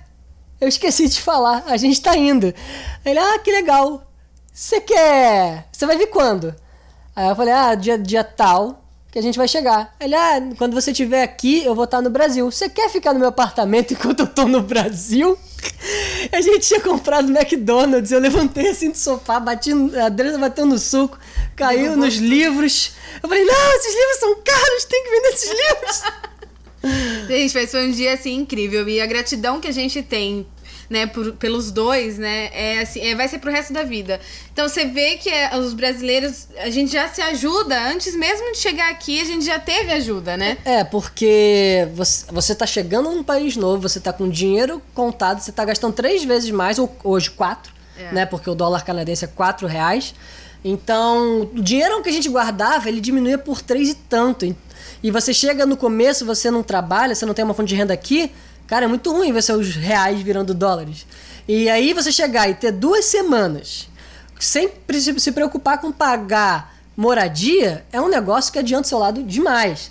eu 0.59 0.67
esqueci 0.67 1.07
de 1.07 1.21
falar, 1.21 1.65
a 1.67 1.77
gente 1.77 2.01
tá 2.01 2.17
indo. 2.17 2.53
Ele, 3.05 3.19
ah, 3.19 3.39
que 3.39 3.53
legal, 3.53 4.11
você 4.51 4.81
quer, 4.81 5.69
você 5.71 5.85
vai 5.85 5.99
vir 5.99 6.07
quando? 6.07 6.55
Aí 7.15 7.29
eu 7.29 7.37
falei, 7.37 7.53
ah, 7.53 7.75
dia, 7.75 7.99
dia 7.99 8.25
tal, 8.25 8.84
que 9.15 9.19
a 9.21 9.23
gente 9.23 9.39
vai 9.39 9.47
chegar. 9.47 9.95
Ele, 10.01 10.13
ah, 10.13 10.43
quando 10.59 10.75
você 10.75 10.91
estiver 10.91 11.23
aqui, 11.23 11.65
eu 11.65 11.73
vou 11.73 11.85
estar 11.85 12.03
no 12.03 12.11
Brasil. 12.11 12.51
Você 12.51 12.69
quer 12.69 12.91
ficar 12.91 13.13
no 13.13 13.21
meu 13.21 13.29
apartamento 13.29 13.93
enquanto 13.95 14.21
eu 14.21 14.27
tô 14.27 14.45
no 14.45 14.61
Brasil? 14.61 15.39
A 16.33 16.41
gente 16.41 16.67
tinha 16.67 16.81
comprado 16.81 17.31
McDonald's, 17.31 18.11
eu 18.11 18.19
levantei 18.19 18.71
assim 18.71 18.91
do 18.91 18.99
sofá, 18.99 19.39
bati, 19.39 19.71
a 19.97 20.07
Adriana 20.07 20.37
bateu 20.37 20.67
no 20.67 20.77
suco, 20.77 21.17
caiu 21.55 21.97
nos 21.97 22.17
livros. 22.17 22.91
Eu 23.23 23.29
falei, 23.29 23.45
não, 23.45 23.77
esses 23.77 23.95
livros 23.95 24.17
são 24.19 24.35
caros, 24.43 24.85
tem 24.85 25.05
que 25.05 25.11
vender 25.11 25.29
esses 25.29 25.51
livros. 25.51 26.03
Gente, 27.29 27.55
mas 27.55 27.71
foi 27.71 27.87
um 27.87 27.93
dia 27.93 28.15
assim 28.15 28.35
incrível. 28.35 28.89
E 28.89 29.01
a 29.01 29.07
gratidão 29.07 29.61
que 29.61 29.69
a 29.69 29.73
gente 29.73 30.03
tem, 30.03 30.45
né, 30.95 31.07
por- 31.07 31.33
pelos 31.33 31.71
dois, 31.73 32.17
né, 32.19 32.49
é 32.53 32.79
assim, 32.81 33.01
é, 33.01 33.15
vai 33.15 33.27
ser 33.29 33.39
pro 33.39 33.51
resto 33.51 33.73
da 33.73 33.83
vida. 33.83 34.21
Então 34.53 34.69
você 34.69 34.85
vê 34.87 35.17
que 35.17 35.29
é, 35.29 35.57
os 35.59 35.75
brasileiros, 35.75 36.47
a 36.59 36.71
gente 36.71 36.93
já 36.93 37.09
se 37.09 37.21
ajuda. 37.21 37.77
Antes 37.91 38.15
mesmo 38.17 38.53
de 38.53 38.59
chegar 38.59 38.89
aqui, 38.91 39.21
a 39.21 39.25
gente 39.25 39.45
já 39.45 39.59
teve 39.59 39.93
ajuda, 39.93 40.37
né? 40.37 40.57
É, 40.65 40.85
porque 40.85 41.89
você, 41.95 42.25
você 42.33 42.55
tá 42.55 42.67
chegando 42.67 43.11
num 43.11 43.25
país 43.25 43.57
novo, 43.57 43.83
você 43.87 43.99
tá 43.99 44.13
com 44.13 44.29
dinheiro 44.31 44.81
contado, 44.95 45.41
você 45.41 45.51
tá 45.51 45.65
gastando 45.65 45.93
três 45.93 46.23
vezes 46.25 46.51
mais, 46.51 46.79
ou 46.79 46.95
hoje 47.03 47.31
quatro, 47.31 47.73
É. 47.99 48.13
né? 48.13 48.25
Porque 48.27 48.49
o 48.49 48.55
dólar 48.55 48.85
canadense 48.85 49.25
é 49.25 49.29
quatro 49.29 49.67
reais. 49.67 50.15
Então, 50.65 51.43
o 51.55 51.61
dinheiro 51.63 52.01
que 52.03 52.09
a 52.09 52.13
gente 52.13 52.29
guardava, 52.29 52.89
ele 52.89 53.01
diminuía 53.01 53.37
por 53.37 53.61
três 53.61 53.91
e 53.91 53.95
tanto. 53.95 54.57
E 55.03 55.11
você 55.11 55.35
chega 55.35 55.67
no 55.67 55.77
começo, 55.77 56.25
você 56.25 56.51
não 56.51 56.63
trabalha, 56.63 57.15
você 57.15 57.27
não 57.27 57.35
tem 57.35 57.45
uma 57.45 57.53
fonte 57.53 57.69
de 57.69 57.75
renda 57.75 57.93
aqui, 57.93 58.31
cara, 58.67 58.85
é 58.85 58.89
muito 58.89 59.13
ruim 59.13 59.33
ver 59.33 59.43
seus 59.43 59.75
reais 59.75 60.21
virando 60.21 60.55
dólares. 60.55 61.07
E 61.47 61.69
aí 61.69 61.93
você 61.93 62.11
chegar 62.11 62.49
e 62.49 62.55
ter 62.55 62.73
duas 62.73 63.05
semanas 63.05 63.89
sem 64.39 64.71
se 65.19 65.33
preocupar 65.33 65.79
com 65.81 65.93
pagar 65.93 66.75
moradia, 66.97 67.85
é 67.93 68.01
um 68.01 68.09
negócio 68.09 68.53
que 68.53 68.59
adianta 68.59 68.87
o 68.87 68.89
seu 68.89 68.99
lado 68.99 69.23
demais. 69.23 69.91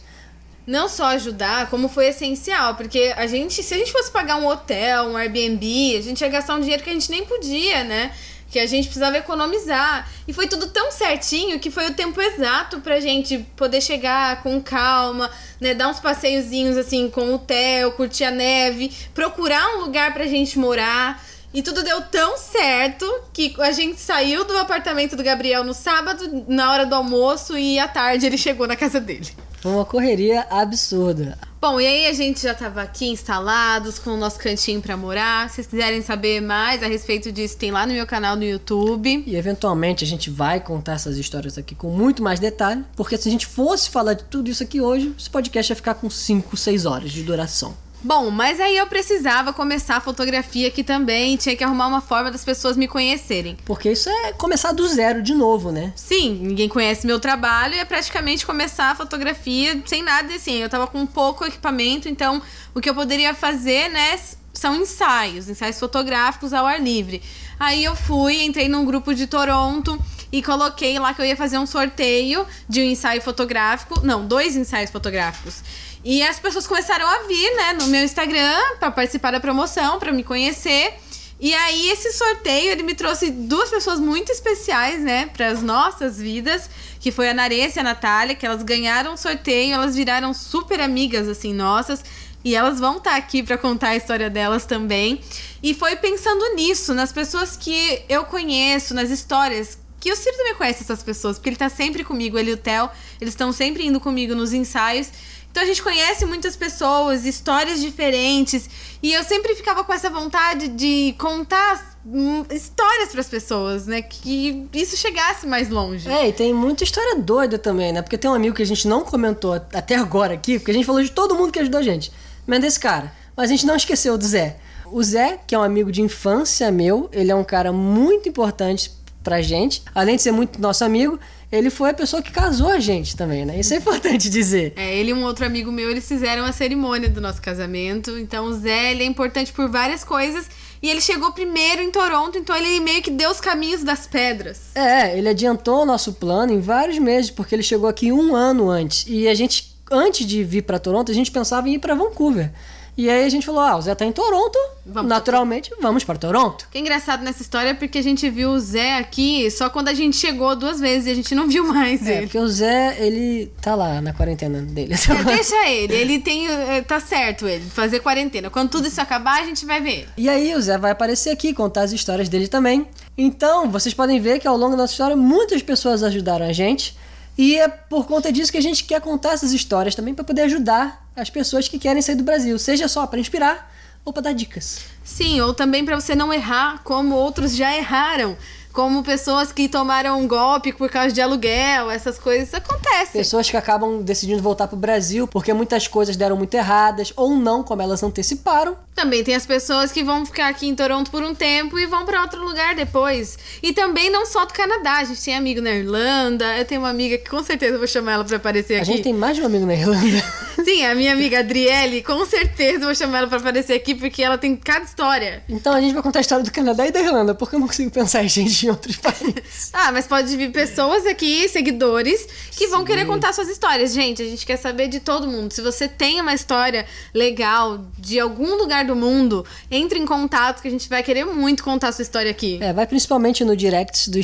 Não 0.65 0.87
só 0.87 1.07
ajudar, 1.07 1.69
como 1.69 1.89
foi 1.89 2.07
essencial. 2.07 2.75
Porque 2.75 3.13
a 3.17 3.27
gente, 3.27 3.61
se 3.61 3.73
a 3.73 3.77
gente 3.77 3.91
fosse 3.91 4.09
pagar 4.09 4.37
um 4.37 4.47
hotel, 4.47 5.09
um 5.09 5.17
Airbnb, 5.17 5.97
a 5.97 6.01
gente 6.01 6.21
ia 6.21 6.29
gastar 6.29 6.55
um 6.55 6.61
dinheiro 6.61 6.83
que 6.83 6.89
a 6.89 6.93
gente 6.93 7.11
nem 7.11 7.25
podia, 7.25 7.83
né? 7.83 8.11
Que 8.53 8.59
a 8.59 8.67
gente 8.67 8.85
precisava 8.85 9.17
economizar. 9.17 10.07
E 10.27 10.31
foi 10.31 10.45
tudo 10.45 10.67
tão 10.67 10.91
certinho 10.91 11.59
que 11.59 11.71
foi 11.71 11.87
o 11.87 11.93
tempo 11.95 12.21
exato 12.21 12.81
pra 12.81 12.99
gente 12.99 13.39
poder 13.55 13.81
chegar 13.81 14.43
com 14.43 14.61
calma, 14.61 15.27
né? 15.59 15.73
Dar 15.73 15.87
uns 15.87 15.99
passeiozinhos 15.99 16.77
assim 16.77 17.09
com 17.09 17.33
o 17.33 17.39
Theo, 17.39 17.93
curtir 17.93 18.25
a 18.25 18.29
neve, 18.29 18.91
procurar 19.11 19.75
um 19.75 19.79
lugar 19.79 20.13
pra 20.13 20.27
gente 20.27 20.59
morar. 20.59 21.19
E 21.51 21.63
tudo 21.63 21.81
deu 21.81 21.99
tão 22.03 22.37
certo 22.37 23.11
que 23.33 23.55
a 23.59 23.71
gente 23.71 23.99
saiu 23.99 24.45
do 24.45 24.55
apartamento 24.55 25.15
do 25.15 25.23
Gabriel 25.23 25.63
no 25.63 25.73
sábado, 25.73 26.45
na 26.47 26.71
hora 26.71 26.85
do 26.85 26.93
almoço, 26.93 27.57
e 27.57 27.79
à 27.79 27.87
tarde 27.87 28.27
ele 28.27 28.37
chegou 28.37 28.67
na 28.67 28.75
casa 28.75 28.99
dele. 28.99 29.31
Uma 29.63 29.85
correria 29.85 30.45
absurda. 30.49 31.37
Bom, 31.61 31.79
e 31.79 31.87
aí 31.87 32.07
a 32.07 32.13
gente 32.13 32.41
já 32.41 32.53
tava 32.53 32.81
aqui 32.81 33.07
instalados 33.07 33.97
com 33.97 34.09
o 34.09 34.17
nosso 34.17 34.37
cantinho 34.37 34.81
pra 34.81 34.97
morar. 34.97 35.49
Se 35.49 35.55
vocês 35.55 35.67
quiserem 35.67 36.01
saber 36.01 36.41
mais 36.41 36.83
a 36.83 36.87
respeito 36.87 37.31
disso, 37.31 37.55
tem 37.55 37.71
lá 37.71 37.85
no 37.85 37.93
meu 37.93 38.05
canal 38.05 38.35
no 38.35 38.43
YouTube. 38.43 39.23
E 39.25 39.35
eventualmente 39.37 40.03
a 40.03 40.07
gente 40.07 40.29
vai 40.29 40.59
contar 40.59 40.93
essas 40.93 41.17
histórias 41.17 41.57
aqui 41.57 41.73
com 41.73 41.89
muito 41.89 42.21
mais 42.21 42.39
detalhe, 42.39 42.83
porque 42.97 43.17
se 43.17 43.29
a 43.29 43.31
gente 43.31 43.47
fosse 43.47 43.89
falar 43.89 44.13
de 44.13 44.25
tudo 44.25 44.49
isso 44.49 44.61
aqui 44.61 44.81
hoje, 44.81 45.15
esse 45.17 45.29
podcast 45.29 45.71
ia 45.71 45.75
ficar 45.75 45.93
com 45.93 46.09
5, 46.09 46.57
6 46.57 46.85
horas 46.85 47.11
de 47.11 47.23
duração. 47.23 47.73
Bom, 48.03 48.29
mas 48.29 48.59
aí 48.59 48.75
eu 48.75 48.85
precisava 48.85 49.53
começar 49.53 49.95
a 49.95 50.01
fotografia 50.01 50.67
aqui 50.67 50.83
também, 50.83 51.37
tinha 51.37 51.55
que 51.55 51.63
arrumar 51.63 51.87
uma 51.87 52.01
forma 52.01 52.29
das 52.29 52.43
pessoas 52.43 52.75
me 52.75 52.87
conhecerem. 52.87 53.57
Porque 53.63 53.91
isso 53.91 54.09
é 54.09 54.33
começar 54.33 54.73
do 54.73 54.85
zero 54.87 55.21
de 55.21 55.33
novo, 55.33 55.71
né? 55.71 55.93
Sim, 55.95 56.37
ninguém 56.41 56.67
conhece 56.67 57.07
meu 57.07 57.19
trabalho 57.19 57.75
e 57.75 57.79
é 57.79 57.85
praticamente 57.85 58.45
começar 58.45 58.91
a 58.91 58.95
fotografia 58.95 59.81
sem 59.85 60.03
nada 60.03 60.33
assim. 60.35 60.55
Eu 60.55 60.69
tava 60.69 60.85
com 60.85 61.05
pouco 61.05 61.45
equipamento, 61.45 62.09
então 62.09 62.41
o 62.75 62.81
que 62.81 62.89
eu 62.89 62.93
poderia 62.93 63.33
fazer, 63.33 63.89
né, 63.89 64.19
são 64.53 64.75
ensaios, 64.75 65.47
ensaios 65.49 65.79
fotográficos 65.79 66.53
ao 66.53 66.65
ar 66.65 66.81
livre. 66.81 67.21
Aí 67.59 67.83
eu 67.83 67.95
fui, 67.95 68.43
entrei 68.43 68.67
num 68.67 68.85
grupo 68.85 69.15
de 69.15 69.27
Toronto 69.27 69.97
e 70.31 70.41
coloquei 70.41 70.97
lá 70.99 71.13
que 71.13 71.21
eu 71.21 71.25
ia 71.25 71.37
fazer 71.37 71.57
um 71.57 71.65
sorteio 71.65 72.45
de 72.67 72.81
um 72.81 72.83
ensaio 72.83 73.21
fotográfico. 73.21 74.01
Não, 74.05 74.25
dois 74.25 74.55
ensaios 74.55 74.89
fotográficos. 74.89 75.63
E 76.03 76.21
as 76.21 76.39
pessoas 76.39 76.67
começaram 76.67 77.07
a 77.07 77.23
vir, 77.23 77.55
né, 77.55 77.73
no 77.73 77.87
meu 77.87 78.03
Instagram 78.03 78.59
para 78.79 78.91
participar 78.91 79.31
da 79.31 79.39
promoção, 79.39 79.99
para 79.99 80.11
me 80.11 80.23
conhecer. 80.23 80.93
E 81.39 81.53
aí 81.53 81.89
esse 81.89 82.11
sorteio, 82.13 82.71
ele 82.71 82.83
me 82.83 82.93
trouxe 82.93 83.31
duas 83.31 83.69
pessoas 83.69 83.99
muito 83.99 84.31
especiais, 84.31 85.01
né, 85.01 85.27
para 85.27 85.47
as 85.47 85.61
nossas 85.61 86.17
vidas, 86.17 86.69
que 86.99 87.11
foi 87.11 87.29
a 87.29 87.33
Naressa 87.33 87.79
e 87.79 87.81
a 87.81 87.83
Natália, 87.83 88.35
que 88.35 88.45
elas 88.45 88.63
ganharam 88.63 89.13
o 89.13 89.17
sorteio, 89.17 89.73
elas 89.73 89.95
viraram 89.95 90.33
super 90.33 90.81
amigas 90.81 91.27
assim 91.27 91.53
nossas. 91.53 92.03
E 92.45 92.55
elas 92.55 92.77
vão 92.77 92.97
estar 92.97 93.15
aqui 93.15 93.41
para 93.41 93.57
contar 93.57 93.89
a 93.89 93.95
história 93.95 94.29
delas 94.29 94.65
também. 94.65 95.21
E 95.61 95.73
foi 95.73 95.95
pensando 95.95 96.55
nisso, 96.55 96.93
nas 96.93 97.13
pessoas 97.13 97.55
que 97.55 98.03
eu 98.09 98.25
conheço, 98.25 98.93
nas 98.93 99.09
histórias 99.09 99.77
que 100.03 100.11
o 100.11 100.15
Ciro 100.17 100.35
também 100.35 100.55
conhece 100.55 100.83
essas 100.83 101.01
pessoas, 101.01 101.37
porque 101.37 101.47
ele 101.47 101.55
tá 101.55 101.69
sempre 101.69 102.03
comigo, 102.03 102.37
ele 102.37 102.51
e 102.51 102.53
o 102.55 102.57
Theo, 102.57 102.89
eles 103.21 103.33
estão 103.33 103.53
sempre 103.53 103.85
indo 103.85 104.01
comigo 104.01 104.35
nos 104.35 104.51
ensaios. 104.51 105.09
Então 105.53 105.61
a 105.61 105.67
gente 105.67 105.83
conhece 105.83 106.25
muitas 106.25 106.55
pessoas, 106.55 107.25
histórias 107.25 107.79
diferentes, 107.79 108.67
e 109.03 109.13
eu 109.13 109.23
sempre 109.23 109.53
ficava 109.53 109.83
com 109.83 109.93
essa 109.93 110.09
vontade 110.09 110.67
de 110.67 111.13
contar 111.19 111.95
hum, 112.03 112.43
histórias 112.49 113.09
para 113.09 113.21
as 113.21 113.27
pessoas, 113.27 113.85
né? 113.85 114.01
Que 114.01 114.67
isso 114.73 114.97
chegasse 114.97 115.45
mais 115.45 115.69
longe. 115.69 116.09
É, 116.09 116.27
e 116.29 116.33
tem 116.33 116.51
muita 116.51 116.83
história 116.83 117.17
doida 117.17 117.59
também, 117.59 117.93
né? 117.93 118.01
Porque 118.01 118.17
tem 118.17 118.31
um 118.31 118.33
amigo 118.33 118.55
que 118.55 118.63
a 118.63 118.65
gente 118.65 118.87
não 118.87 119.03
comentou 119.03 119.53
até 119.53 119.95
agora 119.95 120.33
aqui, 120.33 120.57
porque 120.57 120.71
a 120.71 120.73
gente 120.73 120.87
falou 120.87 121.03
de 121.03 121.11
todo 121.11 121.35
mundo 121.35 121.51
que 121.51 121.59
ajudou 121.59 121.81
a 121.81 121.83
gente, 121.83 122.11
menos 122.47 122.65
desse 122.65 122.79
cara. 122.79 123.13
Mas 123.37 123.51
a 123.51 123.53
gente 123.53 123.67
não 123.67 123.75
esqueceu 123.75 124.17
do 124.17 124.25
Zé. 124.25 124.57
O 124.87 125.03
Zé, 125.03 125.39
que 125.45 125.53
é 125.53 125.59
um 125.59 125.61
amigo 125.61 125.91
de 125.91 126.01
infância 126.01 126.71
meu, 126.71 127.11
ele 127.11 127.29
é 127.29 127.35
um 127.35 127.43
cara 127.43 127.71
muito 127.71 128.27
importante 128.27 128.91
pra 129.23 129.39
gente. 129.39 129.83
Além 129.93 130.15
de 130.15 130.23
ser 130.23 130.31
muito 130.31 130.59
nosso 130.59 130.83
amigo, 130.83 131.19
ele 131.53 131.69
foi 131.69 131.91
a 131.91 131.93
pessoa 131.93 132.19
que 132.19 132.31
casou 132.31 132.67
a 132.67 132.79
gente 132.79 133.15
também, 133.15 133.45
né? 133.45 133.59
Isso 133.59 133.75
é 133.75 133.77
importante 133.77 134.27
dizer. 134.27 134.73
É, 134.75 134.97
ele 134.97 135.11
e 135.11 135.13
um 135.13 135.23
outro 135.23 135.45
amigo 135.45 135.71
meu, 135.71 135.89
eles 135.91 136.07
fizeram 136.07 136.43
a 136.45 136.51
cerimônia 136.51 137.07
do 137.07 137.21
nosso 137.21 137.39
casamento. 137.39 138.17
Então 138.17 138.45
o 138.45 138.53
Zé, 138.53 138.91
ele 138.91 139.03
é 139.03 139.05
importante 139.05 139.53
por 139.53 139.69
várias 139.69 140.03
coisas. 140.03 140.49
E 140.81 140.89
ele 140.89 140.99
chegou 140.99 141.31
primeiro 141.31 141.81
em 141.81 141.91
Toronto, 141.91 142.37
então 142.37 142.55
ele 142.55 142.79
meio 142.79 143.03
que 143.03 143.11
deu 143.11 143.29
os 143.29 143.39
caminhos 143.39 143.83
das 143.83 144.07
pedras. 144.07 144.75
É, 144.75 145.15
ele 145.17 145.29
adiantou 145.29 145.83
o 145.83 145.85
nosso 145.85 146.13
plano 146.13 146.51
em 146.51 146.59
vários 146.59 146.97
meses, 146.97 147.29
porque 147.29 147.53
ele 147.53 147.63
chegou 147.63 147.87
aqui 147.87 148.11
um 148.11 148.35
ano 148.35 148.69
antes. 148.69 149.05
E 149.07 149.27
a 149.27 149.35
gente, 149.35 149.77
antes 149.91 150.25
de 150.25 150.43
vir 150.43 150.63
pra 150.63 150.79
Toronto, 150.79 151.11
a 151.11 151.15
gente 151.15 151.31
pensava 151.31 151.69
em 151.69 151.75
ir 151.75 151.79
pra 151.79 151.93
Vancouver. 151.93 152.51
E 152.95 153.09
aí 153.09 153.25
a 153.25 153.29
gente 153.29 153.45
falou: 153.45 153.61
ah, 153.61 153.75
o 153.75 153.81
Zé 153.81 153.95
tá 153.95 154.05
em 154.05 154.11
Toronto, 154.11 154.57
Vamos. 154.85 155.09
naturalmente 155.09 155.71
vamos 155.81 156.03
para 156.03 156.17
Toronto. 156.17 156.67
Que 156.71 156.77
é 156.77 156.81
engraçado 156.81 157.23
nessa 157.23 157.41
história 157.41 157.69
é 157.69 157.73
porque 157.73 157.97
a 157.97 158.01
gente 158.03 158.29
viu 158.29 158.51
o 158.51 158.59
Zé 158.59 158.97
aqui 158.97 159.49
só 159.49 159.69
quando 159.69 159.87
a 159.87 159.93
gente 159.93 160.15
chegou 160.15 160.55
duas 160.55 160.79
vezes 160.79 161.07
e 161.07 161.11
a 161.11 161.15
gente 161.15 161.33
não 161.33 161.47
viu 161.47 161.63
mais 161.65 162.05
É, 162.07 162.17
ele. 162.17 162.21
porque 162.27 162.37
o 162.37 162.47
Zé, 162.47 162.95
ele 162.99 163.51
tá 163.61 163.73
lá 163.75 163.99
na 163.99 164.13
quarentena 164.13 164.61
dele. 164.61 164.93
É, 164.93 165.23
deixa 165.23 165.67
ele, 165.69 165.93
ele 165.95 166.19
tem. 166.19 166.47
eh, 166.47 166.81
Tá 166.81 166.99
certo 166.99 167.47
ele, 167.47 167.63
fazer 167.69 167.99
quarentena. 167.99 168.49
Quando 168.49 168.69
tudo 168.69 168.87
isso 168.87 169.01
acabar, 169.01 169.41
a 169.41 169.45
gente 169.45 169.65
vai 169.65 169.81
ver 169.81 169.91
ele. 169.99 170.07
E 170.17 170.29
aí 170.29 170.53
o 170.53 170.61
Zé 170.61 170.77
vai 170.77 170.91
aparecer 170.91 171.31
aqui 171.31 171.49
e 171.49 171.53
contar 171.53 171.81
as 171.83 171.91
histórias 171.93 172.29
dele 172.29 172.47
também. 172.47 172.87
Então, 173.17 173.69
vocês 173.71 173.93
podem 173.93 174.19
ver 174.19 174.39
que 174.39 174.47
ao 174.47 174.55
longo 174.57 174.71
da 174.71 174.77
nossa 174.83 174.93
história 174.93 175.15
muitas 175.15 175.61
pessoas 175.63 176.03
ajudaram 176.03 176.45
a 176.45 176.53
gente. 176.53 176.95
E 177.37 177.57
é 177.57 177.67
por 177.67 178.05
conta 178.05 178.31
disso 178.31 178.51
que 178.51 178.57
a 178.57 178.61
gente 178.61 178.83
quer 178.83 179.01
contar 179.01 179.33
essas 179.33 179.53
histórias 179.53 179.95
também 179.95 180.13
para 180.13 180.23
poder 180.23 180.43
ajudar 180.43 181.07
as 181.15 181.29
pessoas 181.29 181.67
que 181.67 181.79
querem 181.79 182.01
sair 182.01 182.15
do 182.15 182.23
Brasil, 182.23 182.57
seja 182.59 182.87
só 182.87 183.07
para 183.07 183.19
inspirar 183.19 183.71
ou 184.05 184.11
para 184.11 184.23
dar 184.23 184.33
dicas. 184.33 184.81
Sim, 185.03 185.41
ou 185.41 185.53
também 185.53 185.83
pra 185.85 185.99
você 185.99 186.15
não 186.15 186.33
errar 186.33 186.81
como 186.83 187.15
outros 187.15 187.55
já 187.55 187.75
erraram. 187.75 188.37
Como 188.73 189.03
pessoas 189.03 189.51
que 189.51 189.69
tomaram 189.69 190.19
um 190.19 190.27
golpe 190.27 190.73
por 190.73 190.89
causa 190.89 191.13
de 191.13 191.21
aluguel, 191.21 191.91
essas 191.91 192.17
coisas 192.17 192.51
acontecem. 192.55 193.21
Pessoas 193.21 193.47
que 193.47 193.55
acabam 193.55 194.01
decidindo 194.01 194.41
voltar 194.41 194.67
pro 194.67 194.75
Brasil 194.75 195.27
porque 195.27 195.53
muitas 195.53 195.87
coisas 195.87 196.17
deram 196.17 196.35
muito 196.35 196.55
erradas 196.55 197.13
ou 197.15 197.35
não, 197.35 197.61
como 197.61 197.83
elas 197.83 198.01
anteciparam. 198.01 198.75
Também 198.95 199.23
tem 199.23 199.35
as 199.35 199.45
pessoas 199.45 199.91
que 199.91 200.03
vão 200.03 200.25
ficar 200.25 200.47
aqui 200.49 200.67
em 200.67 200.73
Toronto 200.75 201.11
por 201.11 201.21
um 201.21 201.35
tempo 201.35 201.77
e 201.77 201.85
vão 201.85 202.03
pra 202.03 202.21
outro 202.21 202.43
lugar 202.43 202.73
depois. 202.75 203.37
E 203.61 203.73
também 203.73 204.09
não 204.09 204.25
só 204.25 204.43
do 204.43 204.53
Canadá, 204.53 204.97
a 204.97 205.03
gente 205.03 205.23
tem 205.23 205.35
amigo 205.35 205.61
na 205.61 205.71
Irlanda. 205.71 206.57
Eu 206.57 206.65
tenho 206.65 206.81
uma 206.81 206.89
amiga 206.89 207.17
que 207.19 207.29
com 207.29 207.43
certeza 207.43 207.75
eu 207.75 207.79
vou 207.79 207.87
chamar 207.87 208.13
ela 208.13 208.25
pra 208.25 208.37
aparecer 208.37 208.75
A 208.75 208.77
aqui. 208.77 208.85
gente 208.87 209.03
tem 209.03 209.13
mais 209.13 209.35
de 209.35 209.43
um 209.43 209.45
amigo 209.45 209.67
na 209.67 209.75
Irlanda. 209.75 210.23
Sim, 210.65 210.85
a 210.85 210.95
minha 210.95 211.13
amiga 211.13 211.39
Adriele, 211.39 212.01
com 212.01 212.25
certeza 212.25 212.77
eu 212.79 212.85
vou 212.85 212.95
chamar 212.95 213.19
ela 213.19 213.27
pra 213.27 213.37
aparecer 213.37 213.73
aqui 213.73 213.93
porque 213.93 214.23
ela 214.23 214.37
tem 214.37 214.55
cada 214.55 214.85
história. 214.85 215.43
Então 215.49 215.73
a 215.73 215.81
gente 215.81 215.93
vai 215.93 216.01
contar 216.01 216.19
a 216.19 216.21
história 216.21 216.43
do 216.43 216.51
Canadá 216.51 216.87
e 216.87 216.91
da 216.91 217.01
Irlanda, 217.01 217.35
porque 217.35 217.55
eu 217.55 217.59
não 217.59 217.67
consigo 217.67 217.91
pensar 217.91 218.23
gente 218.23 218.62
em 218.65 218.69
outros 218.69 218.97
países. 218.97 219.69
Ah, 219.73 219.91
mas 219.91 220.07
pode 220.07 220.35
vir 220.35 220.51
pessoas 220.51 221.05
aqui, 221.05 221.47
seguidores, 221.49 222.27
que 222.51 222.67
vão 222.67 222.83
querer 222.83 223.05
contar 223.05 223.33
suas 223.33 223.49
histórias. 223.49 223.93
Gente, 223.93 224.21
a 224.21 224.25
gente 224.25 224.45
quer 224.45 224.57
saber 224.57 224.87
de 224.87 224.99
todo 224.99 225.27
mundo. 225.27 225.51
Se 225.51 225.61
você 225.61 225.87
tem 225.87 226.21
uma 226.21 226.33
história 226.33 226.85
legal 227.13 227.85
de 227.97 228.19
algum 228.19 228.55
lugar 228.55 228.85
do 228.85 228.95
mundo, 228.95 229.45
entre 229.69 229.99
em 229.99 230.05
contato 230.05 230.61
que 230.61 230.67
a 230.67 230.71
gente 230.71 230.87
vai 230.89 231.03
querer 231.03 231.25
muito 231.25 231.63
contar 231.63 231.89
a 231.89 231.91
sua 231.91 232.03
história 232.03 232.31
aqui. 232.31 232.59
É, 232.61 232.73
vai 232.73 232.87
principalmente 232.87 233.43
no 233.43 233.55
direct 233.55 234.09
do, 234.09 234.19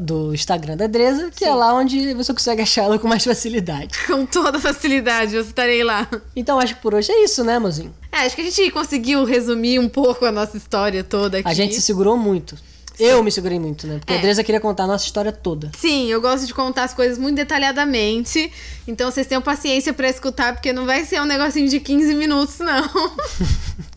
do 0.00 0.34
Instagram 0.34 0.76
da 0.76 0.86
Dresa, 0.86 1.30
que 1.34 1.44
é 1.44 1.54
lá 1.54 1.74
onde 1.74 2.14
você 2.14 2.32
consegue 2.32 2.62
achar 2.62 2.84
ela 2.84 2.98
com 2.98 3.08
mais 3.08 3.24
facilidade. 3.24 3.94
Com 4.06 4.26
toda 4.26 4.60
facilidade, 4.60 5.34
eu 5.34 5.42
estarei 5.42 5.82
lá. 5.82 6.08
Então 6.36 6.58
acho 6.58 6.74
que 6.74 6.82
por 6.82 6.94
hoje 6.94 7.10
é 7.10 7.24
isso, 7.24 7.42
né, 7.42 7.58
mozinho? 7.58 7.94
É, 8.12 8.18
acho 8.18 8.36
que 8.36 8.42
a 8.42 8.44
gente 8.44 8.70
conseguiu 8.70 9.24
resumir 9.24 9.78
um 9.78 9.88
pouco 9.88 10.24
a 10.24 10.32
nossa 10.32 10.56
história 10.56 11.02
toda 11.02 11.38
aqui. 11.38 11.48
A 11.48 11.54
gente 11.54 11.74
se 11.74 11.82
segurou 11.82 12.16
muito. 12.16 12.56
Eu 12.98 13.22
me 13.22 13.30
segurei 13.32 13.58
muito, 13.58 13.86
né? 13.86 13.98
Porque 13.98 14.12
É. 14.12 14.18
a 14.18 14.20
Dresa 14.20 14.44
queria 14.44 14.60
contar 14.60 14.84
a 14.84 14.86
nossa 14.86 15.04
história 15.04 15.32
toda. 15.32 15.70
Sim, 15.76 16.06
eu 16.10 16.20
gosto 16.20 16.46
de 16.46 16.54
contar 16.54 16.84
as 16.84 16.94
coisas 16.94 17.18
muito 17.18 17.36
detalhadamente. 17.36 18.52
Então 18.86 19.10
vocês 19.10 19.26
tenham 19.26 19.42
paciência 19.42 19.92
pra 19.92 20.08
escutar, 20.08 20.52
porque 20.54 20.72
não 20.72 20.86
vai 20.86 21.04
ser 21.04 21.20
um 21.20 21.24
negocinho 21.24 21.68
de 21.68 21.80
15 21.80 22.14
minutos, 22.14 22.58
não. 22.58 22.84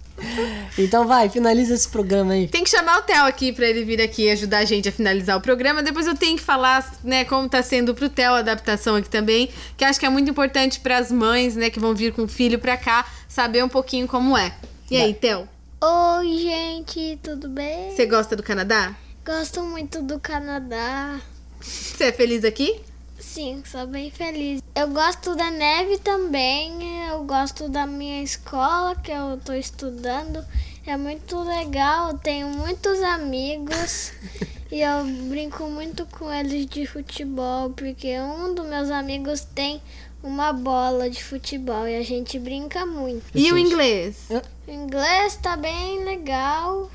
Então 0.80 1.06
vai, 1.08 1.30
finaliza 1.30 1.76
esse 1.76 1.88
programa 1.88 2.34
aí. 2.34 2.48
Tem 2.48 2.64
que 2.64 2.70
chamar 2.72 2.98
o 3.00 3.02
Theo 3.04 3.26
aqui 3.26 3.54
pra 3.54 3.68
ele 3.68 3.84
vir 3.84 4.02
aqui 4.02 4.30
ajudar 4.32 4.60
a 4.60 4.66
gente 4.66 4.90
a 4.90 4.92
finalizar 4.92 5.38
o 5.38 5.42
programa. 5.42 5.84
Depois 5.84 6.08
eu 6.08 6.16
tenho 6.16 6.36
que 6.38 6.44
falar, 6.44 6.92
né, 7.04 7.24
como 7.26 7.48
tá 7.48 7.62
sendo 7.62 7.94
pro 7.94 8.10
Theo 8.10 8.34
a 8.34 8.40
adaptação 8.40 8.96
aqui 8.96 9.10
também, 9.10 9.50
que 9.78 9.86
acho 9.86 10.00
que 10.00 10.06
é 10.08 10.10
muito 10.10 10.30
importante 10.30 10.80
pras 10.80 11.12
mães, 11.12 11.56
né, 11.56 11.70
que 11.70 11.80
vão 11.80 11.94
vir 11.94 12.14
com 12.14 12.24
o 12.24 12.28
filho 12.28 12.58
pra 12.58 12.76
cá, 12.78 13.06
saber 13.28 13.64
um 13.64 13.70
pouquinho 13.70 14.08
como 14.08 14.36
é. 14.36 14.54
E 14.90 14.98
aí, 14.98 15.14
Theo, 15.14 15.48
Oi, 15.80 16.40
gente, 16.40 17.20
tudo 17.22 17.48
bem? 17.48 17.92
você 17.92 18.08
gosta 18.08 18.36
do 18.36 18.42
Canadá? 18.42 18.96
Gosto 19.24 19.62
muito 19.62 20.02
do 20.02 20.20
Canadá. 20.20 21.22
Você 21.62 22.06
é 22.06 22.12
feliz 22.12 22.44
aqui? 22.44 22.82
Sim, 23.20 23.62
sou 23.64 23.86
bem 23.86 24.10
feliz. 24.10 24.60
Eu 24.74 24.88
gosto 24.88 25.36
da 25.36 25.52
neve 25.52 26.00
também. 26.00 27.08
Eu 27.08 27.24
gosto 27.26 27.70
da 27.70 27.86
minha 27.86 28.24
escola 28.24 28.96
que 28.96 29.12
eu 29.12 29.40
tô 29.46 29.54
estudando. 29.54 30.44
É 30.84 30.98
muito 30.98 31.38
legal, 31.44 32.18
tenho 32.18 32.48
muitos 32.48 33.00
amigos 33.04 34.14
e 34.72 34.82
eu 34.82 35.04
brinco 35.30 35.68
muito 35.68 36.08
com 36.08 36.34
eles 36.34 36.66
de 36.66 36.88
futebol, 36.88 37.70
porque 37.70 38.20
um 38.20 38.56
dos 38.56 38.66
meus 38.66 38.90
amigos 38.90 39.42
tem 39.54 39.80
uma 40.24 40.52
bola 40.52 41.10
de 41.10 41.24
futebol 41.24 41.88
e 41.88 41.96
a 41.96 42.04
gente 42.04 42.38
brinca 42.40 42.86
muito. 42.86 43.24
E 43.34 43.52
o 43.52 43.58
inglês? 43.58 44.28
O 44.68 44.72
inglês 44.72 45.36
tá 45.42 45.56
bem 45.56 46.04
legal. 46.04 46.90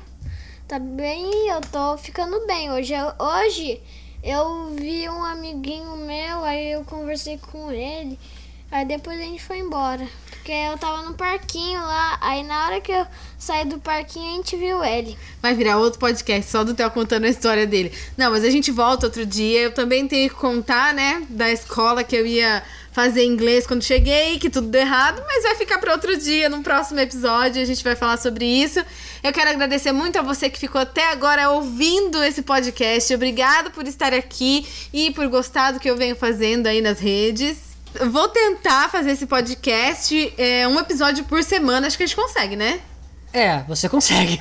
Tá 0.67 0.79
bem, 0.79 1.49
eu 1.49 1.61
tô 1.61 1.97
ficando 1.97 2.45
bem. 2.47 2.71
Hoje, 2.71 2.93
eu- 2.93 3.13
hoje 3.19 3.81
eu 4.23 4.73
vi 4.75 5.07
um 5.09 5.23
amiguinho 5.23 5.95
meu, 5.97 6.43
aí 6.43 6.71
eu 6.71 6.83
conversei 6.85 7.37
com 7.37 7.71
ele. 7.71 8.17
Aí 8.71 8.85
depois 8.85 9.19
a 9.19 9.23
gente 9.23 9.43
foi 9.43 9.59
embora. 9.59 10.07
Porque 10.31 10.51
eu 10.51 10.77
tava 10.77 11.03
no 11.03 11.13
parquinho 11.13 11.79
lá. 11.79 12.17
Aí 12.19 12.43
na 12.43 12.65
hora 12.65 12.81
que 12.81 12.91
eu 12.91 13.05
saí 13.37 13.65
do 13.65 13.77
parquinho, 13.79 14.31
a 14.33 14.35
gente 14.37 14.57
viu 14.57 14.83
ele. 14.83 15.15
Vai 15.41 15.53
virar 15.53 15.77
outro 15.77 15.99
podcast 15.99 16.49
só 16.49 16.63
do 16.63 16.73
Theo 16.73 16.89
contando 16.91 17.25
a 17.25 17.29
história 17.29 17.67
dele. 17.67 17.93
Não, 18.17 18.31
mas 18.31 18.43
a 18.43 18.49
gente 18.49 18.71
volta 18.71 19.05
outro 19.05 19.25
dia. 19.25 19.59
Eu 19.61 19.73
também 19.73 20.07
tenho 20.07 20.27
que 20.29 20.35
contar, 20.35 20.93
né, 20.93 21.25
da 21.29 21.51
escola 21.51 22.03
que 22.03 22.15
eu 22.15 22.25
ia 22.25 22.63
fazer 22.93 23.25
inglês 23.25 23.65
quando 23.65 23.83
cheguei, 23.83 24.37
que 24.37 24.49
tudo 24.49 24.67
deu 24.67 24.81
errado, 24.81 25.21
mas 25.27 25.43
vai 25.43 25.55
ficar 25.55 25.79
para 25.79 25.91
outro 25.91 26.15
dia, 26.15 26.47
num 26.47 26.61
próximo 26.61 26.99
episódio, 26.99 27.61
a 27.61 27.65
gente 27.65 27.83
vai 27.83 27.95
falar 27.95 28.17
sobre 28.17 28.45
isso. 28.45 28.79
Eu 29.23 29.33
quero 29.33 29.49
agradecer 29.49 29.91
muito 29.91 30.17
a 30.19 30.21
você 30.21 30.49
que 30.49 30.59
ficou 30.59 30.79
até 30.79 31.11
agora 31.11 31.49
ouvindo 31.49 32.23
esse 32.23 32.43
podcast. 32.43 33.13
Obrigado 33.13 33.71
por 33.71 33.87
estar 33.87 34.13
aqui 34.13 34.65
e 34.93 35.11
por 35.11 35.27
gostar 35.27 35.71
do 35.71 35.79
que 35.79 35.89
eu 35.89 35.97
venho 35.97 36.15
fazendo 36.15 36.67
aí 36.67 36.81
nas 36.81 36.99
redes. 36.99 37.57
Vou 38.11 38.27
tentar 38.27 38.89
fazer 38.89 39.11
esse 39.11 39.25
podcast 39.25 40.33
é, 40.37 40.67
um 40.67 40.79
episódio 40.79 41.23
por 41.25 41.43
semana, 41.43 41.87
acho 41.87 41.97
que 41.97 42.03
a 42.03 42.05
gente 42.05 42.15
consegue, 42.15 42.55
né? 42.55 42.79
É, 43.33 43.63
você 43.67 43.89
consegue. 43.89 44.39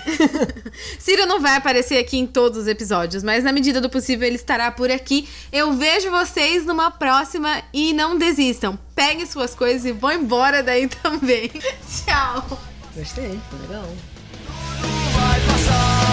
Ciro 1.00 1.24
não 1.24 1.40
vai 1.40 1.56
aparecer 1.56 1.96
aqui 1.98 2.18
em 2.18 2.26
todos 2.26 2.58
os 2.58 2.66
episódios, 2.66 3.22
mas 3.22 3.42
na 3.42 3.50
medida 3.50 3.80
do 3.80 3.88
possível 3.88 4.26
ele 4.26 4.36
estará 4.36 4.70
por 4.70 4.90
aqui. 4.90 5.26
Eu 5.50 5.72
vejo 5.72 6.10
vocês 6.10 6.66
numa 6.66 6.90
próxima 6.90 7.62
e 7.72 7.94
não 7.94 8.18
desistam. 8.18 8.78
Peguem 8.94 9.24
suas 9.24 9.54
coisas 9.54 9.86
e 9.86 9.92
vão 9.92 10.12
embora 10.12 10.62
daí 10.62 10.88
também. 11.02 11.50
Tchau. 12.04 12.60
Gostei, 12.94 13.40
foi 13.48 13.58
legal. 13.60 13.88
vai 15.14 15.40
passar. 15.40 16.11